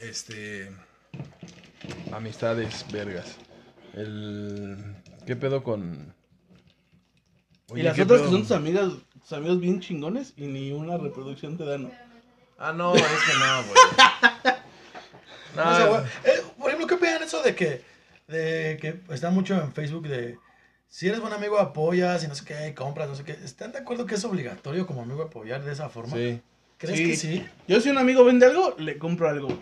Este. 0.00 0.72
Amistades, 2.10 2.84
vergas. 2.90 3.36
El. 3.94 4.76
¿Qué 5.24 5.36
pedo 5.36 5.62
con.? 5.62 6.12
y 7.76 7.82
las 7.82 7.94
¿qué 7.94 8.02
otras 8.02 8.22
que 8.22 8.28
son 8.28 8.42
tus 8.42 8.50
amigas, 8.50 8.92
tus 9.20 9.32
amigos 9.34 9.60
bien 9.60 9.80
chingones 9.80 10.32
y 10.36 10.46
ni 10.46 10.72
una 10.72 10.98
reproducción 10.98 11.56
te 11.56 11.64
dan. 11.64 11.84
¿no? 11.84 11.92
Ah, 12.58 12.72
no, 12.72 12.92
es 12.96 13.02
que 13.02 13.38
no, 13.38 13.62
güey. 13.62 14.56
No, 15.54 15.62
O 15.70 15.76
sea, 15.76 15.86
güey, 15.86 16.00
eh, 16.24 16.42
por 16.58 16.66
ejemplo, 16.70 16.88
¿qué 16.88 16.94
opinan 16.94 17.22
eso 17.22 17.40
de 17.44 17.54
que, 17.54 17.82
de 18.26 18.78
que 18.80 19.14
está 19.14 19.30
mucho 19.30 19.54
en 19.54 19.72
Facebook 19.72 20.08
de 20.08 20.38
si 20.88 21.08
eres 21.08 21.20
buen 21.20 21.32
amigo 21.32 21.58
apoyas 21.58 22.24
y 22.24 22.28
no 22.28 22.34
sé 22.34 22.44
qué, 22.44 22.74
compras, 22.74 23.08
no 23.08 23.14
sé 23.14 23.24
qué? 23.24 23.32
¿Están 23.32 23.72
de 23.72 23.78
acuerdo 23.78 24.06
que 24.06 24.14
es 24.14 24.24
obligatorio 24.24 24.86
como 24.86 25.02
amigo 25.02 25.22
apoyar 25.22 25.62
de 25.64 25.72
esa 25.72 25.88
forma? 25.88 26.16
sí. 26.16 26.40
¿Crees 26.78 26.98
Sí. 26.98 27.06
que 27.06 27.16
sí? 27.16 27.46
Yo 27.66 27.80
si 27.80 27.88
un 27.88 27.96
amigo 27.96 28.22
vende 28.22 28.44
algo, 28.44 28.74
le 28.78 28.98
compro 28.98 29.28
algo, 29.30 29.46
güey. 29.46 29.58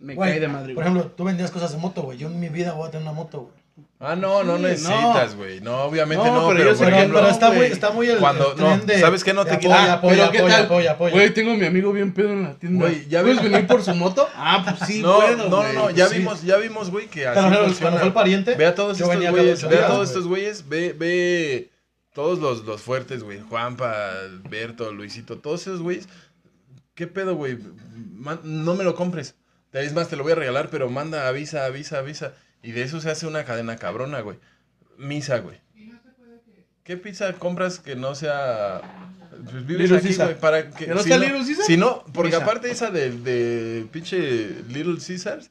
Me 0.00 0.16
Güey, 0.16 0.30
cae 0.32 0.40
de 0.40 0.48
madre, 0.48 0.74
Por 0.74 0.82
ejemplo, 0.82 1.06
tú 1.12 1.22
vendías 1.22 1.52
cosas 1.52 1.70
de 1.70 1.78
moto, 1.78 2.02
güey. 2.02 2.18
Yo 2.18 2.26
en 2.26 2.40
mi 2.40 2.48
vida 2.48 2.72
voy 2.72 2.88
a 2.88 2.90
tener 2.90 3.04
una 3.06 3.12
moto, 3.16 3.42
güey. 3.42 3.54
Ah, 3.98 4.14
no, 4.14 4.44
no 4.44 4.58
necesitas, 4.58 5.34
güey. 5.34 5.60
No. 5.60 5.84
obviamente 5.84 6.24
No, 6.24 6.42
no, 6.42 6.48
pero 6.48 6.58
pero, 6.58 6.76
por 6.76 6.88
ejemplo. 6.88 7.18
pero 7.20 7.30
está, 7.32 7.50
muy, 7.50 7.66
está 7.66 7.90
muy 7.90 8.06
el, 8.08 8.18
Cuando- 8.18 8.52
el 8.52 8.60
no, 8.60 8.76
de- 8.78 9.00
¿sabes 9.00 9.24
qué 9.24 9.32
no 9.32 9.44
te 9.44 9.52
apoya, 9.54 10.00
pero 10.00 10.30
¿qué 10.30 10.38
apoya, 10.38 10.56
tal? 10.56 10.64
apoya, 10.66 10.90
apoya. 10.92 11.12
Güey, 11.14 11.32
tengo 11.34 11.52
a 11.52 11.56
mi 11.56 11.64
amigo 11.66 11.92
bien 11.92 12.12
pedo 12.12 12.30
en 12.30 12.42
la 12.44 12.54
tienda. 12.54 12.86
Güey, 12.86 13.08
ya 13.08 13.22
¿Puedes 13.22 13.38
vimos- 13.38 13.52
venir 13.52 13.66
por 13.66 13.82
su 13.82 13.94
moto? 13.94 14.28
Ah, 14.36 14.62
pues 14.78 14.88
sí, 14.88 15.00
no, 15.02 15.16
puedo, 15.16 15.36
no, 15.48 15.62
no, 15.62 15.72
no, 15.72 15.90
ya 15.90 16.08
Sí. 16.08 16.18
vimos, 16.18 16.42
ya 16.42 16.56
vimos, 16.58 16.90
güey, 16.90 17.06
que 17.08 17.26
así 17.26 17.40
Pero, 17.42 17.64
funciona. 17.64 17.78
cuando 17.80 17.98
fue 17.98 18.06
el 18.08 18.12
pariente, 18.12 18.54
Ve 18.56 18.66
a 18.66 18.74
todos 18.74 18.98
yo 18.98 19.06
estos 19.10 19.30
güeyes, 19.30 19.68
ve 19.68 19.78
a 19.78 19.86
todos 19.86 20.08
estos 20.08 20.26
güeyes, 20.26 20.68
ve, 20.68 20.92
ve 20.96 21.70
todos 22.12 22.38
los, 22.38 22.64
los 22.64 22.82
fuertes, 22.82 23.22
güey. 23.24 23.40
Juanpa, 23.40 24.12
Alberto, 24.20 24.92
Luisito, 24.92 25.38
todos 25.38 25.62
esos 25.62 25.80
güeyes. 25.80 26.08
¿Qué 26.94 27.06
pedo, 27.08 27.34
güey? 27.34 27.58
No 28.44 28.74
me 28.74 28.84
lo 28.84 28.94
compres. 28.94 29.34
Es 29.72 29.92
más, 29.94 30.08
te 30.08 30.14
lo 30.16 30.22
voy 30.22 30.32
a 30.32 30.36
regalar, 30.36 30.68
pero 30.70 30.88
manda, 30.90 31.26
avisa, 31.26 31.64
avisa, 31.64 31.98
avisa. 31.98 32.34
Y 32.64 32.72
de 32.72 32.82
eso 32.82 33.00
se 33.00 33.10
hace 33.10 33.26
una 33.26 33.44
cadena 33.44 33.76
cabrona, 33.76 34.20
güey. 34.22 34.38
Misa, 34.98 35.38
güey. 35.38 35.58
¿Qué 36.82 36.96
pizza 36.96 37.32
compras 37.34 37.78
que 37.78 37.94
no 37.94 38.14
sea... 38.14 38.80
Pues 39.50 39.66
vives 39.66 39.82
Little 39.82 39.98
aquí, 39.98 40.08
Caesar. 40.08 40.26
güey, 40.28 40.40
para 40.40 40.70
que... 40.70 40.86
¿Que 40.86 40.94
no 40.94 41.02
si 41.02 41.08
sea 41.08 41.18
Little 41.18 41.44
Caesar? 41.44 41.64
Si 41.66 41.76
no, 41.76 42.04
porque 42.12 42.32
Misa. 42.36 42.42
aparte 42.42 42.70
esa 42.70 42.90
de, 42.90 43.10
de 43.10 43.86
pinche 43.92 44.50
Little 44.68 44.96
Caesars, 45.06 45.50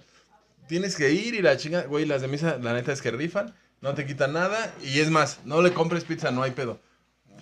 tienes 0.67 0.95
que 0.95 1.11
ir 1.11 1.35
y 1.35 1.41
la 1.41 1.55
chinga, 1.57 1.83
güey, 1.83 2.05
las 2.05 2.21
de 2.21 2.27
misa, 2.27 2.57
la 2.57 2.73
neta 2.73 2.91
es 2.91 3.01
que 3.01 3.11
rifan, 3.11 3.53
no 3.81 3.93
te 3.93 4.05
quitan 4.05 4.33
nada, 4.33 4.73
y 4.83 4.99
es 4.99 5.09
más, 5.09 5.39
no 5.45 5.61
le 5.61 5.73
compres 5.73 6.05
pizza, 6.05 6.31
no 6.31 6.41
hay 6.43 6.51
pedo. 6.51 6.79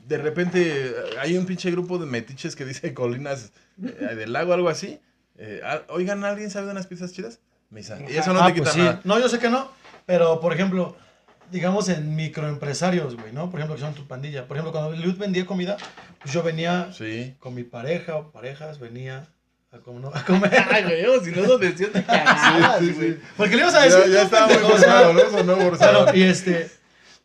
De 0.08 0.18
repente 0.18 0.94
hay 1.20 1.38
un 1.38 1.46
pinche 1.46 1.70
grupo 1.72 1.98
de 1.98 2.06
metiches 2.08 2.56
que 2.56 2.66
dice 2.66 2.94
colinas 2.96 3.52
eh, 3.82 4.16
del 4.16 4.34
lago, 4.34 4.54
algo 4.54 4.70
así. 4.70 5.00
eh, 5.38 5.62
ah, 5.64 5.82
Oigan, 5.90 6.24
¿alguien 6.24 6.50
sabe 6.50 6.66
de 6.66 6.72
unas 6.74 6.88
pizzas 6.88 7.14
chidas? 7.14 7.40
Misa. 7.72 7.98
Y 8.08 8.16
eso 8.18 8.34
no 8.34 8.42
Ah, 8.42 8.48
te 8.48 8.54
quita 8.54 8.64
pues 8.66 8.74
sí. 8.76 8.80
nada. 8.80 9.02
No, 9.04 9.20
yo 9.20 9.28
sé 9.30 9.40
que 9.40 9.50
no. 9.50 9.70
Pero, 10.06 10.40
por 10.40 10.54
ejemplo, 10.54 10.96
digamos 11.52 11.90
en 11.90 12.16
microempresarios, 12.16 13.16
güey, 13.16 13.32
¿no? 13.34 13.50
Por 13.50 13.60
ejemplo, 13.60 13.76
que 13.76 13.82
son 13.82 13.94
tu 13.94 14.06
pandilla. 14.08 14.48
Por 14.48 14.58
ejemplo, 14.58 14.72
cuando 14.72 14.96
Luz 15.04 15.18
vendía 15.18 15.46
comida, 15.46 15.78
pues 16.22 16.34
yo 16.34 16.44
venía 16.44 16.90
Sí. 16.94 17.36
con 17.40 17.56
mi 17.56 17.64
pareja 17.64 18.16
o 18.18 18.32
parejas, 18.32 18.80
venía 18.80 19.28
a, 19.72 19.78
como- 19.80 20.10
a 20.14 20.24
comer. 20.26 20.52
Ay, 20.72 20.84
güey, 20.84 21.06
si 21.24 21.32
no 21.32 21.48
lo 21.48 21.58
decías 21.58 21.94
de 21.94 22.04
cagadas, 22.04 22.80
Sí, 22.80 22.88
sí, 22.88 22.94
güey. 22.94 23.12
sí. 23.14 23.20
Porque 23.38 23.56
le 23.56 23.62
ibas 23.62 23.76
a 23.76 23.82
decir. 23.84 24.00
Ya, 24.08 24.14
ya 24.14 24.22
estaba 24.24 24.48
muy 24.48 24.58
¿no? 24.58 25.30
Sonó 25.32 25.56
forzado. 25.58 26.04
Claro, 26.04 26.18
y 26.18 26.24
este. 26.24 26.70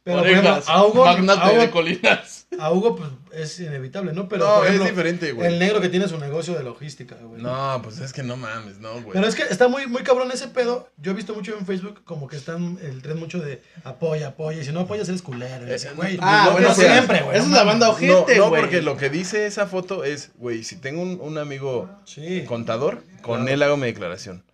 Pero, 0.07 0.19
por 0.19 0.29
ejemplo, 0.29 0.63
a 0.69 0.87
Hugo, 0.87 1.05
magnate 1.05 1.41
a 1.41 1.51
Hugo- 1.51 1.61
de 1.63 1.71
colinas. 1.71 2.47
a 2.61 2.71
Hugo, 2.73 2.95
pues 2.95 3.11
es 3.33 3.59
inevitable, 3.59 4.13
¿no? 4.13 4.29
Pero, 4.29 4.47
no, 4.47 4.55
por 4.55 4.67
ejemplo, 4.67 4.85
es 4.85 4.91
diferente, 4.93 5.33
güey. 5.33 5.49
el 5.53 5.59
negro 5.59 5.81
que 5.81 5.89
tiene 5.89 6.07
su 6.07 6.17
negocio 6.17 6.55
de 6.55 6.63
logística, 6.63 7.17
güey. 7.17 7.43
No, 7.43 7.81
pues 7.83 7.99
es 7.99 8.13
que 8.13 8.23
no 8.23 8.37
mames, 8.37 8.79
no, 8.79 8.93
güey. 9.03 9.15
Pero 9.15 9.27
es 9.27 9.35
que 9.35 9.43
está 9.43 9.67
muy, 9.67 9.89
muy 9.89 10.05
cabrón 10.05 10.31
ese 10.31 10.47
pedo. 10.47 10.89
Yo 10.97 11.11
he 11.11 11.15
visto 11.15 11.35
mucho 11.35 11.59
en 11.59 11.67
Facebook 11.67 12.05
como 12.05 12.29
que 12.29 12.37
están 12.37 12.79
el 12.83 13.03
tren 13.03 13.19
mucho 13.19 13.41
de 13.41 13.63
apoya, 13.83 14.29
apoya. 14.29 14.61
Y 14.63 14.65
si 14.65 14.71
no 14.71 14.79
apoyas, 14.79 15.09
eres 15.09 15.23
culero. 15.23 15.67
Eh, 15.67 15.77
güey, 15.97 16.19
Ah, 16.23 16.45
no, 16.47 16.53
bueno, 16.53 16.69
no 16.69 16.75
siempre, 16.77 17.23
güey. 17.23 17.37
Esa 17.37 17.45
es 17.47 17.51
no 17.51 17.57
la 17.57 17.65
banda 17.65 17.87
No, 17.89 17.93
ojete, 17.95 18.37
no, 18.39 18.49
güey. 18.49 18.61
porque 18.63 18.83
lo 18.83 18.97
que 18.97 19.11
dice 19.11 19.47
esa 19.47 19.67
foto 19.67 20.05
es, 20.05 20.31
güey, 20.37 20.63
si 20.63 20.77
tengo 20.77 21.03
un, 21.03 21.19
un 21.21 21.37
amigo 21.39 21.91
Sí. 22.05 22.45
contador, 22.47 23.03
con 23.23 23.39
Claro. 23.41 23.49
él 23.55 23.63
hago 23.65 23.77
mi 23.77 23.87
declaración. 23.89 24.45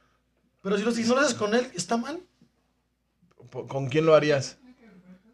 Pero 0.62 0.78
si, 0.78 0.82
lo- 0.84 0.92
si 0.92 1.02
no 1.04 1.14
lo 1.14 1.20
haces 1.20 1.34
con 1.34 1.54
él, 1.54 1.68
¿está 1.74 1.98
mal? 1.98 2.20
¿Con 3.68 3.88
quién 3.88 4.06
lo 4.06 4.14
harías? 4.14 4.56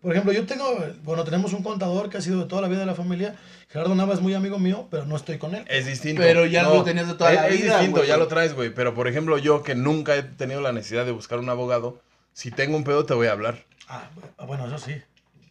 Por 0.01 0.13
ejemplo, 0.13 0.33
yo 0.33 0.47
tengo, 0.47 0.65
bueno, 1.03 1.25
tenemos 1.25 1.53
un 1.53 1.63
contador 1.63 2.09
que 2.09 2.19
ha 2.19 2.21
sido 2.21 2.39
de 2.41 2.47
toda 2.47 2.63
la 2.63 2.69
vida 2.69 2.81
de 2.81 2.87
la 2.87 2.95
familia. 2.95 3.35
Gerardo 3.69 3.95
Nava 3.97 4.15
es 4.15 4.21
muy 4.21 4.33
amigo 4.35 4.59
mío, 4.59 4.87
pero 4.91 5.05
no 5.07 5.17
estoy 5.17 5.39
con 5.39 5.55
él. 5.57 5.65
Es 5.69 5.87
distinto. 5.87 6.23
Pero 6.23 6.47
ya 6.47 6.63
lo 6.63 6.85
tenías 6.85 7.09
de 7.09 7.15
toda 7.15 7.31
es, 7.33 7.37
la 7.37 7.49
es 7.49 7.57
vida, 7.61 7.73
distinto, 7.75 7.97
güey. 7.99 8.09
ya 8.09 8.17
lo 8.17 8.29
traes, 8.29 8.55
güey. 8.55 8.71
Pero, 8.73 8.95
por 8.95 9.09
ejemplo, 9.09 9.39
yo 9.39 9.63
que 9.65 9.75
nunca 9.75 10.15
he 10.17 10.23
tenido 10.23 10.61
la 10.61 10.73
necesidad 10.73 11.05
de 11.05 11.11
buscar 11.13 11.41
un 11.41 11.49
abogado, 11.49 12.01
si 12.33 12.51
tengo 12.53 12.77
un 12.77 12.85
pedo 12.85 13.05
te 13.07 13.15
voy 13.15 13.27
a 13.27 13.33
hablar. 13.33 13.65
Ah, 13.89 14.09
bueno, 14.47 14.67
eso 14.69 14.79
sí. 14.79 14.95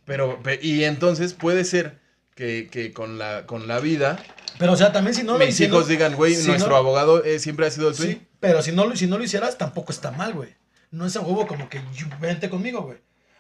Pero, 0.06 0.42
pe- 0.42 0.60
y 0.62 0.86
entonces 0.86 1.34
puede 1.34 1.66
ser 1.66 2.00
que, 2.34 2.70
que 2.72 2.94
con, 2.94 3.18
la, 3.18 3.46
con 3.46 3.68
la 3.68 3.80
vida 3.82 4.18
Pero, 4.58 4.72
o 4.74 4.78
sea, 4.78 4.94
también 4.94 5.14
si 5.14 5.24
no 5.24 5.38
lo 5.38 5.46
mis 5.46 5.60
hijos 5.60 5.88
digan, 5.90 6.16
güey, 6.16 6.34
si 6.36 6.48
nuestro 6.48 6.70
no- 6.70 6.76
abogado 6.78 7.24
eh, 7.26 7.40
siempre 7.40 7.66
ha 7.68 7.72
sido 7.72 7.90
el 7.90 7.96
twin. 7.98 8.10
Sí, 8.12 8.22
pero 8.40 8.62
si 8.62 8.72
no, 8.72 8.86
lo- 8.86 8.96
si 8.96 9.08
no 9.08 9.18
lo 9.18 9.24
hicieras, 9.26 9.58
tampoco 9.58 9.92
está 9.92 10.12
mal, 10.12 10.34
güey. 10.34 10.56
No 10.92 11.06
es 11.06 11.18
a 11.18 11.20
huevo 11.22 11.46
como 11.48 11.68
que 11.68 11.82
"Yu- 11.94 12.18
vente 12.22 12.50
conmigo, 12.50 12.84
güey. 12.84 13.00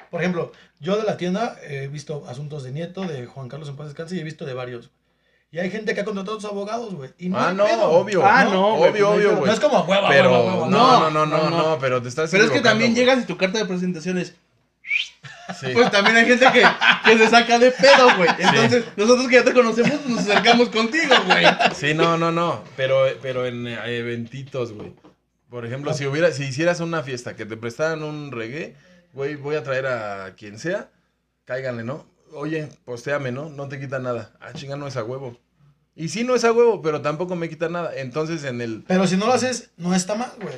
Por 0.10 0.22
ejemplo, 0.22 0.51
yo 0.80 0.97
de 0.97 1.03
la 1.03 1.18
tienda 1.18 1.58
he 1.64 1.88
visto 1.88 2.26
asuntos 2.28 2.64
de 2.64 2.72
Nieto, 2.72 3.01
de 3.03 3.26
Juan 3.26 3.49
Carlos 3.49 3.70
en 3.70 3.76
paz 3.76 3.88
descanse 3.88 4.16
y 4.16 4.20
he 4.20 4.24
visto 4.24 4.45
de 4.45 4.53
varios. 4.53 4.91
Y 5.49 5.60
hay 5.60 5.72
gente 5.72 5.95
que 5.95 6.01
ha 6.01 6.05
contratado 6.05 6.38
a 6.38 6.41
sus 6.41 6.49
abogados, 6.49 6.93
güey. 6.93 7.10
No 7.20 7.38
ah, 7.39 7.53
no, 7.53 7.66
pedo. 7.66 7.89
obvio. 7.89 8.26
Ah, 8.26 8.43
no, 8.43 8.76
obvio, 8.76 8.91
pues 8.91 9.01
no 9.01 9.08
hay 9.12 9.18
obvio, 9.18 9.36
güey. 9.38 9.45
No 9.47 9.53
es 9.53 9.60
como 9.60 9.80
hueva, 9.84 10.10
Pero, 10.10 10.32
hueva, 10.32 10.53
hueva. 10.55 10.68
no, 10.68 10.99
no, 10.99 11.10
no, 11.10 11.26
no, 11.26 11.26
no, 11.26 11.49
no, 11.49 11.70
no. 11.70 11.80
pero 11.80 12.01
te 12.01 12.10
estás 12.10 12.30
Pero 12.30 12.43
es 12.43 12.51
que 12.51 12.60
también 12.60 12.91
güey. 12.91 12.99
llegas 12.99 13.24
y 13.24 13.26
tu 13.26 13.38
carta 13.38 13.58
de 13.58 13.66
presentación 13.66 14.18
es. 14.18 14.36
Sí. 15.60 15.68
Pues 15.74 15.89
también 15.91 16.18
hay 16.18 16.26
gente 16.26 16.45
que, 16.51 16.64
que 17.05 17.18
se 17.18 17.30
saca 17.30 17.58
de 17.60 17.72
pedo, 17.72 18.18
güey. 18.18 18.30
Entonces, 18.38 18.84
nosotros 18.97 19.28
que 19.28 19.36
ya 19.36 19.43
te 19.45 19.53
conocemos, 19.53 20.05
nos 20.05 20.20
acercamos 20.20 20.68
contigo, 20.70 21.16
güey. 21.26 21.45
Sí, 21.74 21.93
no, 21.93 22.18
no, 22.18 22.34
no. 22.34 22.64
Pero, 22.76 23.05
pero 23.22 23.45
en 23.45 23.68
eh, 23.68 23.97
eventitos, 23.97 24.74
güey. 24.74 24.93
Por 25.49 25.66
ejemplo, 25.66 25.93
si 25.93 26.05
hubiera, 26.05 26.32
si 26.34 26.43
hicieras 26.43 26.82
una 26.82 27.03
fiesta 27.03 27.38
que 27.38 27.45
te 27.45 27.55
prestaran 27.55 28.03
un 28.03 28.34
reggae, 28.34 28.76
güey, 29.18 29.36
voy 29.36 29.55
a 29.55 29.63
traer 29.63 29.88
a 29.88 30.36
quien 30.36 30.59
sea, 30.59 30.91
cáiganle, 31.45 31.84
¿no? 31.84 32.05
Oye, 32.34 32.70
postéame, 32.86 33.32
¿no? 33.32 33.49
No 33.49 33.68
te 33.68 33.80
quita 33.80 33.97
nada. 33.99 34.32
Ah, 34.39 34.53
chinga, 34.53 34.76
no 34.76 34.86
es 34.88 34.95
a 34.95 35.03
huevo. 35.03 35.36
Y 35.95 36.09
sí, 36.09 36.24
no 36.24 36.36
es 36.36 36.43
a 36.45 36.51
huevo, 36.51 36.84
pero 36.84 37.01
tampoco 37.01 37.36
me 37.36 37.49
quita 37.49 37.68
nada. 37.68 37.95
Entonces, 37.95 38.43
en 38.43 38.61
el. 38.61 38.84
Pero 38.88 39.07
si 39.07 39.18
no 39.18 39.26
lo 39.26 39.34
haces, 39.34 39.72
no 39.78 39.95
está 39.95 40.13
mal, 40.13 40.32
güey. 40.39 40.53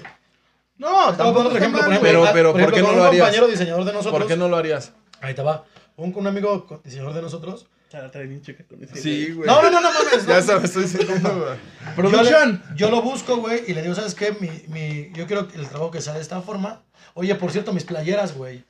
No, 0.77 1.13
tampoco 1.15 1.47
otro 1.47 1.57
ejemplo, 1.57 1.79
por 1.81 1.89
ejemplo, 1.93 2.09
Pero- 2.09 2.33
pero, 2.33 2.51
por 2.51 2.61
¿por 2.63 2.73
qué 2.73 2.81
no 2.81 2.91
lo 2.91 2.97
un 3.01 3.07
harías? 3.07 3.21
compañero 3.23 3.47
diseñador 3.47 3.85
de 3.85 3.93
nosotros. 3.93 4.19
¿Por 4.19 4.27
qué 4.27 4.35
no 4.37 4.49
lo 4.49 4.57
harías? 4.57 4.91
Ahí 5.21 5.33
te 5.33 5.41
va. 5.41 5.63
Un, 5.95 6.13
un 6.15 6.27
amigo 6.27 6.81
diseñador 6.83 7.13
de 7.13 7.21
nosotros. 7.21 7.67
La 7.91 8.11
trae 8.11 8.27
bien 8.27 8.41
checa 8.41 8.63
con 8.65 8.83
ese, 8.83 8.95
Sí, 9.01 9.31
güey. 9.31 9.47
No, 9.47 9.61
no, 9.63 9.71
no, 9.71 9.81
no 9.81 9.89
mames. 9.91 10.25
Ya 10.27 10.35
no. 10.39 10.41
sabes, 10.45 10.65
estoy 10.65 10.87
sintiendo, 10.87 11.39
güey. 11.39 11.57
Producción. 11.95 12.63
yo 12.75 12.89
lo 12.91 13.01
busco, 13.01 13.37
güey, 13.37 13.63
y 13.67 13.73
le 13.73 13.81
digo, 13.81 13.95
¿sabes 13.95 14.13
qué? 14.15 14.31
Mi, 14.39 14.49
mi, 14.67 15.11
yo 15.13 15.25
quiero 15.25 15.47
que 15.47 15.57
el 15.57 15.67
trabajo 15.67 15.89
que 15.91 15.99
sea 16.01 16.13
de 16.13 16.21
esta 16.21 16.41
forma. 16.41 16.83
Oye, 17.15 17.33
por 17.35 17.51
cierto, 17.51 17.73
mis 17.73 17.83
playeras, 17.85 18.35
güey. 18.35 18.63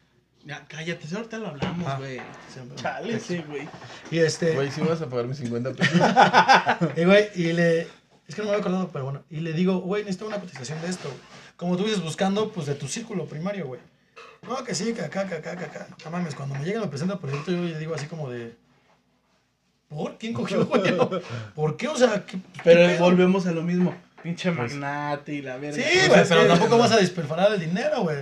Ya, 0.45 0.65
cállate, 0.67 1.05
si 1.05 1.15
ahorita 1.15 1.37
lo 1.37 1.47
hablamos, 1.49 1.85
Ah. 1.85 1.97
güey. 1.99 2.21
Chale, 2.75 3.19
sí, 3.19 3.43
güey. 3.47 3.67
Y 4.09 4.19
este. 4.19 4.53
Güey, 4.55 4.71
si 4.71 4.81
vas 4.81 5.01
a 5.01 5.07
pagar 5.09 5.27
mis 5.27 5.37
50 5.37 5.73
pesos. 5.73 5.99
Y, 6.97 7.03
güey, 7.03 7.29
y 7.35 7.51
le. 7.53 7.81
Es 8.27 8.35
que 8.35 8.41
no 8.41 8.43
me 8.45 8.49
había 8.51 8.61
acordado, 8.61 8.89
pero 8.93 9.03
bueno. 9.05 9.23
Y 9.29 9.41
le 9.41 9.51
digo, 9.53 9.79
güey, 9.79 10.03
necesito 10.03 10.27
una 10.27 10.39
cotización 10.39 10.81
de 10.81 10.87
esto, 10.87 11.09
güey. 11.09 11.19
Como 11.57 11.75
tú 11.75 11.83
dices, 11.83 12.01
buscando, 12.01 12.51
pues, 12.53 12.67
de 12.67 12.75
tu 12.75 12.87
círculo 12.87 13.25
primario, 13.25 13.67
güey. 13.67 13.81
No, 14.47 14.63
que 14.63 14.73
sí, 14.73 14.93
que 14.93 15.01
acá, 15.01 15.27
que 15.27 15.35
acá, 15.35 15.57
que 15.57 15.65
acá. 15.65 15.87
No 16.05 16.11
mames, 16.11 16.35
cuando 16.35 16.55
me 16.55 16.63
llega 16.63 16.77
y 16.79 16.81
me 16.83 16.87
presenta 16.87 17.15
el 17.15 17.19
proyecto, 17.19 17.51
yo 17.51 17.61
le 17.61 17.77
digo 17.77 17.93
así 17.93 18.05
como 18.07 18.29
de. 18.29 18.55
¿Por? 19.89 20.17
¿Quién 20.17 20.33
cogió, 20.33 20.65
güey? 20.65 20.81
¿Por 21.55 21.75
qué? 21.77 21.87
O 21.87 21.95
sea, 21.97 22.23
¿qué, 22.25 22.37
Pero 22.63 22.97
volvemos 22.99 23.45
a 23.47 23.51
lo 23.51 23.63
mismo. 23.63 23.95
Pinche 24.23 24.51
magnate 24.51 25.33
y 25.33 25.41
la 25.41 25.57
verga. 25.57 25.75
Sí, 25.77 25.83
Pues 26.07 26.09
güey, 26.09 26.25
pero 26.27 26.47
tampoco 26.47 26.77
vas 26.77 26.91
a 26.91 26.97
despilfarrar 26.97 27.53
el 27.53 27.59
dinero, 27.59 28.01
güey. 28.01 28.17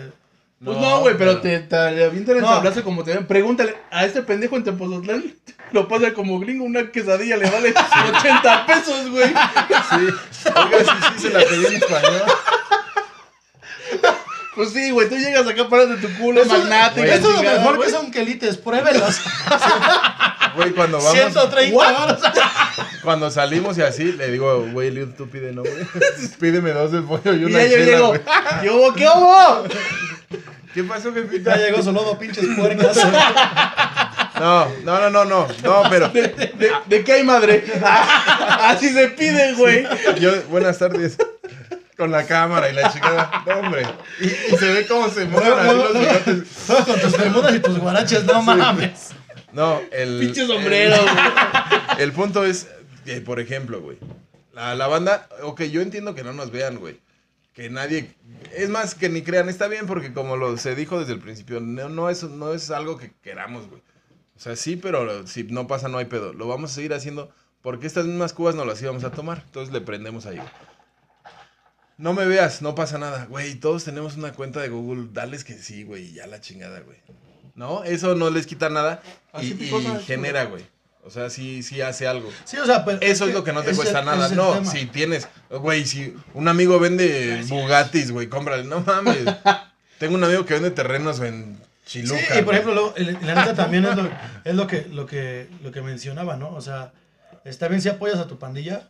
Pues 0.64 0.78
no, 0.78 1.02
güey, 1.02 1.16
pero 1.18 1.40
te, 1.40 1.60
te 1.60 1.76
avientan 1.76 2.38
el 2.38 2.42
No. 2.42 2.48
sablazo 2.48 2.84
como 2.84 3.04
te 3.04 3.14
ven. 3.14 3.28
Pregúntale 3.28 3.76
a 3.92 4.06
este 4.06 4.22
pendejo 4.24 4.56
en 4.56 4.64
Tempozotlán. 4.64 5.24
Lo 5.72 5.88
pasa 5.88 6.14
como 6.14 6.40
gringo, 6.40 6.64
una 6.64 6.92
quesadilla 6.92 7.36
le 7.38 7.50
vale 7.50 7.74
80 8.18 8.66
pesos, 8.66 9.10
güey. 9.12 9.28
Sí. 9.28 10.50
Oiga, 10.56 10.80
sí, 10.80 10.92
sí, 11.18 11.22
se 11.24 11.30
la 11.32 11.40
pedí 11.42 11.66
en 11.66 11.74
español. 11.76 12.22
Pues 14.56 14.72
sí, 14.72 14.90
güey, 14.90 15.08
tú 15.08 15.16
llegas 15.16 15.46
acá, 15.48 15.70
paras 15.70 15.90
de 15.90 15.98
tu 15.98 16.12
culo, 16.18 16.42
Eso- 16.42 16.58
magnate. 16.58 17.02
y 17.02 17.04
güey, 17.04 17.10
la 17.10 17.16
Esto 17.16 17.30
es 17.30 17.36
lo 17.36 17.42
mejor 17.44 17.76
güey. 17.76 17.90
que 17.90 17.96
son 17.96 18.12
quelites, 18.12 18.58
pruébelos. 18.58 19.20
Güey, 20.58 20.72
cuando 20.72 20.98
vamos. 20.98 21.14
130 21.14 21.78
varos. 21.78 22.22
Cuando 23.04 23.32
salimos 23.32 23.78
y 23.78 23.82
así, 23.84 24.12
le 24.12 24.30
digo, 24.30 24.68
güey, 24.74 24.92
Lil, 24.92 25.14
tú 25.14 25.30
pide, 25.30 25.54
¿no, 25.54 25.62
güey? 25.62 25.74
Pídeme 26.40 26.72
dos 26.72 26.92
del 26.92 27.04
pollo 27.04 27.34
y 27.34 27.42
Y 27.42 27.46
una 27.46 27.64
ya 27.64 27.70
yo 27.70 27.78
llego. 27.78 28.14
¿Qué 28.62 28.70
hubo? 28.70 28.94
¿Qué 28.94 29.08
hubo? 29.08 29.64
¿Qué 30.74 30.84
pasó, 30.84 31.14
jefita? 31.14 31.56
Ya 31.56 31.68
llegó 31.68 31.82
solo 31.82 32.04
dos 32.04 32.18
pinches 32.18 32.46
puercas. 32.58 32.98
No, 34.40 34.68
no, 34.84 35.00
no, 35.00 35.10
no, 35.10 35.26
no, 35.26 35.48
no, 35.64 35.84
pero 35.90 36.10
¿De, 36.10 36.22
de, 36.22 36.72
de 36.86 37.04
qué 37.04 37.14
hay 37.14 37.24
madre? 37.24 37.64
Así 38.62 38.90
se 38.90 39.08
pide, 39.10 39.54
güey. 39.54 39.88
yo, 40.20 40.32
buenas 40.50 40.78
tardes. 40.78 41.18
Con 41.96 42.12
la 42.12 42.26
cámara 42.28 42.70
y 42.70 42.74
la 42.74 42.92
chingada. 42.92 43.44
No, 43.48 43.60
hombre. 43.60 43.88
Y, 44.20 44.26
y 44.26 44.58
se 44.58 44.66
ve 44.72 44.86
cómo 44.86 45.10
se 45.10 45.26
mueven 45.26 45.66
los 45.78 45.94
bigotes. 45.94 46.44
Todo 46.68 46.86
con 46.86 47.00
tus 47.00 47.18
bermudas 47.18 47.56
y 47.56 47.60
tus 47.60 47.80
guaraches, 47.80 48.24
no 48.26 48.42
mames. 48.42 49.12
No, 49.58 49.82
el. 49.92 50.20
Pinche 50.20 50.46
sombrero, 50.46 50.96
güey. 51.02 51.16
El, 51.96 52.00
el 52.04 52.12
punto 52.12 52.46
es, 52.46 52.68
que, 53.04 53.22
por 53.22 53.40
ejemplo, 53.40 53.82
güey. 53.82 53.98
La, 54.54 54.76
la 54.76 54.86
banda, 54.86 55.28
ok, 55.42 55.64
yo 55.64 55.82
entiendo 55.82 56.14
que 56.14 56.24
no 56.24 56.32
nos 56.32 56.52
vean, 56.52 56.78
güey. 56.78 57.00
Que 57.54 57.72
nadie. 57.72 58.14
Es 58.56 58.70
más, 58.70 58.94
que 58.94 59.10
ni 59.10 59.24
crean, 59.24 59.50
está 59.50 59.68
bien 59.68 59.88
porque 59.88 60.14
como 60.14 60.38
lo 60.38 60.58
se 60.58 60.76
dijo 60.76 61.00
desde 61.00 61.14
el 61.14 61.20
principio, 61.20 61.60
no, 61.60 61.90
no, 61.90 62.12
es, 62.12 62.22
no 62.22 62.54
es 62.54 62.70
algo 62.70 63.00
que 63.00 63.12
queramos, 63.24 63.68
güey. 63.68 63.82
O 64.36 64.40
sea, 64.40 64.56
sí, 64.56 64.76
pero 64.76 65.26
si 65.26 65.42
no 65.46 65.66
pasa, 65.66 65.88
no 65.88 65.98
hay 65.98 66.06
pedo. 66.06 66.34
Lo 66.34 66.48
vamos 66.48 66.72
a 66.72 66.76
seguir 66.76 66.94
haciendo 66.94 67.32
porque 67.64 67.88
estas 67.88 68.06
mismas 68.06 68.34
cubas 68.34 68.54
no 68.54 68.64
las 68.64 68.80
íbamos 68.80 69.06
a 69.06 69.12
tomar. 69.12 69.42
Entonces 69.44 69.74
le 69.74 69.82
prendemos 69.82 70.28
ahí, 70.28 70.38
güey. 70.38 70.50
No 71.98 72.14
me 72.14 72.28
veas, 72.28 72.62
no 72.62 72.76
pasa 72.76 73.00
nada, 73.00 73.26
güey. 73.26 73.56
Todos 73.56 73.86
tenemos 73.86 74.18
una 74.18 74.34
cuenta 74.34 74.62
de 74.62 74.70
Google. 74.70 75.08
Dales 75.14 75.44
que 75.44 75.54
sí, 75.54 75.84
güey. 75.84 76.10
y 76.10 76.14
Ya 76.14 76.28
la 76.28 76.42
chingada, 76.42 76.82
güey. 76.82 77.00
¿No? 77.58 77.84
Eso 77.84 78.16
no 78.16 78.30
les 78.30 78.46
quita 78.46 78.70
nada. 78.70 79.02
Y, 79.42 79.54
genera, 80.06 80.46
güey. 80.46 80.64
O 81.04 81.10
sea, 81.10 81.30
sí, 81.30 81.64
sí 81.64 81.82
hace 81.82 82.08
algo. 82.08 82.30
Sí, 82.46 82.58
o 82.58 82.66
sea, 82.66 82.86
pero. 82.86 83.00
Eso 83.02 83.28
es 83.28 83.34
lo 83.34 83.44
que 83.44 83.52
no 83.52 83.64
te 83.64 83.74
cuesta 83.74 84.04
nada. 84.04 84.30
No, 84.30 84.54
tema. 84.54 84.72
si 84.72 84.86
tienes, 84.86 85.28
güey, 85.50 85.86
si 85.86 86.16
un 86.34 86.48
amigo 86.48 86.80
vende 86.80 87.44
Bugattis, 87.48 88.12
güey, 88.12 88.28
cómprale. 88.28 88.64
No 88.64 88.82
mames. 88.82 89.26
Tengo 90.00 90.16
un 90.16 90.24
amigo 90.24 90.46
que 90.46 90.54
vende 90.54 90.70
terrenos 90.70 91.20
en 91.22 91.58
Chiluca. 91.88 92.20
Sí, 92.20 92.40
y 92.40 92.42
por 92.44 92.54
ejemplo, 92.54 92.74
luego, 92.74 92.94
la 93.24 93.36
neta 93.36 93.56
también 93.56 93.86
es, 93.86 93.96
lo, 93.96 94.10
es 94.44 94.56
lo, 94.56 94.68
que, 94.68 94.86
lo, 94.92 95.06
que, 95.08 95.50
lo 95.64 95.72
que 95.72 95.82
mencionaba, 95.82 96.38
¿no? 96.38 96.54
O 96.54 96.62
sea, 96.62 96.92
está 97.44 97.68
bien 97.70 97.82
si 97.82 97.90
apoyas 97.90 98.20
a 98.20 98.28
tu 98.28 98.38
pandilla, 98.38 98.88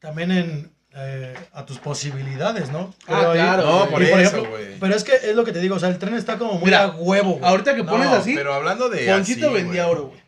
también 0.00 0.30
en, 0.30 0.72
eh, 0.96 1.34
a 1.52 1.66
tus 1.66 1.78
posibilidades, 1.78 2.70
¿no? 2.72 2.94
Ah, 3.06 3.30
claro, 3.34 3.62
No, 3.64 3.90
por 3.90 4.02
eso, 4.02 4.44
güey. 4.46 4.78
Pero 4.80 4.94
es 4.94 5.04
que 5.04 5.12
es 5.14 5.34
lo 5.36 5.44
que 5.44 5.52
te 5.52 5.60
digo, 5.60 5.76
o 5.76 5.78
sea, 5.78 5.88
el 5.90 5.98
tren 5.98 6.14
está 6.14 6.38
como 6.38 6.54
muy 6.54 6.64
Mira, 6.64 6.84
a 6.84 6.86
huevo, 6.88 7.32
güey. 7.34 7.44
Ahorita 7.44 7.74
que 7.76 7.82
No, 7.82 7.90
pones 7.90 8.08
así, 8.08 8.34
pero 8.34 8.54
hablando 8.54 8.88
de. 8.88 9.06
Ponchito 9.06 9.46
así, 9.46 9.54
vendía 9.54 9.84
güey. 9.84 9.94
oro, 9.96 10.06
güey. 10.08 10.20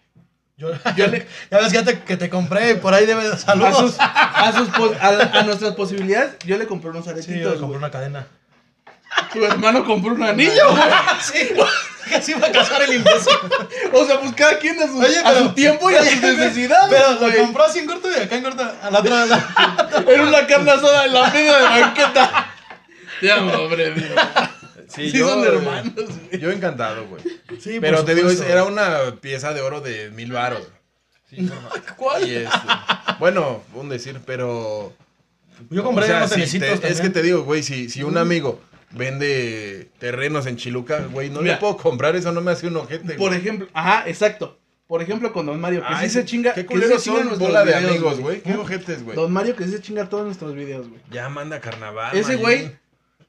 Yo, 0.58 0.70
Yo 0.96 1.06
le- 1.08 1.26
ya 1.50 1.58
ves 1.58 1.68
que, 1.68 1.74
ya 1.74 1.84
te, 1.84 2.00
que 2.00 2.16
te 2.16 2.28
compré, 2.28 2.74
por 2.74 2.92
ahí 2.92 3.06
debe 3.06 3.24
de 3.28 3.32
A, 3.34 3.36
saludos. 3.36 3.76
sus, 3.78 3.96
a, 3.98 4.52
sus 4.56 4.68
pos- 4.70 4.96
a, 5.00 5.38
a 5.38 5.42
nuestras 5.44 5.74
posibilidades, 5.74 6.36
yo 6.44 6.58
le 6.58 6.66
compré 6.66 6.90
unos 6.90 7.04
Sí, 7.04 7.10
yo 7.10 7.16
le 7.16 7.22
aretitos, 7.22 7.52
compré 7.52 7.66
güey. 7.66 7.78
una 7.78 7.90
cadena. 7.90 8.26
Tu 9.32 9.44
hermano 9.44 9.84
compró 9.84 10.12
un 10.14 10.22
anillo, 10.22 10.70
güey. 10.70 10.82
sí, 11.22 11.50
casi 12.10 12.32
iba 12.32 12.46
a 12.46 12.52
casar 12.52 12.82
el 12.82 12.94
imbécil. 12.94 13.32
O 13.92 14.04
sea, 14.06 14.20
pues 14.20 14.32
cada 14.34 14.58
quien 14.58 14.80
a 14.82 14.86
su, 14.86 14.98
Oye, 14.98 15.18
a 15.18 15.24
pero- 15.24 15.40
su 15.44 15.52
tiempo 15.54 15.90
y 15.90 15.94
a 15.94 16.04
sus 16.04 16.20
necesidades, 16.22 16.88
Pero 16.90 17.28
lo 17.28 17.36
compró 17.38 17.64
así 17.64 17.78
en 17.80 17.86
corto 17.86 18.08
y 18.10 18.14
acá 18.22 18.36
en 18.36 18.42
corto, 18.44 18.62
a 18.82 18.90
la 18.90 18.98
otra. 19.00 19.26
la- 19.26 20.04
Era 20.08 20.22
una 20.22 20.46
carne 20.46 20.70
asada 20.70 21.04
en 21.04 21.12
la 21.14 21.30
media 21.30 21.56
de 21.58 21.64
banqueta. 21.80 22.54
Te 23.20 23.32
amo, 23.32 23.52
hombre, 23.52 23.90
Dios. 23.92 24.08
Sí, 24.88 25.10
Sí, 25.10 25.18
yo, 25.18 25.28
son 25.28 25.44
hermanos, 25.44 25.92
güey. 25.96 26.40
Yo 26.40 26.50
encantado, 26.50 27.06
güey. 27.08 27.22
Sí, 27.60 27.78
Pero 27.80 28.04
te 28.04 28.14
digo, 28.14 28.30
era 28.30 28.64
una 28.64 29.16
pieza 29.20 29.52
de 29.52 29.60
oro 29.60 29.80
de 29.82 30.10
mil 30.10 30.32
varos. 30.32 30.62
¿Cuál? 31.96 32.26
Y 32.26 32.36
este, 32.36 32.58
bueno, 33.18 33.62
un 33.74 33.88
decir, 33.90 34.18
pero. 34.24 34.94
Yo 35.70 35.82
compré 35.82 36.04
o 36.04 36.06
sea, 36.06 36.16
unos 36.18 36.30
si 36.30 36.36
tenisitos 36.36 36.80
te- 36.80 36.88
es 36.88 37.00
que 37.02 37.10
te 37.10 37.20
digo, 37.20 37.42
güey, 37.42 37.62
si, 37.62 37.90
si 37.90 38.02
un 38.02 38.16
amigo 38.16 38.60
vende 38.91 39.91
terrenos 39.99 40.47
en 40.47 40.57
Chiluca, 40.57 41.07
güey, 41.11 41.30
no 41.30 41.41
Mira. 41.43 41.55
le 41.55 41.61
puedo 41.61 41.76
comprar, 41.76 42.16
eso 42.16 42.32
no 42.32 42.41
me 42.41 42.51
hace 42.53 42.66
un 42.66 42.76
ojete. 42.76 43.14
Por 43.14 43.30
güey. 43.30 43.41
ejemplo, 43.41 43.68
ajá, 43.72 44.09
exacto. 44.09 44.59
Por 44.86 45.03
ejemplo, 45.03 45.32
con 45.34 45.45
Don 45.45 45.61
Mario, 45.61 45.84
que 45.86 45.97
sí 46.07 46.09
se 46.09 46.24
chinga. 46.24 46.55
Qué 46.55 46.64
culeros 46.64 47.03
son 47.05 47.39
bola 47.39 47.62
de 47.64 47.74
videos, 47.74 47.91
amigos, 47.91 48.20
güey. 48.20 48.41
Qué 48.41 48.55
ojetes, 48.55 49.05
güey. 49.05 49.14
Don 49.16 49.30
Mario, 49.30 49.55
que 49.55 49.64
sí 49.64 49.72
se 49.72 49.82
chinga 49.82 50.09
todos 50.09 50.24
nuestros 50.24 50.55
videos, 50.55 50.89
güey. 50.89 51.01
Ya 51.11 51.28
manda 51.28 51.61
carnaval. 51.61 52.16
Ese 52.16 52.32
man. 52.34 52.41
güey 52.41 52.76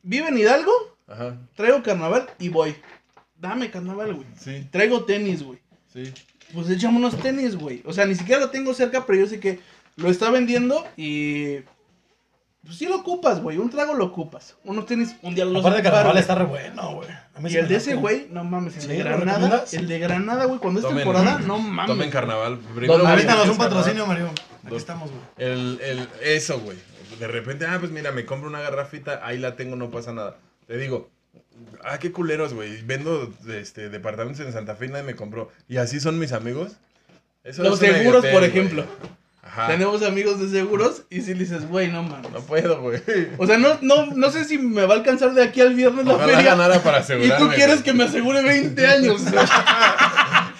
vive 0.03 0.29
en 0.29 0.37
Hidalgo, 0.37 0.71
Ajá, 1.07 1.37
traigo 1.55 1.83
carnaval 1.83 2.29
y 2.39 2.49
voy. 2.49 2.75
Dame 3.37 3.69
carnaval, 3.71 4.13
güey. 4.15 4.27
sí, 4.39 4.67
Traigo 4.71 5.05
tenis, 5.05 5.43
güey. 5.43 5.59
sí. 5.93 6.13
Pues 6.53 6.69
echamos 6.69 6.97
unos 6.99 7.21
tenis, 7.21 7.55
güey. 7.55 7.83
O 7.85 7.93
sea, 7.93 8.05
ni 8.05 8.15
siquiera 8.15 8.41
lo 8.41 8.49
tengo 8.49 8.73
cerca, 8.73 9.05
pero 9.05 9.19
yo 9.19 9.27
sé 9.27 9.39
que 9.39 9.59
lo 9.97 10.09
está 10.09 10.31
vendiendo 10.31 10.87
y. 10.97 11.57
Pues 12.69 12.77
sí 12.77 12.85
lo 12.85 12.97
ocupas, 12.97 13.41
güey. 13.41 13.57
Un 13.57 13.71
trago 13.71 13.95
lo 13.95 14.05
ocupas. 14.05 14.55
Unos 14.63 14.85
tenis, 14.85 15.15
un 15.23 15.33
día 15.33 15.43
los 15.43 15.65
Aparte 15.65 15.81
carnaval 15.81 16.17
está 16.19 16.35
re 16.35 16.43
bueno, 16.45 16.97
güey. 16.97 17.09
A 17.09 17.39
mí 17.39 17.49
Y 17.49 17.51
sí 17.51 17.57
el 17.57 17.63
me 17.63 17.67
de 17.69 17.73
late. 17.73 17.75
ese 17.77 17.95
güey, 17.95 18.27
no 18.29 18.43
mames, 18.43 18.75
el 18.75 18.81
Sí, 18.83 18.87
de 18.89 18.97
¿lo 18.99 19.03
Granada. 19.05 19.25
recomiendas? 19.39 19.73
El 19.73 19.87
de 19.87 19.99
Granada, 19.99 20.45
güey, 20.45 20.59
cuando 20.59 20.79
es 20.79 20.85
Tomen- 20.85 20.95
temporada, 20.97 21.39
no 21.39 21.57
mames. 21.57 21.87
Tomen 21.87 22.11
carnaval. 22.11 22.61
Don 22.61 22.73
Primero, 22.75 22.93
Mario. 23.03 23.09
Avítanos 23.09 23.49
un 23.49 23.57
patrocinio, 23.57 24.05
Mario. 24.05 24.27
Aquí 24.27 24.69
Dos. 24.69 24.77
estamos, 24.77 25.09
güey. 25.09 25.21
El, 25.37 25.79
el, 25.81 26.07
eso, 26.21 26.59
güey. 26.59 26.77
De 27.19 27.27
repente, 27.27 27.65
ah, 27.65 27.77
pues 27.79 27.91
mira, 27.91 28.11
me 28.11 28.25
compro 28.25 28.47
una 28.47 28.59
garrafita, 28.61 29.21
ahí 29.25 29.39
la 29.39 29.55
tengo, 29.55 29.75
no 29.75 29.89
pasa 29.89 30.13
nada. 30.13 30.37
Te 30.67 30.77
digo, 30.77 31.09
ah, 31.83 31.97
qué 31.97 32.11
culeros, 32.11 32.53
güey. 32.53 32.83
Vendo 32.83 33.33
este, 33.49 33.89
departamentos 33.89 34.45
en 34.45 34.53
Santa 34.53 34.75
Fe 34.75 34.85
y 34.85 34.89
nadie 34.89 35.03
me 35.03 35.15
compró. 35.15 35.49
Y 35.67 35.77
así 35.77 35.99
son 35.99 36.19
mis 36.19 36.33
amigos. 36.33 36.73
Eso 37.43 37.63
Los 37.63 37.81
es 37.81 37.89
una 37.89 37.97
seguros, 37.97 38.21
por 38.25 38.31
güey. 38.41 38.45
ejemplo. 38.45 38.85
Ajá. 39.51 39.67
Tenemos 39.67 40.03
amigos 40.03 40.39
de 40.39 40.47
seguros 40.49 41.01
y 41.09 41.21
si 41.21 41.33
le 41.33 41.39
dices, 41.39 41.67
güey, 41.67 41.87
no 41.87 42.03
mames. 42.03 42.31
No 42.31 42.39
puedo, 42.41 42.81
güey. 42.81 43.01
O 43.39 43.47
sea, 43.47 43.57
no, 43.57 43.77
no, 43.81 44.05
no 44.05 44.29
sé 44.31 44.43
si 44.45 44.57
me 44.59 44.85
va 44.85 44.93
a 44.93 44.97
alcanzar 44.97 45.33
de 45.33 45.43
aquí 45.43 45.59
al 45.61 45.73
viernes 45.73 46.05
la 46.05 46.13
Ojalá 46.13 46.35
feria. 46.35 46.51
ganara 46.51 46.79
para 46.83 46.99
Y 46.99 47.01
asegurarme. 47.01 47.45
tú 47.47 47.51
quieres 47.55 47.81
que 47.81 47.93
me 47.93 48.03
asegure 48.03 48.43
20 48.43 48.85
años. 48.87 49.23
güey. 49.23 49.43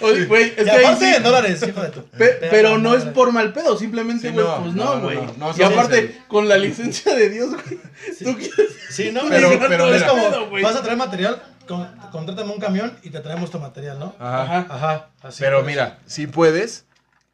Oye, 0.00 0.24
güey, 0.24 0.44
es 0.56 0.62
Y 0.62 0.64
que 0.64 0.70
ahí 0.70 0.84
aparte 0.84 1.04
sí- 1.10 1.14
en 1.16 1.22
dólares, 1.22 1.64
hijo 1.68 1.80
de 1.82 1.88
tu. 1.90 2.04
Pe- 2.06 2.38
pero 2.50 2.78
no 2.78 2.94
es 2.94 3.04
por 3.04 3.32
mal 3.32 3.52
pedo, 3.52 3.76
simplemente, 3.78 4.28
Sí, 4.28 4.34
güey, 4.34 4.46
no, 4.46 4.62
pues 4.62 4.74
no, 4.74 5.00
güey. 5.00 5.16
no, 5.16 5.34
no 5.36 5.54
y 5.56 5.62
aparte, 5.62 6.22
con 6.26 6.48
la 6.48 6.56
licencia 6.56 7.14
de 7.14 7.28
Dios, 7.28 7.50
güey, 7.50 7.78
tú 8.24 8.36
quieres... 8.38 8.72
Sí, 8.90 9.10
no, 9.12 9.20
Pero- 9.28 9.50
pero, 9.50 9.68
pero 9.68 9.94
es 9.94 10.02
como, 10.04 10.30
Pedo, 10.30 10.48
güey. 10.48 10.62
vas 10.64 10.74
a 10.74 10.82
traer 10.82 10.96
material, 10.96 11.42
con, 11.68 11.86
contrátame 12.10 12.50
un 12.52 12.58
camión 12.60 12.96
y 13.02 13.10
te 13.10 13.20
traemos 13.20 13.50
tu 13.50 13.58
material, 13.58 13.98
¿no? 13.98 14.14
Ajá. 14.18 14.42
Ajá. 14.42 14.66
Ajá, 14.70 15.08
así. 15.22 15.40
Pero 15.42 15.58
pues. 15.58 15.66
mira, 15.66 15.98
si 16.06 16.26
puedes, 16.26 16.86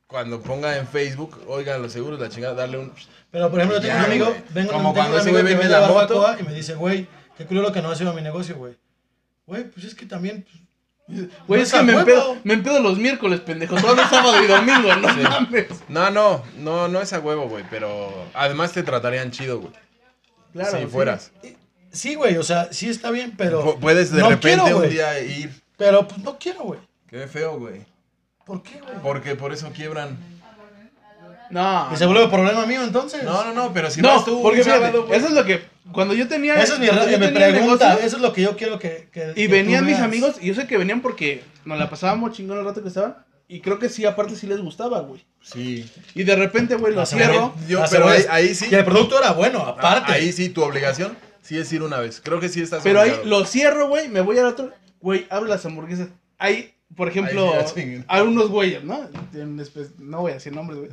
cuando 0.06 0.40
ponga 0.40 0.76
en 0.76 0.86
Facebook, 0.86 1.40
oigan 1.48 1.82
los 1.82 1.92
seguros, 1.92 2.18
la 2.20 2.28
chingada, 2.28 2.54
darle 2.54 2.78
un. 2.78 2.92
Pero 3.30 3.50
por 3.50 3.58
ejemplo, 3.60 3.76
yo 3.78 3.82
tengo 3.82 3.94
Ya, 3.94 3.98
un 4.00 4.10
amigo, 4.10 4.26
güey. 4.26 4.42
vengo 4.50 4.72
Como 4.72 4.82
tengo 4.92 4.94
cuando 4.94 5.14
un 5.14 5.20
ese 5.20 5.28
amigo 5.30 5.42
güey 5.42 5.54
que 5.54 5.58
vende 5.58 5.74
vende 5.74 5.86
la 5.88 5.92
moto. 5.92 6.20
barbacoa 6.20 6.40
y 6.40 6.42
me 6.44 6.54
dice, 6.54 6.74
güey, 6.74 7.06
qué 7.36 7.44
culero 7.46 7.72
que 7.72 7.82
no 7.82 7.90
ha 7.90 7.96
sido 7.96 8.10
a 8.10 8.14
mi 8.14 8.22
negocio, 8.22 8.56
güey. 8.56 8.76
Güey, 9.46 9.64
pues 9.70 9.84
es 9.86 9.94
que 9.94 10.06
también. 10.06 10.44
pues, 11.06 11.20
Güey, 11.46 11.60
No 11.60 11.64
es 11.66 11.72
que 11.72 11.82
me 11.82 11.92
huevo. 11.94 12.00
empedo, 12.00 12.36
me 12.44 12.54
empedo 12.54 12.80
los 12.80 12.98
miércoles, 12.98 13.40
pendejo, 13.40 13.76
todos 13.76 13.96
los 13.96 14.08
sábados 14.08 14.42
y 14.42 14.46
domingo, 14.48 14.94
no 14.96 15.08
Sí. 15.14 15.20
mames. 15.22 15.66
No, 15.88 16.10
no, 16.10 16.42
no, 16.58 16.88
no 16.88 17.00
es 17.00 17.12
a 17.12 17.20
huevo, 17.20 17.48
güey, 17.48 17.64
pero 17.70 18.12
además 18.34 18.72
te 18.72 18.82
tratarían 18.82 19.30
chido, 19.30 19.60
güey. 19.60 19.72
Claro, 20.52 20.70
si 20.78 20.84
sí. 20.84 20.86
fueras. 20.86 21.32
Sí, 21.92 22.14
güey, 22.14 22.36
o 22.38 22.42
sea, 22.42 22.72
sí 22.72 22.88
está 22.88 23.10
bien, 23.10 23.34
pero. 23.36 23.64
Pu- 23.64 23.78
Puedes 23.80 24.10
de 24.10 24.20
no 24.20 24.30
repente 24.30 24.48
quiero, 24.62 24.64
un 24.66 24.82
güey. 24.82 24.90
día 24.90 25.20
ir. 25.20 25.62
Pero 25.76 26.06
pues 26.08 26.20
no 26.22 26.38
quiero, 26.38 26.60
güey. 26.64 26.80
Qué 27.08 27.26
feo, 27.28 27.58
güey. 27.58 27.84
¿Por 28.46 28.62
qué, 28.62 28.80
güey? 28.80 28.94
Porque 29.02 29.34
por 29.34 29.52
eso 29.52 29.70
quiebran. 29.74 30.16
No, 31.50 31.88
Y 31.92 31.96
se 31.96 32.06
vuelve 32.06 32.28
problema 32.28 32.64
mío 32.66 32.82
entonces. 32.82 33.22
No, 33.22 33.44
no, 33.44 33.52
no, 33.52 33.72
pero 33.72 33.90
si 33.90 34.00
no, 34.00 34.08
vas 34.08 34.24
tú 34.24 34.40
porque 34.42 34.64
sábado, 34.64 35.06
güey. 35.06 35.18
eso 35.18 35.28
es 35.28 35.32
lo 35.34 35.44
que, 35.44 35.62
cuando 35.92 36.14
yo 36.14 36.26
tenía... 36.26 36.54
Esa 36.60 36.74
es 36.74 36.80
mi 36.80 36.86
yo 36.86 36.92
me 37.18 37.28
pregunta, 37.28 37.88
negocio, 37.90 38.06
eso 38.06 38.16
es 38.16 38.22
lo 38.22 38.32
que 38.32 38.42
yo 38.42 38.56
quiero 38.56 38.78
que. 38.78 39.08
que 39.12 39.30
Y 39.32 39.34
que 39.34 39.48
venían 39.48 39.80
tú 39.80 39.86
mis 39.86 39.96
veas. 39.96 40.04
amigos, 40.08 40.36
y 40.40 40.46
yo 40.46 40.54
sé 40.54 40.66
que 40.66 40.76
venían 40.78 41.02
porque 41.02 41.44
nos 41.64 41.78
la 41.78 41.88
pasábamos 41.90 42.32
chingón 42.32 42.58
el 42.58 42.64
rato 42.64 42.82
que 42.82 42.88
estaban, 42.88 43.18
y 43.48 43.60
creo 43.60 43.78
que 43.78 43.88
sí, 43.88 44.04
aparte 44.04 44.34
sí 44.34 44.48
les 44.48 44.60
gustaba, 44.60 45.00
güey. 45.00 45.24
Sí. 45.40 45.88
Y 46.14 46.24
de 46.24 46.34
repente, 46.34 46.74
güey, 46.74 46.92
lo 46.92 47.00
La 47.00 47.06
cierro. 47.06 47.54
Yo- 47.68 47.78
la 47.80 47.88
pero 47.88 48.08
ahí, 48.08 48.24
ahí 48.28 48.54
sí. 48.54 48.68
Que 48.68 48.78
el 48.78 48.84
producto 48.84 49.16
era 49.18 49.30
bueno, 49.32 49.60
aparte. 49.60 50.12
Ahí 50.12 50.32
sí, 50.32 50.48
tu 50.48 50.62
obligación 50.64 51.16
sí 51.42 51.56
es 51.58 51.72
ir 51.72 51.84
una 51.84 51.98
vez. 51.98 52.20
Creo 52.24 52.40
que 52.40 52.48
sí 52.48 52.60
estás 52.60 52.82
Pero 52.82 53.00
ahí 53.00 53.12
lo 53.24 53.44
cierro, 53.44 53.86
güey, 53.88 54.08
me 54.08 54.20
voy 54.20 54.36
al 54.38 54.46
otro. 54.46 54.72
Güey, 55.00 55.26
abre 55.30 55.48
las 55.48 55.64
hamburguesas. 55.64 56.08
Hay, 56.38 56.74
por 56.94 57.08
ejemplo, 57.08 57.52
chinguen. 57.74 58.04
hay 58.08 58.22
unos 58.22 58.48
güeyes, 58.48 58.84
¿no? 58.84 59.08
No 59.98 60.20
voy 60.20 60.30
a 60.30 60.34
decir 60.34 60.52
nombres, 60.54 60.78
güey. 60.78 60.90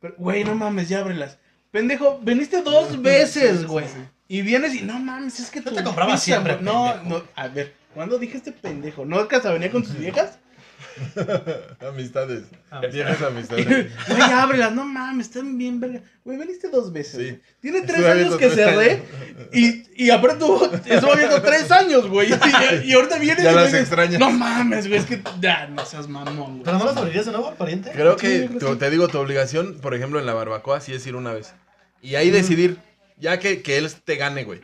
Pero, 0.00 0.14
güey, 0.18 0.44
no 0.44 0.54
mames, 0.54 0.88
ya 0.88 1.00
ábrelas. 1.00 1.38
Pendejo, 1.70 2.20
veniste 2.22 2.62
dos 2.62 3.00
veces, 3.02 3.66
güey. 3.66 3.86
Y 4.28 4.42
vienes 4.42 4.74
y 4.74 4.82
no 4.82 4.98
mames, 4.98 5.40
es 5.40 5.50
que 5.50 5.60
tu 5.60 5.74
te 5.74 5.82
compraba 5.84 6.12
pizza, 6.12 6.24
siempre. 6.24 6.58
No, 6.60 6.92
pendejo. 6.94 7.08
no, 7.08 7.24
a 7.34 7.48
ver, 7.48 7.74
¿cuándo 7.92 8.18
dije 8.18 8.36
este 8.36 8.52
pendejo? 8.52 9.04
¿No 9.04 9.26
que 9.28 9.36
hasta 9.36 9.52
venía 9.52 9.70
con 9.70 9.82
tus 9.82 9.98
viejas? 9.98 10.38
Amistades. 11.88 12.44
Viejas 12.92 13.22
amistades. 13.22 13.66
Güey, 14.08 14.22
ábrelas, 14.22 14.72
no 14.72 14.84
mames, 14.84 15.26
están 15.28 15.56
bien 15.58 15.80
verga. 15.80 16.00
Güey, 16.24 16.38
veniste 16.38 16.68
dos 16.68 16.92
veces. 16.92 17.20
Sí. 17.28 17.40
Tiene 17.60 17.82
tres 17.82 17.98
Estuve 18.00 18.10
años 18.10 18.36
que 18.36 18.46
tres 18.48 18.54
cerré. 18.54 19.02
Y, 19.52 20.04
y 20.04 20.10
aparte 20.10 20.38
tuvo, 20.38 20.70
estuvo 20.72 21.12
abierto 21.12 21.42
tres 21.42 21.70
años, 21.70 22.08
güey. 22.08 22.32
Y, 22.32 22.90
y 22.90 22.92
ahorita 22.94 23.18
vienes 23.18 23.44
Ya 23.44 23.52
y 23.52 23.54
las 23.54 23.66
dices, 23.66 23.80
extrañas. 23.80 24.18
No 24.18 24.30
mames, 24.30 24.86
güey, 24.88 25.00
es 25.00 25.06
que 25.06 25.22
ya 25.40 25.66
no 25.68 25.84
seas 25.84 26.08
mamón, 26.08 26.52
güey. 26.52 26.64
¿Pero 26.64 26.78
no 26.78 26.84
las 26.86 26.96
abrirías 26.96 27.26
de 27.26 27.32
nuevo 27.32 27.48
al 27.48 27.56
pariente? 27.56 27.90
Creo 27.92 28.16
tu- 28.16 28.20
que- 28.22 28.76
te 28.78 28.90
digo, 28.90 29.08
tu 29.08 29.18
obligación, 29.18 29.78
por 29.80 29.94
ejemplo, 29.94 30.18
en 30.18 30.26
la 30.26 30.34
barbacoa, 30.34 30.80
sí 30.80 30.92
es 30.94 31.06
ir 31.06 31.16
una 31.16 31.32
vez. 31.32 31.54
Y 32.02 32.16
ahí 32.16 32.30
decidir, 32.30 32.78
ya 33.18 33.38
que, 33.38 33.62
que 33.62 33.78
él 33.78 33.90
te 34.04 34.16
gane, 34.16 34.44
güey. 34.44 34.60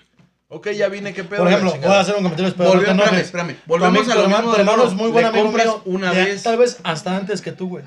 Ok, 0.53 0.71
ya 0.73 0.89
vine, 0.89 1.15
qué 1.15 1.23
pedo. 1.23 1.39
Por 1.39 1.49
ejemplo, 1.49 1.71
voy 1.81 1.85
a 1.93 2.01
hacer 2.01 2.15
un 2.17 2.23
comentario, 2.25 2.49
espero 2.49 2.71
Volvió- 2.71 2.93
no 2.93 3.03
te 3.05 3.21
espérame, 3.21 3.21
espérame. 3.21 3.57
Volvemos 3.67 4.09
a 4.09 4.15
lo 4.15 4.15
tu 4.15 4.21
hermano- 4.23 4.39
mismo 4.43 4.55
Tu 4.55 4.61
hermano 4.61 4.85
es 4.85 4.93
muy 4.95 5.11
buen 5.13 5.25
amigo 5.27 5.53
mío. 5.53 5.83
una 5.85 6.13
de- 6.13 6.25
vez. 6.25 6.43
Tal 6.43 6.59
vez 6.59 6.79
hasta 6.83 7.17
antes 7.17 7.41
que 7.41 7.53
tú, 7.53 7.69
güey. 7.69 7.85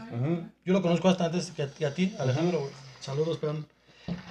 Yo 0.65 0.71
lo 0.73 0.81
conozco 0.81 1.09
hasta 1.09 1.25
antes 1.25 1.51
que 1.51 1.63
a, 1.63 1.67
que 1.67 1.85
a 1.85 1.93
ti, 1.93 2.15
Alejandro, 2.19 2.59
güey. 2.61 2.71
Saludos, 3.01 3.37
peón. 3.37 3.67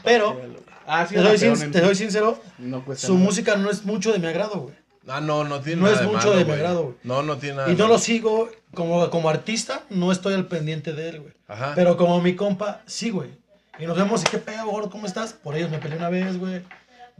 Pero, 0.02 0.40
Ah, 0.86 1.06
sí, 1.06 1.14
te 1.14 1.20
era 1.20 1.30
soy, 1.30 1.38
peón 1.38 1.56
sin- 1.56 1.64
en- 1.66 1.72
te 1.72 1.80
soy 1.80 1.94
sincero, 1.94 2.40
No 2.58 2.82
su 2.96 3.12
nada. 3.14 3.24
música 3.24 3.56
no 3.56 3.70
es 3.70 3.84
mucho 3.84 4.12
de 4.12 4.18
mi 4.18 4.26
agrado, 4.26 4.60
güey. 4.60 4.74
Ah, 5.08 5.20
no, 5.20 5.44
no 5.44 5.60
tiene 5.60 5.80
No 5.82 5.88
nada 5.88 5.94
es 5.96 6.00
de 6.00 6.06
mucho 6.06 6.28
malo, 6.28 6.38
de 6.38 6.44
mi 6.44 6.52
agrado, 6.52 6.82
güey. 6.84 6.94
No, 7.02 7.22
no 7.22 7.36
tiene 7.36 7.56
nada 7.56 7.70
Y 7.70 7.74
no 7.76 7.86
lo 7.88 7.98
sigo 7.98 8.48
como, 8.72 9.10
como 9.10 9.28
artista, 9.28 9.82
no 9.90 10.10
estoy 10.12 10.34
al 10.34 10.46
pendiente 10.46 10.92
de 10.94 11.08
él, 11.10 11.20
güey. 11.20 11.32
Ajá. 11.48 11.72
Pero 11.74 11.96
como 11.98 12.20
mi 12.22 12.34
compa, 12.34 12.80
sí, 12.86 13.10
güey. 13.10 13.30
Y 13.78 13.86
nos 13.86 13.96
vemos 13.96 14.22
y 14.22 14.24
qué 14.26 14.38
pedo, 14.38 14.66
gordo, 14.66 14.90
¿cómo 14.90 15.06
estás? 15.06 15.32
Por 15.32 15.54
ellos 15.56 15.70
me 15.70 15.78
peleé 15.78 15.98
una 15.98 16.08
vez, 16.08 16.38
güey. 16.38 16.62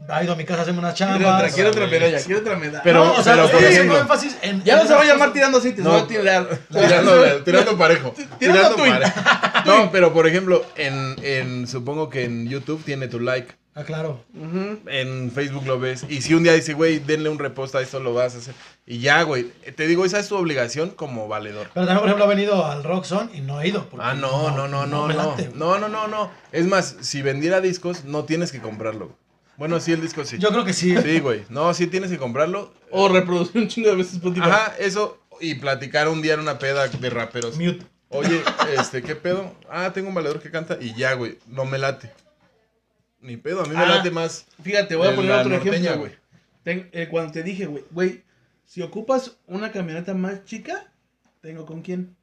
Ha 0.09 0.23
ido 0.23 0.33
a 0.33 0.35
mi 0.35 0.43
casa 0.43 0.59
a 0.59 0.61
hacerme 0.63 0.79
unas 0.79 0.95
Quiero 0.95 1.13
chambas. 1.13 1.35
otra, 1.35 1.49
quiero 1.49 1.69
otra 1.69 1.87
güey. 1.87 1.99
medalla, 1.99 2.23
quiero 2.25 2.41
otra 2.41 2.55
medalla. 2.57 2.81
Pero- 2.83 3.05
no, 3.05 3.11
o 3.13 3.23
sea, 3.23 3.33
pero, 3.33 3.45
estoy 3.45 3.59
por 3.61 3.69
haciendo 3.69 3.93
ejemplo, 3.93 3.99
énfasis 4.15 4.37
en. 4.41 4.63
ya 4.63 4.73
en 4.73 4.79
no 4.79 4.87
se 4.87 4.93
va 4.93 5.01
a 5.01 5.05
llamar 5.05 5.33
tirando 5.33 5.57
aceites, 5.59 5.83
No. 5.85 5.91
se 5.91 5.97
va 5.97 6.03
a 6.03 6.07
tirar. 6.07 6.59
Tirando, 6.71 7.43
tirando 7.43 7.77
parejo. 7.77 8.13
Tirando 8.39 8.75
parejo. 8.77 9.11
No, 9.65 9.91
pero 9.91 10.11
por 10.13 10.27
ejemplo, 10.27 10.65
en, 10.75 11.15
en, 11.23 11.67
supongo 11.67 12.09
que 12.09 12.25
en 12.25 12.47
YouTube 12.49 12.83
tiene 12.83 13.07
tu 13.07 13.19
like. 13.19 13.53
Ah, 13.75 13.83
claro. 13.85 14.23
En 14.87 15.31
Facebook 15.31 15.65
lo 15.65 15.79
ves. 15.79 16.05
Y 16.07 16.21
si 16.21 16.35
un 16.35 16.43
día 16.43 16.53
dice, 16.53 16.73
güey, 16.73 16.99
denle 16.99 17.29
un 17.29 17.39
repost 17.39 17.73
a 17.73 17.81
esto, 17.81 17.99
lo 17.99 18.13
vas 18.13 18.35
a 18.35 18.37
hacer. 18.37 18.53
Y 18.85 18.99
ya, 18.99 19.23
güey. 19.23 19.45
Te 19.75 19.87
digo, 19.87 20.05
esa 20.05 20.19
es 20.19 20.27
tu 20.27 20.35
obligación 20.35 20.91
como 20.91 21.27
valedor. 21.27 21.69
Pero 21.73 21.87
también, 21.87 21.97
por 22.01 22.07
ejemplo, 22.09 22.25
ha 22.25 22.27
venido 22.27 22.65
al 22.67 22.83
Rock 22.83 23.05
Zone 23.05 23.31
y 23.33 23.41
no 23.41 23.57
ha 23.57 23.65
ido. 23.65 23.89
porque 23.89 24.05
Ah, 24.07 24.13
no, 24.13 24.51
no, 24.51 24.67
no, 24.67 24.85
no, 24.85 25.07
no. 25.07 25.13
late, 25.13 25.47
güey. 25.47 25.57
No, 25.57 25.79
no, 25.79 25.87
no, 25.89 26.07
no. 26.07 26.29
Es 26.51 26.67
más, 26.67 26.97
si 27.01 27.23
vendiera 27.23 27.61
discos, 27.61 28.03
no 28.05 28.25
tienes 28.25 28.51
que 28.51 28.59
comprarlo. 28.61 29.17
Bueno, 29.57 29.79
sí, 29.79 29.91
el 29.91 30.01
disco 30.01 30.25
sí. 30.25 30.37
Yo 30.39 30.49
creo 30.49 30.65
que 30.65 30.73
sí. 30.73 30.95
Sí, 30.97 31.19
güey. 31.19 31.43
No, 31.49 31.73
sí 31.73 31.87
tienes 31.87 32.09
que 32.09 32.17
comprarlo. 32.17 32.73
O 32.89 33.07
reproducir 33.07 33.61
un 33.61 33.67
chingo 33.67 33.89
de 33.89 33.95
veces 33.95 34.13
Spotify. 34.15 34.41
Ajá, 34.49 34.75
eso. 34.79 35.19
Y 35.39 35.55
platicar 35.55 36.07
un 36.09 36.21
día 36.21 36.33
en 36.35 36.39
una 36.39 36.57
peda 36.59 36.87
de 36.87 37.09
raperos. 37.09 37.57
Mute. 37.57 37.85
Oye, 38.09 38.41
este, 38.77 39.01
¿qué 39.01 39.15
pedo? 39.15 39.55
Ah, 39.69 39.91
tengo 39.93 40.09
un 40.09 40.13
valedor 40.15 40.39
que 40.41 40.51
canta 40.51 40.77
y 40.79 40.93
ya, 40.95 41.13
güey. 41.13 41.37
No 41.47 41.65
me 41.65 41.77
late. 41.79 42.11
Ni 43.21 43.37
pedo, 43.37 43.61
a 43.61 43.65
mí 43.65 43.71
me 43.75 43.83
Ah, 43.83 43.87
late 43.87 44.11
más. 44.11 44.45
Fíjate, 44.61 44.95
voy 44.95 45.07
a 45.07 45.15
poner 45.15 45.31
la 45.31 45.37
otro 45.39 45.49
norteña, 45.51 45.75
ejemplo, 45.77 45.97
güey. 45.99 46.11
güey. 46.11 46.23
Ten- 46.63 46.89
eh, 46.91 47.07
cuando 47.09 47.31
te 47.31 47.41
dije, 47.43 47.65
güey, 47.65 47.83
güey, 47.91 48.23
si 48.65 48.81
ocupas 48.81 49.37
una 49.47 49.71
camioneta 49.71 50.13
más 50.13 50.43
chica, 50.45 50.91
tengo 51.41 51.65
con 51.65 51.81
quién. 51.81 52.15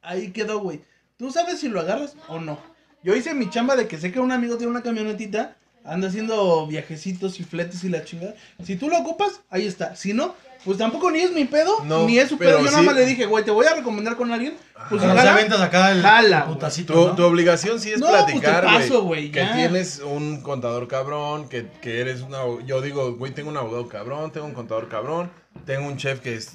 Ahí 0.00 0.30
quedó, 0.32 0.60
güey. 0.60 0.80
Tú 1.16 1.30
sabes 1.30 1.60
si 1.60 1.68
lo 1.68 1.80
agarras 1.80 2.16
o 2.28 2.40
no. 2.40 2.58
Yo 3.02 3.14
hice 3.14 3.34
mi 3.34 3.50
chamba 3.50 3.76
de 3.76 3.86
que 3.88 3.98
sé 3.98 4.12
que 4.12 4.20
un 4.20 4.32
amigo 4.32 4.56
tiene 4.56 4.70
una 4.70 4.82
camionetita, 4.82 5.56
anda 5.84 6.08
haciendo 6.08 6.66
viajecitos 6.66 7.40
y 7.40 7.44
fletes 7.44 7.82
y 7.84 7.88
la 7.88 8.04
chingada. 8.04 8.34
Si 8.64 8.76
tú 8.76 8.88
lo 8.88 8.98
ocupas, 8.98 9.40
ahí 9.50 9.66
está. 9.66 9.96
Si 9.96 10.12
no, 10.12 10.34
pues 10.64 10.78
tampoco 10.78 11.10
ni 11.10 11.20
es 11.20 11.32
mi 11.32 11.44
pedo, 11.44 11.82
No, 11.84 12.06
ni 12.06 12.18
es 12.18 12.28
su 12.28 12.38
pero 12.38 12.50
pedo. 12.52 12.60
Yo 12.60 12.66
sí. 12.68 12.72
nada 12.72 12.82
más 12.84 12.94
le 12.94 13.04
dije, 13.06 13.26
güey, 13.26 13.44
te 13.44 13.50
voy 13.50 13.66
a 13.66 13.74
recomendar 13.74 14.16
con 14.16 14.30
alguien. 14.32 14.54
Pues 14.88 15.00
Pero 15.02 15.14
jala. 15.14 15.32
aventas 15.34 15.60
acá 15.60 15.90
el 15.92 16.02
Jala, 16.02 16.46
putacito, 16.46 16.92
Tu, 16.92 17.00
¿no? 17.08 17.14
tu 17.16 17.24
obligación 17.24 17.80
sí 17.80 17.92
es 17.92 18.00
No, 18.00 18.08
pues 18.08 18.24
platicar, 18.24 18.64
paso, 18.64 19.02
güey, 19.02 19.30
Que 19.30 19.44
tienes 19.44 20.00
un 20.00 20.40
contador 20.40 20.88
cabrón, 20.88 21.48
que, 21.48 21.66
que 21.80 22.00
eres 22.00 22.20
una... 22.22 22.38
Yo 22.66 22.80
digo, 22.80 23.14
güey, 23.14 23.32
tengo 23.32 23.48
un 23.50 23.56
abogado 23.56 23.88
cabrón, 23.88 24.32
tengo 24.32 24.46
un 24.46 24.54
contador 24.54 24.88
cabrón, 24.88 25.30
tengo 25.66 25.86
un 25.86 25.96
chef 25.98 26.20
que 26.20 26.34
es, 26.34 26.50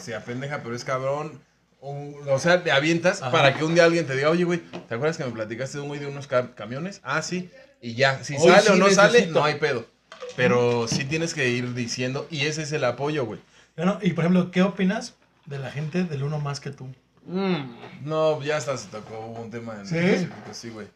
se 0.00 0.14
apendeja, 0.14 0.60
pero 0.64 0.74
es 0.74 0.84
cabrón. 0.84 1.40
un- 1.80 2.16
o 2.28 2.38
sea, 2.38 2.62
te 2.64 2.70
avientas 2.72 3.22
Ajá. 3.22 3.30
para 3.32 3.54
que 3.54 3.64
un 3.64 3.74
día 3.74 3.84
alguien 3.84 4.06
te 4.06 4.14
diga, 4.16 4.30
oye, 4.30 4.44
güey, 4.44 4.58
¿te 4.60 4.94
acuerdas 4.94 5.16
que 5.16 5.24
me 5.24 5.30
platicaste 5.32 5.78
de 5.78 5.82
un 5.82 5.88
güey 5.88 6.00
de 6.00 6.06
unos 6.06 6.26
ca- 6.26 6.54
camiones? 6.54 7.00
Ah, 7.04 7.22
sí. 7.22 7.48
Y 7.82 7.94
ya, 7.94 8.22
si 8.24 8.36
Hoy 8.36 8.50
sale 8.52 8.70
o 8.70 8.76
no 8.76 8.88
sale, 8.90 9.26
no 9.26 9.44
hay 9.44 9.56
pedo. 9.56 9.86
Pero 10.36 10.88
sí 10.88 11.04
tienes 11.04 11.34
que 11.34 11.48
ir 11.50 11.74
diciendo, 11.74 12.26
y 12.30 12.46
ese 12.46 12.62
es 12.62 12.72
el 12.72 12.84
apoyo, 12.84 13.26
güey. 13.26 13.40
Bueno, 13.76 13.98
y 14.00 14.12
por 14.12 14.24
ejemplo, 14.24 14.50
¿qué 14.50 14.62
opinas 14.62 15.14
de 15.46 15.58
la 15.58 15.70
gente 15.70 16.04
del 16.04 16.22
uno 16.22 16.38
más 16.38 16.60
que 16.60 16.70
tú? 16.70 16.86
Mm. 17.26 17.74
No, 18.04 18.40
ya 18.42 18.56
hasta 18.56 18.76
se 18.76 18.88
tocó 18.88 19.18
un 19.26 19.50
tema 19.50 19.74
en 19.80 19.86
¿Sí? 19.86 19.96
específico, 19.98 20.36
sí, 20.52 20.68
güey. 20.70 20.86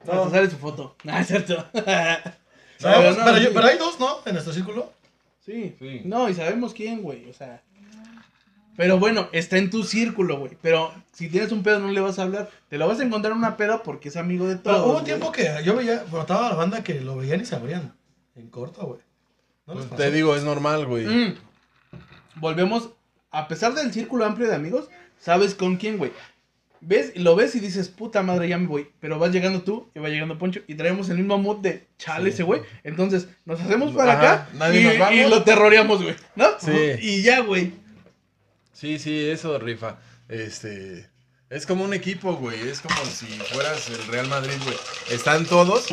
Hasta 0.00 0.30
sale 0.30 0.50
su 0.50 0.58
foto. 0.58 0.96
Ah, 1.08 1.20
es 1.20 1.28
cierto. 1.28 1.64
Sabemos- 2.78 3.16
no, 3.18 3.24
pero, 3.24 3.38
yo- 3.38 3.48
sí. 3.48 3.52
pero 3.54 3.66
hay 3.68 3.78
dos, 3.78 3.98
¿no? 4.00 4.18
En 4.26 4.32
nuestro 4.32 4.52
círculo. 4.52 4.92
Sí. 5.44 5.76
Sí. 5.78 6.02
No, 6.04 6.28
y 6.28 6.34
sabemos 6.34 6.74
quién, 6.74 7.00
güey. 7.02 7.28
O 7.30 7.32
sea. 7.32 7.62
Pero 8.76 8.98
bueno, 8.98 9.28
está 9.32 9.56
en 9.56 9.70
tu 9.70 9.84
círculo, 9.84 10.38
güey. 10.38 10.56
Pero 10.60 10.92
si 11.12 11.28
tienes 11.28 11.52
un 11.52 11.62
pedo, 11.62 11.78
no 11.78 11.90
le 11.92 12.00
vas 12.00 12.18
a 12.18 12.22
hablar. 12.22 12.50
Te 12.68 12.76
lo 12.76 12.88
vas 12.88 12.98
a 13.00 13.04
encontrar 13.04 13.32
en 13.32 13.38
una 13.38 13.56
peda 13.56 13.82
porque 13.82 14.08
es 14.08 14.16
amigo 14.16 14.48
de 14.48 14.56
todos. 14.56 14.76
Pero 14.76 14.86
hubo 14.90 14.98
un 14.98 15.04
tiempo 15.04 15.32
que 15.32 15.48
yo 15.64 15.76
veía, 15.76 16.04
bueno, 16.10 16.22
estaba 16.22 16.48
la 16.50 16.56
banda 16.56 16.82
que 16.82 17.00
lo 17.00 17.16
veían 17.16 17.40
y 17.40 17.44
se 17.46 17.54
abrían. 17.54 17.94
En 18.34 18.48
corto, 18.48 18.84
güey. 18.86 19.00
¿No 19.66 19.74
Pues 19.74 19.90
te 19.90 20.10
digo, 20.10 20.34
es 20.34 20.42
normal, 20.42 20.86
güey. 20.86 21.06
Mm. 21.06 21.34
Volvemos. 22.36 22.90
A 23.30 23.48
pesar 23.48 23.74
del 23.74 23.92
círculo 23.92 24.24
amplio 24.24 24.48
de 24.48 24.54
amigos, 24.54 24.88
sabes 25.18 25.54
con 25.54 25.76
quién, 25.76 25.98
güey. 25.98 26.12
Ves, 26.80 27.16
lo 27.16 27.34
ves 27.34 27.54
y 27.54 27.60
dices, 27.60 27.88
puta 27.88 28.22
madre, 28.22 28.48
ya 28.48 28.58
me 28.58 28.66
voy. 28.66 28.88
Pero 29.00 29.18
vas 29.18 29.32
llegando 29.32 29.62
tú 29.62 29.88
y 29.94 29.98
va 30.00 30.08
llegando 30.08 30.38
Poncho 30.38 30.60
y 30.66 30.74
traemos 30.74 31.08
el 31.08 31.16
mismo 31.16 31.38
mood 31.38 31.58
de 31.58 31.86
chale 31.98 32.28
ese 32.30 32.42
güey. 32.42 32.60
Entonces 32.84 33.28
nos 33.44 33.60
hacemos 33.60 33.92
para 33.92 34.12
Ajá, 34.12 34.32
acá 34.32 34.48
nadie 34.52 34.82
y, 34.82 34.84
nos 34.84 34.98
vamos. 34.98 35.14
y 35.14 35.28
lo 35.30 35.42
terroreamos, 35.42 36.02
güey. 36.02 36.14
¿No? 36.36 36.46
Sí. 36.60 36.72
Y 37.00 37.22
ya, 37.22 37.40
güey. 37.40 37.72
Sí, 38.74 38.98
sí, 38.98 39.28
eso 39.30 39.58
rifa. 39.58 39.96
Este. 40.28 41.08
Es 41.50 41.66
como 41.66 41.84
un 41.84 41.94
equipo, 41.94 42.34
güey. 42.34 42.68
Es 42.68 42.80
como 42.80 42.96
si 43.04 43.26
fueras 43.26 43.88
el 43.88 44.06
Real 44.08 44.26
Madrid, 44.28 44.54
güey. 44.64 44.76
Están 45.10 45.46
todos 45.46 45.86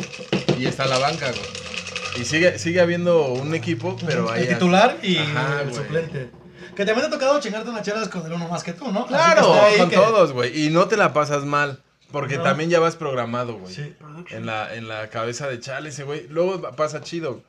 y 0.58 0.66
está 0.66 0.86
la 0.86 0.98
banca, 0.98 1.30
güey. 1.30 2.20
Y 2.20 2.24
sigue, 2.24 2.58
sigue 2.58 2.80
habiendo 2.80 3.28
un 3.28 3.54
equipo, 3.54 3.96
pero 4.04 4.30
hay. 4.30 4.42
El 4.42 4.48
titular 4.50 4.98
y 5.02 5.16
Ajá, 5.18 5.60
el 5.62 5.70
güey. 5.70 5.76
suplente. 5.82 6.30
Que 6.76 6.84
también 6.84 7.00
te 7.08 7.14
ha 7.14 7.18
tocado 7.18 7.38
chingarte 7.40 7.70
unas 7.70 7.82
chelas 7.82 8.08
con 8.08 8.24
el 8.26 8.32
uno 8.32 8.48
más 8.48 8.64
que 8.64 8.72
tú, 8.72 8.90
¿no? 8.90 9.06
Claro, 9.06 9.54
con 9.78 9.88
que- 9.90 9.96
todos, 9.96 10.32
güey. 10.32 10.66
Y 10.66 10.70
no 10.70 10.88
te 10.88 10.96
la 10.96 11.12
pasas 11.12 11.44
mal. 11.44 11.82
Porque 12.10 12.36
No. 12.36 12.42
también 12.42 12.68
ya 12.68 12.78
vas 12.80 12.96
programado, 12.96 13.54
güey. 13.58 13.74
Sí. 13.74 13.94
En 14.30 14.44
la, 14.44 14.74
en 14.74 14.86
la 14.88 15.08
cabeza 15.08 15.48
de 15.48 15.60
chale 15.60 15.88
ese 15.90 16.04
güey. 16.04 16.26
Luego 16.28 16.60
pasa 16.76 17.00
chido. 17.02 17.42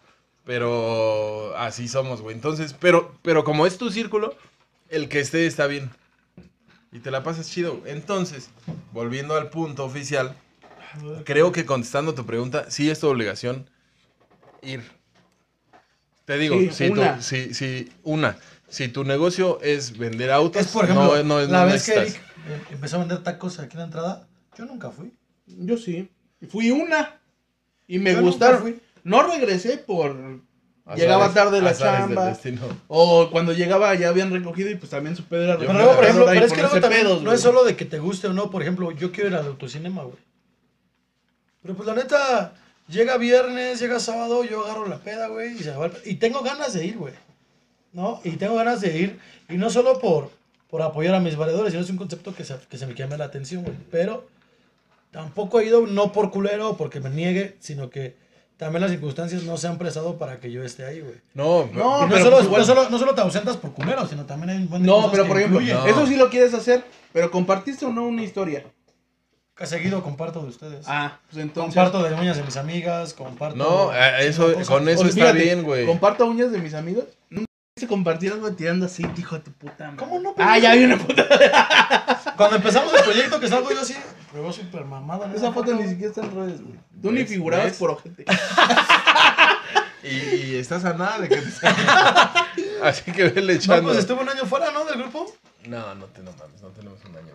Pero 0.57 1.53
así 1.57 1.87
somos, 1.87 2.21
güey. 2.21 2.35
Entonces, 2.35 2.75
pero, 2.79 3.17
pero 3.21 3.43
como 3.43 3.65
es 3.65 3.77
tu 3.77 3.89
círculo, 3.91 4.35
el 4.93 5.09
que 5.09 5.19
esté 5.19 5.45
está 5.47 5.67
bien. 5.67 5.89
Y 6.91 6.99
te 6.99 7.11
la 7.11 7.23
pasas 7.23 7.49
chido. 7.49 7.81
Entonces, 7.85 8.49
volviendo 8.91 9.35
al 9.35 9.49
punto 9.49 9.83
oficial, 9.85 10.35
creo 11.25 11.51
que 11.51 11.65
contestando 11.65 12.13
tu 12.13 12.25
pregunta, 12.25 12.69
sí 12.69 12.89
es 12.89 12.99
tu 12.99 13.07
obligación 13.07 13.69
ir. 14.61 14.83
Te 16.25 16.37
digo, 16.37 16.57
Sí, 16.59 16.69
si, 16.71 16.87
tu- 16.87 16.93
una. 17.01 17.21
si, 17.21 17.53
si- 17.53 17.91
una. 18.03 18.37
Si 18.69 18.87
tu 18.87 19.03
negocio 19.03 19.59
es 19.61 19.97
vender 19.97 20.31
autos, 20.31 20.61
Es 20.61 20.67
por 20.69 20.85
ejemplo, 20.85 21.17
no, 21.23 21.23
no, 21.23 21.41
la 21.51 21.65
no 21.65 21.71
vez 21.71 21.85
que. 21.85 21.93
Eric 21.93 22.15
eh, 22.47 22.61
empezó 22.71 22.95
a 22.95 22.99
vender 22.99 23.21
tacos 23.23 23.59
aquí 23.59 23.73
en 23.73 23.79
la 23.79 23.85
entrada, 23.85 24.27
yo 24.57 24.65
nunca 24.65 24.89
fui. 24.89 25.13
Yo 25.45 25.77
sí. 25.77 26.09
Fui 26.49 26.71
una. 26.71 27.19
Y 27.87 27.99
me 27.99 28.11
Yo 28.11 28.17
nunca 28.21 28.29
gustaron. 28.31 28.61
fui. 28.61 28.79
No 29.03 29.23
regresé 29.27 29.77
por. 29.77 30.15
Azares- 30.85 30.99
llegaba 31.01 31.33
tarde 31.33 31.61
la 31.61 31.73
chamba. 31.73 32.37
O 32.89 33.29
cuando 33.31 33.53
llegaba 33.53 33.95
ya 33.95 34.09
habían 34.09 34.31
recogido 34.31 34.69
y 34.69 34.75
pues 34.75 34.89
también 34.91 35.15
su 35.15 35.23
pedo 35.23 35.43
era 35.43 35.57
Yo 35.57 35.71
luego, 35.71 35.95
por 35.95 36.03
ejemplo, 36.03 36.25
pero 36.25 36.45
es 36.45 36.51
que 36.53 36.61
luego 36.61 36.79
también 36.81 37.03
pedos, 37.03 37.17
no 37.19 37.23
güey. 37.25 37.35
es 37.35 37.41
solo 37.41 37.63
de 37.63 37.75
que 37.77 37.85
te 37.85 37.99
guste 37.99 38.27
o 38.27 38.33
no. 38.33 38.51
Por 38.51 38.61
ejemplo, 38.61 38.91
yo 38.91 39.11
quiero 39.11 39.29
ir 39.29 39.35
al 39.35 39.45
autocinema, 39.47 40.03
güey. 40.03 40.17
Pero 41.61 41.75
pues 41.75 41.87
la 41.87 41.95
neta, 41.95 42.53
llega 42.89 43.17
viernes, 43.17 43.79
llega 43.79 43.99
sábado, 43.99 44.43
yo 44.43 44.65
agarro 44.65 44.87
la 44.87 44.97
peda, 44.99 45.27
güey, 45.27 45.53
y 45.55 45.59
se 45.59 45.71
va 45.71 45.85
el- 45.85 45.93
Y 46.05 46.15
tengo 46.15 46.41
ganas 46.41 46.73
de 46.73 46.85
ir, 46.85 46.97
güey. 46.97 47.13
¿No? 47.93 48.19
Y 48.23 48.31
tengo 48.31 48.55
ganas 48.55 48.81
de 48.81 48.97
ir. 48.97 49.19
Y 49.49 49.53
no 49.55 49.69
solo 49.69 49.99
por, 49.99 50.31
por 50.69 50.81
apoyar 50.81 51.15
a 51.15 51.19
mis 51.21 51.37
valedores, 51.37 51.71
sino 51.71 51.83
es 51.83 51.89
un 51.89 51.97
concepto 51.97 52.35
que 52.35 52.43
se, 52.43 52.57
que 52.69 52.77
se 52.77 52.87
me 52.87 52.93
llama 52.95 53.15
la 53.17 53.25
atención, 53.25 53.63
güey. 53.63 53.75
Pero 53.91 54.27
tampoco 55.11 55.59
he 55.61 55.65
ido, 55.67 55.85
no 55.87 56.11
por 56.11 56.29
culero 56.31 56.71
o 56.71 56.77
porque 56.77 56.99
me 56.99 57.09
niegue, 57.09 57.55
sino 57.59 57.89
que 57.89 58.15
también 58.57 58.81
las 58.81 58.91
circunstancias 58.91 59.43
no 59.43 59.57
se 59.57 59.67
han 59.67 59.77
prestado 59.77 60.17
para 60.17 60.39
que 60.39 60.51
yo 60.51 60.63
esté 60.63 60.85
ahí, 60.85 61.01
güey. 61.01 61.15
No, 61.33 61.69
No, 61.73 61.99
Y 61.99 62.01
no, 62.03 62.07
pero 62.09 62.23
solo, 62.23 62.35
pues 62.37 62.45
igual- 62.45 62.61
no, 62.61 62.65
solo, 62.65 62.89
no 62.89 62.99
solo 62.99 63.15
te 63.15 63.21
ausentas 63.21 63.57
por 63.57 63.73
culero, 63.73 64.07
sino 64.07 64.25
también 64.25 64.51
hay 64.51 64.57
un 64.57 64.69
buen 64.69 64.81
de 64.83 64.87
No, 64.87 64.95
cosas 64.95 65.11
pero 65.11 65.27
por 65.27 65.37
ejemplo. 65.37 65.59
No. 65.61 65.85
eso 65.87 66.07
sí 66.07 66.15
lo 66.15 66.29
quieres 66.29 66.53
hacer. 66.53 66.83
Pero 67.11 67.29
compartiste 67.29 67.85
o 67.85 67.89
no 67.91 68.05
una 68.05 68.23
historia. 68.23 68.63
Que 69.55 69.67
seguido 69.67 70.01
comparto 70.01 70.41
de 70.41 70.47
ustedes. 70.49 70.85
Ah, 70.87 71.19
pues 71.29 71.43
entonces. 71.43 71.75
comparto 71.75 72.01
de 72.01 72.15
uñas 72.15 72.37
de 72.37 72.43
mis 72.43 72.57
amigas, 72.57 73.13
comparto. 73.13 73.55
No, 73.55 73.93
eso, 73.93 74.51
con 74.67 74.89
eso 74.89 75.03
está 75.03 75.13
fíjate, 75.13 75.37
bien, 75.43 75.61
güey. 75.63 75.85
Comparto 75.85 76.25
uñas 76.25 76.51
de 76.51 76.57
mis 76.57 76.73
amigos. 76.73 77.05
Se 77.83 77.87
compartir 77.89 78.31
algo 78.31 78.49
tirando 78.53 78.85
así, 78.85 79.05
hijo 79.17 79.35
de 79.35 79.41
tu 79.41 79.51
puta 79.51 79.85
madre. 79.85 79.97
¿Cómo 79.97 80.19
no, 80.19 80.33
Ah, 80.37 80.57
ya 80.57 80.73
vi 80.73 80.85
una 80.85 80.97
puta. 80.97 81.27
Cuando 82.37 82.55
empezamos 82.55 82.93
el 82.93 83.03
proyecto 83.03 83.39
que 83.41 83.47
salgo 83.49 83.69
yo 83.71 83.81
así, 83.81 83.93
súper 84.53 84.85
mamado. 84.85 85.25
en 85.25 85.35
Esa 85.35 85.51
foto 85.51 85.73
ni 85.75 85.87
siquiera 85.87 86.07
está 86.09 86.21
en 86.21 86.33
redes, 86.33 86.61
güey. 86.61 86.79
Tú 87.01 87.11
ni 87.11 87.25
figurabas 87.25 87.67
¿Ves? 87.67 87.77
por 87.77 87.91
ojete. 87.91 88.25
Y, 90.03 90.07
y 90.51 90.55
estás 90.57 90.83
a 90.83 90.93
nada 90.93 91.17
de 91.19 91.29
que 91.29 91.37
te 91.37 91.47
Así 92.83 93.09
que 93.13 93.23
vele 93.29 93.53
No, 93.53 93.59
echando. 93.59 93.83
pues 93.83 93.99
estuve 93.99 94.21
un 94.21 94.27
año 94.27 94.45
fuera, 94.45 94.69
¿no? 94.71 94.83
Del 94.83 94.97
grupo. 94.99 95.33
No, 95.65 95.95
no 95.95 96.05
te 96.07 96.21
no 96.21 96.31
mames, 96.37 96.61
no 96.61 96.67
tenemos 96.71 96.99
un 97.05 97.15
año. 97.15 97.33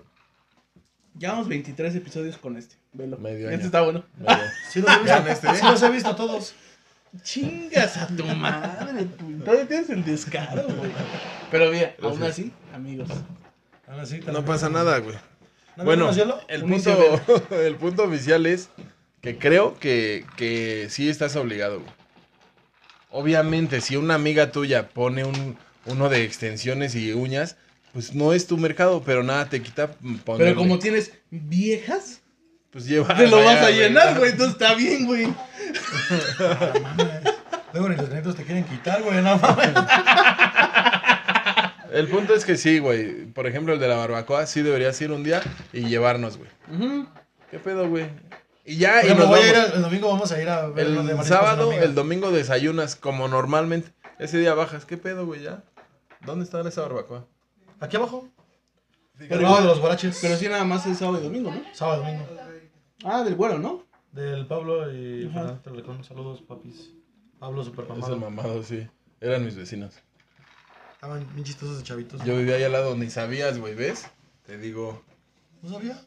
Llevamos 1.19 1.49
23 1.49 1.95
episodios 1.95 2.37
con 2.37 2.59
este. 2.59 2.77
Velo. 2.93 3.17
Medio 3.17 3.49
Este 3.49 3.55
año. 3.55 3.65
está 3.65 3.81
bueno. 3.81 4.05
Medio. 4.19 4.37
Sí 4.71 4.83
los 4.83 4.91
he 4.95 4.99
visto. 4.99 5.29
este, 5.29 5.47
¿eh? 5.49 5.55
Sí 5.59 5.65
los 5.67 5.83
he 5.83 5.89
visto 5.91 6.15
todos. 6.15 6.55
Chingas 7.23 7.97
a 7.97 8.07
tu 8.09 8.25
madre. 8.25 9.05
tú. 9.19 9.39
Todavía 9.45 9.67
tienes 9.67 9.91
el 9.91 10.05
descaro, 10.05 10.65
güey. 10.67 10.91
Pero 11.51 11.71
bien, 11.71 11.93
aún 12.03 12.23
así, 12.23 12.53
amigos. 12.75 13.09
Ahora 13.87 14.05
sí, 14.07 14.19
te 14.21 14.31
No 14.33 14.45
pasa 14.45 14.69
nada, 14.69 14.99
güey. 14.99 15.17
¿No 15.77 15.85
Bueno, 15.85 16.11
el 16.49 16.65
Un 16.65 16.71
punto, 16.71 17.21
el 17.63 17.77
punto 17.77 18.05
oficial 18.05 18.47
es 18.47 18.69
que 19.23 19.39
creo 19.39 19.79
que, 19.79 20.25
que 20.37 20.89
sí 20.91 21.09
estás 21.09 21.37
obligado, 21.37 21.81
güey. 21.81 21.93
Obviamente, 23.11 23.81
si 23.81 23.97
una 23.97 24.15
amiga 24.15 24.53
tuya 24.53 24.89
pone 24.91 25.25
un, 25.25 25.57
uno 25.87 26.09
de 26.11 26.25
extensiones 26.25 26.95
y 26.95 27.13
uñas, 27.13 27.57
pues 27.95 28.15
no 28.15 28.35
es 28.35 28.47
tu 28.47 28.59
mercado, 28.59 29.03
pero 29.05 29.23
nada 29.23 29.49
te 29.49 29.63
quita 29.63 29.93
ponerle. 30.25 30.53
Pero 30.53 30.57
como 30.57 30.79
tienes 30.79 31.13
viejas, 31.31 32.21
Pues 32.71 32.85
lleva. 32.87 33.17
te 33.17 33.27
lo 33.27 33.39
vas 33.45 33.63
a 33.63 33.71
llenar, 33.71 34.19
güey. 34.19 34.33
Entonces 34.33 34.55
está 34.61 34.75
bien, 34.75 35.07
güey. 35.07 35.27
Ah, 36.41 36.73
mames. 36.83 37.35
Luego 37.73 37.89
ni 37.91 37.97
los 37.97 38.09
granitos 38.09 38.35
te 38.37 38.45
quieren 38.45 38.65
quitar, 38.65 39.03
güey, 39.03 39.23
no 39.23 39.37
mames. 39.39 39.71
El 41.93 42.07
punto 42.09 42.35
es 42.35 42.45
que 42.45 42.57
sí, 42.57 42.79
güey. 42.79 43.27
Por 43.27 43.47
ejemplo, 43.47 43.73
el 43.75 43.81
de 43.81 43.89
la 43.89 43.97
barbacoa 43.97 44.47
sí 44.47 44.63
deberías 44.63 45.01
ir 45.01 45.11
un 45.11 45.23
día 45.25 45.43
y 45.73 45.81
llevarnos, 45.89 46.37
güey. 46.37 46.51
¿Qué 47.51 47.59
pedo, 47.59 47.89
güey? 47.89 48.07
Y 48.65 48.77
ya, 48.77 48.97
Por 48.97 49.03
y 49.03 49.07
ejemplo, 49.07 49.27
nos 49.27 49.37
voy 49.37 49.41
a 49.41 49.49
ir 49.49 49.55
vamos. 49.57 49.71
a- 49.71 49.77
el 49.77 49.83
domingo 49.83 50.09
vamos 50.11 50.33
a 50.33 50.43
ir 50.43 50.49
a 50.51 50.67
ver 50.67 50.87
de 50.91 51.13
El 51.13 51.25
sábado, 51.25 51.73
el 51.73 51.95
domingo 51.95 52.31
desayunas 52.31 52.97
como 52.97 53.27
normalmente. 53.29 53.91
Ese 54.19 54.37
día 54.39 54.53
bajas. 54.55 54.85
¿Qué 54.85 54.99
pedo, 54.99 55.25
güey? 55.25 55.43
Ya. 55.43 55.63
¿Dónde 56.27 56.45
está 56.45 56.61
esa 56.69 56.83
barbacoa? 56.83 57.25
Aquí 57.81 57.97
abajo. 57.97 58.29
Pero 59.17 59.57
de 59.61 59.65
los 59.65 59.81
guaraches. 59.81 60.19
Pero 60.21 60.37
sí, 60.37 60.49
nada 60.49 60.65
más 60.65 60.85
es 60.87 60.99
sábado 60.99 61.19
y 61.21 61.25
domingo, 61.25 61.51
¿no? 61.51 61.63
Sábado, 61.73 62.03
domingo. 62.03 62.27
Ah, 63.05 63.23
del 63.25 63.35
güero, 63.37 63.59
¿no? 63.59 63.87
Del 64.19 64.47
Pablo 64.47 64.93
y 64.93 65.27
Ajá. 65.27 65.33
Fernando 65.35 65.61
Telecom. 65.63 66.03
Saludos, 66.03 66.43
papis. 66.43 66.91
Pablo 67.39 67.63
super 67.63 67.85
Es 67.85 67.91
el 67.91 67.97
mamado. 68.01 68.19
mamado, 68.19 68.63
sí. 68.65 68.89
Eran 69.21 69.45
mis 69.45 69.55
vecinos. 69.55 69.95
Estaban 70.95 71.25
bien 71.35 71.45
chistosos 71.45 71.79
de 71.79 71.85
chavitos. 71.85 72.25
Yo 72.25 72.37
vivía 72.37 72.57
ahí 72.57 72.65
al 72.65 72.73
lado, 72.73 72.97
ni 72.97 73.09
sabías, 73.11 73.59
güey, 73.59 73.75
¿ves? 73.77 74.07
Te 74.45 74.59
digo. 74.59 75.05
No 75.63 75.69
sabía. 75.71 76.01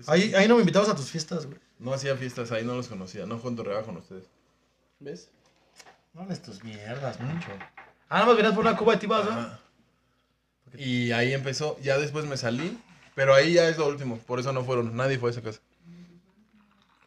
es- 0.00 0.08
Ahí, 0.08 0.34
ahí 0.34 0.48
no 0.48 0.54
me 0.56 0.60
invitabas 0.62 0.88
a 0.88 0.96
tus 0.96 1.10
fiestas, 1.10 1.46
güey. 1.46 1.58
No 1.78 1.92
hacía 1.94 2.16
fiestas 2.16 2.50
ahí, 2.52 2.64
no 2.64 2.74
los 2.74 2.88
conocía. 2.88 3.24
No 3.26 3.38
junto 3.38 3.64
con 3.84 3.96
ustedes. 3.98 4.24
¿Ves? 4.98 5.30
No 6.12 6.22
hables 6.22 6.42
tus 6.42 6.64
mierdas, 6.64 7.20
mucho. 7.20 7.48
Ah, 8.08 8.14
nada 8.16 8.26
más 8.26 8.36
venías 8.36 8.54
por 8.54 8.64
una 8.66 8.76
cuba 8.76 8.94
y 8.94 8.98
te 8.98 9.06
ibas, 9.06 9.24
¿no? 9.26 9.30
Ajá. 9.30 9.60
Y 10.76 11.12
ahí 11.12 11.32
empezó. 11.32 11.78
Ya 11.80 11.98
después 11.98 12.24
me 12.26 12.36
salí. 12.36 12.76
Pero 13.14 13.32
ahí 13.34 13.52
ya 13.54 13.68
es 13.68 13.78
lo 13.78 13.86
último. 13.88 14.18
Por 14.18 14.40
eso 14.40 14.52
no 14.52 14.64
fueron. 14.64 14.96
Nadie 14.96 15.18
fue 15.18 15.30
a 15.30 15.32
esa 15.32 15.42
casa. 15.42 15.60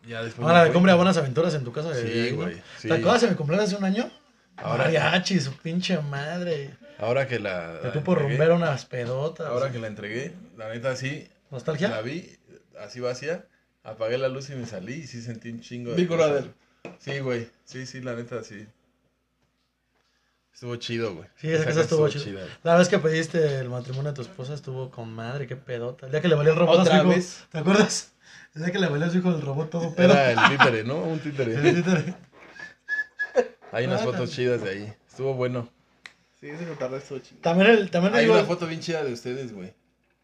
Ya 0.08 0.22
después. 0.24 0.46
Ahora 0.48 0.62
de 0.62 0.68
fui. 0.68 0.74
compre 0.74 0.92
a 0.92 0.96
buenas 0.96 1.18
aventuras 1.18 1.54
en 1.54 1.64
tu 1.64 1.72
casa. 1.72 1.90
de- 1.92 2.30
Sí, 2.30 2.36
güey, 2.36 2.62
sí. 2.80 2.88
¿Te 2.90 2.96
acuerdas 2.96 3.22
de 3.22 3.30
mi 3.30 3.36
cumpleaños 3.36 3.68
hace 3.70 3.78
un 3.78 3.86
año? 3.86 4.10
Ahora- 4.58 4.84
Mariachi, 4.86 5.40
su 5.40 5.54
pinche 5.58 5.98
madre. 6.00 6.76
Ahora 7.00 7.28
que 7.28 7.40
la. 7.40 7.80
Te 7.82 7.88
la 7.88 7.94
tú 7.94 8.04
por 8.04 8.20
entregué- 8.20 8.30
rumber 8.38 8.52
unas 8.52 8.86
pedotas. 8.86 9.48
Ahora 9.48 9.72
que 9.72 9.80
la 9.80 9.88
entregué, 9.88 10.34
la 10.58 10.70
neta 10.70 10.96
sí. 10.96 11.28
¿Nostalgia? 11.52 11.90
La 11.90 12.02
vi 12.02 12.38
así 12.80 13.00
vacía. 13.00 13.46
Apagué 13.84 14.18
la 14.18 14.30
luz 14.30 14.50
y 14.50 14.56
me 14.56 14.66
salí 14.66 14.94
y 14.94 15.08
sí 15.08 15.22
sentí 15.22 15.50
un 15.50 15.60
chingo 15.62 15.94
de. 15.94 16.06
Brother. 16.06 16.54
Sí, 17.00 17.20
güey. 17.20 17.50
Sí, 17.66 17.86
sí, 17.86 18.02
la 18.02 18.14
neta 18.14 18.44
sí. 18.44 18.66
Estuvo 20.54 20.76
chido, 20.76 21.16
güey. 21.16 21.28
Sí, 21.36 21.50
esa 21.52 21.66
casa 21.66 21.82
estuvo 21.82 22.08
chido. 22.10 22.24
chida. 22.24 22.46
La 22.62 22.76
vez 22.78 22.88
que 22.88 23.00
pediste 23.00 23.60
el 23.60 23.70
matrimonio 23.70 24.12
de 24.12 24.16
tu 24.16 24.22
esposa 24.22 24.54
estuvo 24.54 24.92
con 24.92 25.12
madre, 25.12 25.48
qué 25.48 25.56
pedota. 25.56 26.06
El 26.06 26.12
día 26.12 26.22
que 26.22 26.28
le 26.28 26.36
valió 26.36 26.54
el 26.54 26.60
robot 26.60 26.80
a 26.80 26.82
Otra 26.84 27.04
vez. 27.04 27.44
¿Te 27.52 27.58
acuerdas? 27.58 28.13
Día 28.56 28.72
que 28.72 28.80
le 28.80 28.86
a 28.86 29.10
su 29.10 29.18
hijo 29.18 29.30
el 29.30 29.42
robot 29.42 29.70
todo 29.72 29.96
pedo. 29.96 30.12
Era 30.14 30.32
el 30.32 30.58
títere, 30.58 30.84
¿no? 30.84 30.98
Un 31.04 31.20
títere. 31.20 31.56
El 31.70 31.76
títere. 31.76 32.14
Hay 33.72 33.86
unas 33.86 34.02
Ah, 34.02 34.06
fotos 34.06 34.30
chidas 34.32 34.62
de 34.62 34.70
ahí. 34.70 34.94
Estuvo 35.10 35.34
bueno. 35.34 35.68
Sí, 36.40 36.50
ese 36.50 36.68
cotarra 36.68 36.98
estuvo 36.98 37.18
chido. 37.20 37.42
También 37.42 37.72
el, 37.72 37.90
también 37.90 38.14
Hay 38.14 38.26
el- 38.26 38.32
una 38.32 38.44
foto 38.44 38.68
bien 38.68 38.80
chida 38.82 39.04
de 39.04 39.12
ustedes, 39.14 39.52
güey. 39.54 39.74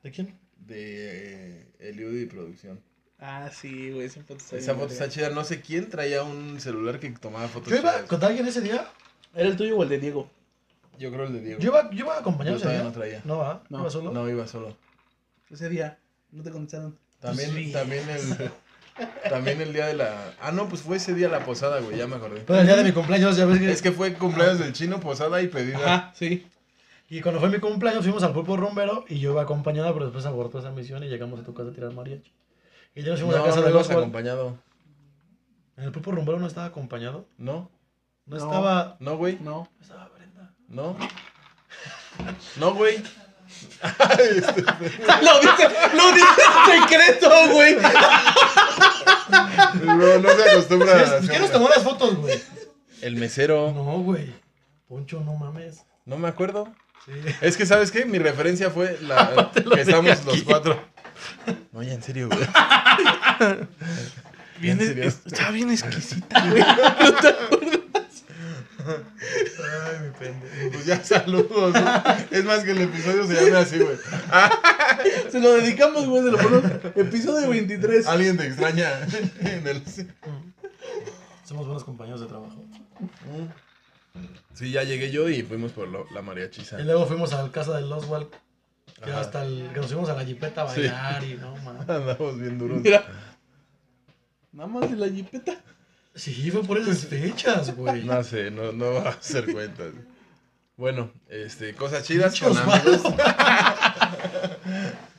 ¿De 0.04 0.12
quién? 0.12 0.38
De 0.58 1.62
eh, 1.62 1.68
Eliud 1.80 2.16
y 2.20 2.26
producción. 2.28 2.80
Ah, 3.18 3.50
sí, 3.52 3.92
güey, 3.92 4.06
esa 4.06 4.22
foto 4.22 4.36
está 4.36 4.58
Esa 4.58 4.76
foto 4.76 4.94
está 4.94 5.10
chida. 5.10 5.30
No 5.32 5.44
sé 5.44 5.62
quién 5.62 5.90
traía 5.90 6.22
un 6.24 6.60
celular 6.62 7.00
que 7.00 7.10
tomaba 7.10 7.48
fotos 7.48 7.70
Yo 7.70 7.78
iba 7.78 7.92
chidas. 7.94 8.08
con 8.08 8.24
alguien 8.24 8.48
ese 8.48 8.62
día. 8.62 8.88
¿Era 9.34 9.50
el 9.50 9.58
tuyo 9.58 9.78
o 9.78 9.84
el 9.84 9.90
de 9.90 9.98
Diego? 10.00 10.30
Yo 11.00 11.12
creo 11.12 11.26
el 11.26 11.34
de 11.34 11.42
Diego. 11.42 11.60
Yo 11.60 11.70
iba, 11.72 11.90
yo 11.90 11.98
iba 12.06 12.20
acompañado 12.20 12.58
Yo 12.58 12.64
ese 12.64 12.74
día. 12.76 12.84
no 12.84 12.92
traía. 12.92 13.22
No, 13.26 13.42
¿ah? 13.42 13.64
No, 13.70 13.80
¿Iba 13.80 13.90
solo? 13.90 14.12
No, 14.12 14.30
iba 14.30 14.48
solo. 14.48 14.78
Ese 15.50 15.68
día. 15.70 15.98
No 16.32 16.44
te 16.44 16.52
contestaron. 16.52 16.98
También, 17.20 17.52
Pues 17.52 17.66
sí. 17.66 17.72
también 17.72 18.10
el... 18.10 18.52
También 19.30 19.62
el 19.62 19.72
día 19.72 19.88
de 19.88 19.94
la... 19.94 20.34
Ah, 20.42 20.52
no, 20.52 20.68
pues 20.68 20.82
fue 20.82 20.98
ese 20.98 21.14
día 21.14 21.30
la 21.30 21.46
posada, 21.46 21.80
güey, 21.80 21.98
ya 21.98 22.06
me 22.06 22.18
acordé. 22.18 22.42
Pero 22.46 22.60
el 22.60 22.66
día 22.68 22.76
de 22.76 22.84
mi 22.84 22.92
cumpleaños, 22.92 23.38
ya 23.38 23.46
ves 23.46 23.58
que... 23.60 23.72
Es 23.72 23.82
que 23.82 23.92
fue 23.94 24.14
cumpleaños 24.14 24.60
del 24.60 24.74
chino, 24.74 25.00
posada 25.00 25.42
y 25.42 25.48
pedida. 25.48 25.78
Ajá, 25.78 26.12
sí. 26.16 26.46
Y 27.10 27.22
cuando 27.22 27.40
fue 27.40 27.50
mi 27.50 27.60
cumpleaños 27.60 28.04
fuimos 28.04 28.22
al 28.24 28.34
pulpo 28.34 28.58
rumbero 28.58 29.06
y 29.08 29.20
yo 29.20 29.32
iba 29.32 29.42
acompañado, 29.42 29.94
pero 29.94 30.06
después 30.06 30.26
abortó 30.26 30.60
esa 30.60 30.72
misión 30.72 31.02
y 31.04 31.08
llegamos 31.08 31.40
a 31.40 31.44
tu 31.44 31.54
casa 31.54 31.70
a 31.70 31.74
tirar 31.74 31.92
mariachi. 31.94 32.32
Y 32.94 33.02
ya 33.04 33.12
nos 33.12 33.22
No, 33.22 33.28
fuimos 33.28 33.42
a 33.42 33.46
casa 33.48 33.62
no 33.62 33.68
de 33.68 33.72
los 33.74 33.90
acompañado. 33.90 34.58
¿En 35.78 35.86
el 35.86 35.92
pulpo 35.94 36.12
rumbero 36.12 36.38
no 36.40 36.48
estaba 36.48 36.68
acompañado? 36.68 37.26
¿No? 37.38 37.72
No, 38.26 38.38
No. 38.38 38.46
estaba... 38.46 38.98
¿No, 39.00 39.16
güey? 39.18 39.38
No. 39.40 39.70
no 39.78 39.82
estaba 39.82 40.10
Brenda. 40.10 40.52
¿No? 40.68 40.98
¿No, 42.58 42.74
güey? 42.76 43.02
Lo 43.82 45.40
dice, 45.40 45.70
lo 45.96 46.12
dice 46.12 46.42
en 46.74 46.82
secreto, 46.82 47.30
güey. 47.52 47.78
No, 49.84 50.18
no 50.20 50.30
se 50.30 50.52
acostumbra 50.52 50.92
a 51.00 51.06
¿Quién 51.20 51.28
¿Quién 51.28 51.42
nos 51.42 51.52
tomó 51.52 51.70
las 51.70 51.84
fotos, 51.84 52.16
güey? 52.18 52.40
El 53.02 53.16
mesero. 53.16 53.72
No, 53.74 54.00
güey. 54.00 54.34
Poncho, 54.88 55.22
no 55.22 55.34
mames. 55.36 55.86
No 56.06 56.18
me 56.18 56.28
acuerdo. 56.28 56.68
Sí. 57.06 57.14
Es 57.42 57.56
que, 57.56 57.66
¿sabes 57.66 57.92
qué? 57.92 58.06
Mi 58.06 58.18
referencia 58.20 58.70
fue 58.70 58.98
la 59.02 59.52
que 59.74 59.82
estamos 59.82 60.26
los 60.26 60.44
cuatro. 60.44 60.82
No, 61.72 61.82
ya 61.84 61.94
en 61.94 62.04
serio, 62.04 62.28
güey. 62.30 62.48
Bien, 64.60 64.80
es- 64.82 65.22
está 65.26 65.52
bien 65.52 65.72
exquisita, 65.72 66.46
güey. 66.50 66.64
Ay, 68.88 70.00
mi 70.06 70.10
pendejo. 70.18 70.72
Pues 70.72 70.86
ya 70.86 71.04
saludos. 71.04 71.74
¿no? 71.74 72.04
Es 72.32 72.46
más 72.46 72.64
que 72.64 72.72
el 72.72 72.82
episodio 72.82 73.26
se 73.28 73.34
llame 73.36 73.58
así, 73.58 73.80
güey. 73.80 73.98
Se 75.32 75.40
lo 75.40 75.54
dedicamos, 75.54 76.06
güey, 76.08 76.24
se 76.24 76.32
lo 76.32 76.38
ponemos. 76.38 76.72
Episodio 76.96 77.50
23. 77.50 78.08
Alguien 78.08 78.38
te 78.38 78.48
extraña 78.48 78.92
en 79.42 79.68
el... 79.68 79.84
Somos 81.44 81.66
buenos 81.66 81.84
compañeros 81.84 82.22
de 82.22 82.28
trabajo. 82.28 82.64
Sí, 84.54 84.72
ya 84.72 84.84
llegué 84.84 85.12
yo 85.12 85.30
y 85.30 85.44
fuimos 85.44 85.72
por 85.72 85.88
lo- 85.88 86.06
la 86.12 86.22
mariachiza. 86.22 86.80
Y 86.80 86.84
luego 86.84 87.06
fuimos 87.06 87.34
a 87.34 87.44
la 87.44 87.52
casa 87.52 87.76
del 87.78 87.92
Oswald. 87.92 88.28
Que 89.04 89.12
Ajá. 89.12 89.22
hasta 89.22 89.46
el, 89.46 89.70
que 89.74 89.80
nos 89.80 89.88
fuimos 89.88 90.10
a 90.10 90.14
la 90.14 90.26
jipeta 90.26 90.64
a 90.64 90.70
Sí. 90.74 90.82
bailar 90.82 91.24
y 91.24 91.36
no, 91.36 91.56
mames. 91.58 91.82
Andamos 91.90 92.38
bien 92.40 92.58
duros. 92.58 92.82
Mira. 92.82 93.06
Nada 94.52 94.68
más 94.68 94.90
de 94.92 94.98
la 94.98 95.08
jipeta. 95.08 95.54
Sí, 96.16 96.52
fue 96.52 96.64
por 96.64 96.78
esas 96.78 97.06
fechas, 97.06 97.76
güey. 97.76 98.04
No 98.04 98.24
sé, 98.24 98.52
no, 98.52 98.72
no 98.72 98.94
va 98.94 99.10
a 99.10 99.14
hacer 99.14 99.52
cuentas. 99.52 99.94
Bueno, 100.76 101.12
este, 101.28 101.74
cosas 101.76 102.04
chidas 102.04 102.40
con 102.40 102.58
amigos. 102.58 103.04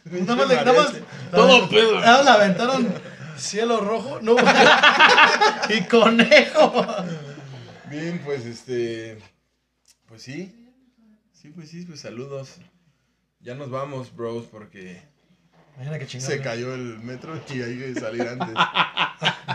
Nada 0.05 0.34
más, 0.34 0.49
nada 0.49 0.72
más. 0.72 0.93
Todo 1.30 1.68
pedo. 1.68 2.01
Nada 2.01 2.16
más 2.16 2.24
le 2.24 2.30
aventaron 2.30 2.95
cielo 3.36 3.80
rojo, 3.80 4.20
no, 4.22 4.36
y 5.68 5.82
conejo. 5.84 6.86
Bien, 7.88 8.20
pues 8.24 8.47
este. 8.47 9.18
Pues 10.09 10.22
sí. 10.22 10.74
Sí, 11.32 11.51
pues 11.51 11.70
sí, 11.70 11.84
pues 11.84 12.01
saludos. 12.01 12.57
Ya 13.41 13.55
nos 13.55 13.70
vamos, 13.70 14.14
bros, 14.14 14.47
porque 14.47 15.03
Imagina 15.77 15.99
que 15.99 16.07
chingada. 16.07 16.31
se 16.31 16.41
cayó 16.43 16.75
el 16.75 16.99
metro 16.99 17.35
y 17.55 17.62
hay 17.62 17.79
que 17.79 17.95
salir 18.01 18.23
antes. 18.23 18.49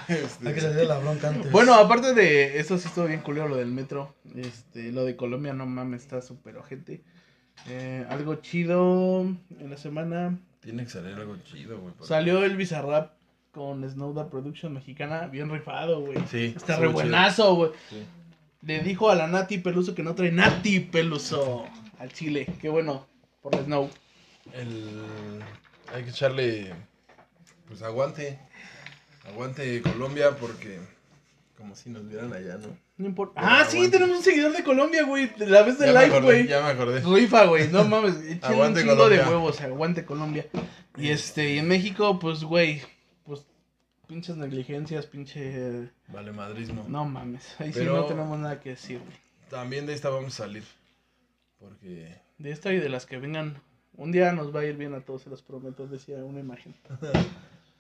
Este, 0.08 0.48
Hay 0.48 0.54
que 0.54 0.62
salir 0.62 0.76
de 0.76 0.86
la 0.86 1.00
bronca 1.00 1.30
antes. 1.30 1.52
Bueno, 1.52 1.74
aparte 1.74 2.14
de 2.14 2.60
eso, 2.60 2.78
sí 2.78 2.88
estuvo 2.88 3.06
bien 3.06 3.22
culero 3.22 3.48
lo 3.48 3.56
del 3.56 3.72
metro. 3.72 4.14
Este, 4.36 4.92
lo 4.92 5.04
de 5.06 5.16
Colombia, 5.16 5.54
no 5.54 5.66
mames, 5.66 6.02
está 6.04 6.22
súper 6.22 6.58
ojete. 6.58 7.02
Eh, 7.68 8.06
algo 8.10 8.36
chido 8.36 9.22
en 9.22 9.70
la 9.70 9.78
semana. 9.78 10.38
Tiene 10.60 10.84
que 10.84 10.90
salir 10.90 11.16
algo 11.16 11.38
chido, 11.44 11.80
güey. 11.80 11.94
porque- 11.94 12.08
Salió 12.08 12.44
el 12.44 12.56
Bizarrap 12.56 13.14
con 13.52 13.90
Snowda 13.90 14.30
Production 14.30 14.74
mexicana, 14.74 15.28
bien 15.28 15.50
rifado, 15.50 16.02
güey. 16.02 16.20
Sí, 16.30 16.54
Está 16.56 16.76
re 16.78 16.88
buenazo, 16.88 17.56
güey. 17.56 17.72
Sí. 17.90 18.04
Le 18.62 18.82
dijo 18.82 19.10
a 19.10 19.16
la 19.16 19.28
Nati 19.28 19.58
Peluso 19.60 19.96
que 19.96 20.04
no 20.04 20.14
trae 20.14 20.32
Nati 20.32 20.82
Peluso 20.82 21.66
al 21.98 22.12
Chile. 22.12 22.46
Qué 22.62 22.70
bueno, 22.70 23.08
por 23.42 23.56
la 23.56 23.64
Snow. 23.64 23.90
El... 24.54 25.42
Hay 25.94 26.04
que 26.04 26.10
echarle. 26.10 26.74
Pues 27.68 27.82
aguante. 27.82 28.40
Aguante 29.28 29.82
Colombia 29.82 30.32
porque. 30.40 30.80
Como 31.58 31.76
si 31.76 31.90
nos 31.90 32.08
vieran 32.08 32.34
allá, 32.34 32.58
¿no? 32.58 32.78
No 32.98 33.06
importa. 33.08 33.40
Pero 33.42 33.48
Ah, 33.54 33.66
sí, 33.68 33.90
tenemos 33.90 34.18
un 34.18 34.24
seguidor 34.24 34.52
de 34.54 34.64
Colombia, 34.64 35.04
güey. 35.06 35.32
La 35.38 35.64
vez 35.64 35.80
de 35.80 35.88
live, 35.88 36.20
güey. 36.22 36.48
ya 36.48 36.62
me 36.62 36.70
acordé. 36.70 37.00
Rifa, 37.02 37.46
güey. 37.46 37.68
No 37.70 37.84
mames. 37.86 38.16
Échenle 38.26 38.68
un 38.68 38.76
chingo 38.76 38.92
Colombia. 38.96 39.24
de 39.24 39.30
huevos. 39.30 39.62
Aguante 39.62 40.06
Colombia. 40.06 40.46
Y 40.98 41.10
este, 41.10 41.54
y 41.54 41.60
en 41.60 41.68
México, 41.68 42.20
pues, 42.20 42.44
güey. 42.44 42.82
Pues, 43.26 43.46
pinches 44.08 44.36
negligencias, 44.38 45.06
pinche. 45.08 45.90
Vale, 46.10 46.32
madrismo. 46.32 46.86
No 46.88 47.06
mames. 47.06 47.56
Ahí 47.60 47.74
sí 47.74 47.84
no 47.84 48.06
tenemos 48.06 48.38
nada 48.38 48.60
que 48.60 48.70
decir, 48.72 49.00
güey. 49.00 49.18
También 49.50 49.86
de 49.86 49.94
esta 49.94 50.10
vamos 50.10 50.34
a 50.40 50.44
salir. 50.46 50.64
Porque. 51.60 52.16
De 52.38 52.52
esta 52.52 52.72
y 52.74 52.80
de 52.80 52.90
las 52.90 53.06
que 53.06 53.18
vengan. 53.18 53.62
Un 53.98 54.12
día 54.12 54.32
nos 54.32 54.54
va 54.56 54.62
a 54.62 54.66
ir 54.66 54.76
bien 54.76 54.94
a 54.94 55.00
todos, 55.02 55.22
se 55.24 55.30
los 55.30 55.42
prometo, 55.42 55.88
decía 55.88 56.18
una 56.18 56.40
imagen. 56.40 56.76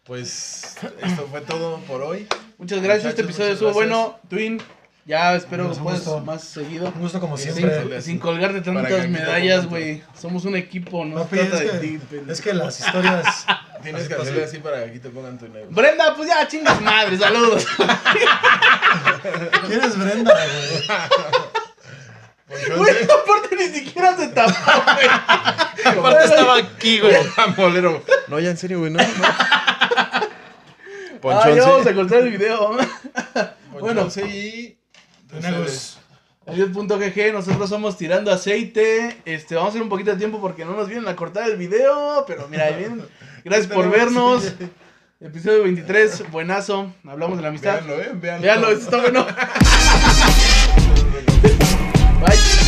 Pues 0.05 0.78
esto 1.01 1.28
fue 1.32 1.41
todo 1.41 1.80
por 1.88 2.03
hoy. 2.03 2.28
Muchas 2.59 2.80
gracias, 2.84 3.07
este 3.07 3.24
Muchachos, 3.24 3.39
episodio 3.49 3.49
muchas 3.49 3.53
estuvo 3.53 3.74
bueno. 3.74 4.20
Twin, 4.30 4.61
ya 5.03 5.36
espero 5.36 5.72
que 5.72 5.80
puedas 5.80 6.24
más 6.24 6.43
seguido. 6.43 6.91
Un 6.93 7.01
gusto 7.01 7.20
como 7.20 7.38
siempre. 7.38 7.82
Sin, 7.82 8.01
sin 8.03 8.20
colgarte 8.20 8.61
tantas 8.61 9.09
medallas, 9.09 9.66
güey. 9.66 10.03
Somos 10.16 10.45
un 10.45 10.55
equipo, 10.57 11.03
no 11.05 11.24
Papi, 11.24 11.38
se 11.38 11.41
es 11.41 11.49
trata 11.49 11.63
de 11.63 11.72
que, 11.72 11.78
ti. 11.80 11.97
pendejo. 12.07 12.32
es 12.32 12.39
que 12.41 12.53
las 12.53 12.80
historias. 12.80 13.45
Tienes 13.82 14.01
Así 14.01 14.09
que 14.09 14.22
hacerle 14.22 14.43
así 14.43 14.57
para 14.59 14.84
que 14.84 14.89
aquí 14.91 14.99
te 14.99 15.09
pongan 15.09 15.39
tu 15.39 15.47
negro. 15.47 15.70
Brenda, 15.72 16.16
pues 16.16 16.30
ya, 16.30 16.47
chingas 16.47 16.80
madre, 16.82 17.18
saludos. 17.18 17.66
¿Quién 19.68 19.82
es 19.82 19.97
Brenda, 19.97 20.34
güey? 20.34 20.84
Ponchón 22.48 22.78
Güey, 22.78 22.96
aparte 23.04 23.56
ni 23.56 23.68
siquiera 23.68 24.16
se 24.16 24.28
tapó, 24.30 24.54
güey. 24.93 25.08
Aparte 25.98 26.26
estaba 26.26 26.58
aquí, 26.58 27.00
güey. 27.00 27.16
Bolero. 27.58 28.04
No, 28.28 28.39
ya 28.39 28.50
en 28.52 28.58
serio, 28.58 28.80
güey, 28.80 28.91
no. 28.91 29.00
no. 29.00 29.06
Ah, 31.28 31.41
Ponchón 31.41 31.56
ya 31.56 31.62
vamos 31.64 31.84
se- 31.84 31.89
a 31.89 31.96
cortar 31.96 32.20
el 32.20 32.30
video. 32.30 32.78
Bueno. 33.72 34.08
Tenemos. 35.28 35.98
Adiós.gg, 36.46 37.34
nosotros 37.34 37.68
somos 37.68 37.98
Tirando 37.98 38.32
Aceite. 38.32 39.18
Este, 39.26 39.56
vamos 39.56 39.70
a 39.70 39.72
hacer 39.72 39.82
un 39.82 39.89
poquito 39.89 40.12
de 40.12 40.18
tiempo 40.18 40.39
porque 40.39 40.66
no 40.66 40.76
nos 40.76 40.88
vienen 40.88 41.08
a 41.08 41.16
cortar 41.16 41.50
el 41.50 41.58
video. 41.58 42.26
Pero 42.28 42.48
mira, 42.48 42.70
vienen. 42.70 43.08
Gracias 43.43 43.66
por 43.66 43.89
vernos. 43.89 44.54
Episodio 45.20 45.64
23, 45.64 46.30
buenazo. 46.30 46.93
Hablamos 47.08 47.38
de 47.38 47.41
la 47.41 47.50
amistad. 47.50 47.74
Véanlo, 47.84 48.00
eh, 48.00 48.12
véanlo. 48.14 48.41
Véanlo, 48.43 48.70
esto 48.70 48.84
está 48.84 48.98
bueno. 49.02 49.26
来 52.26 52.64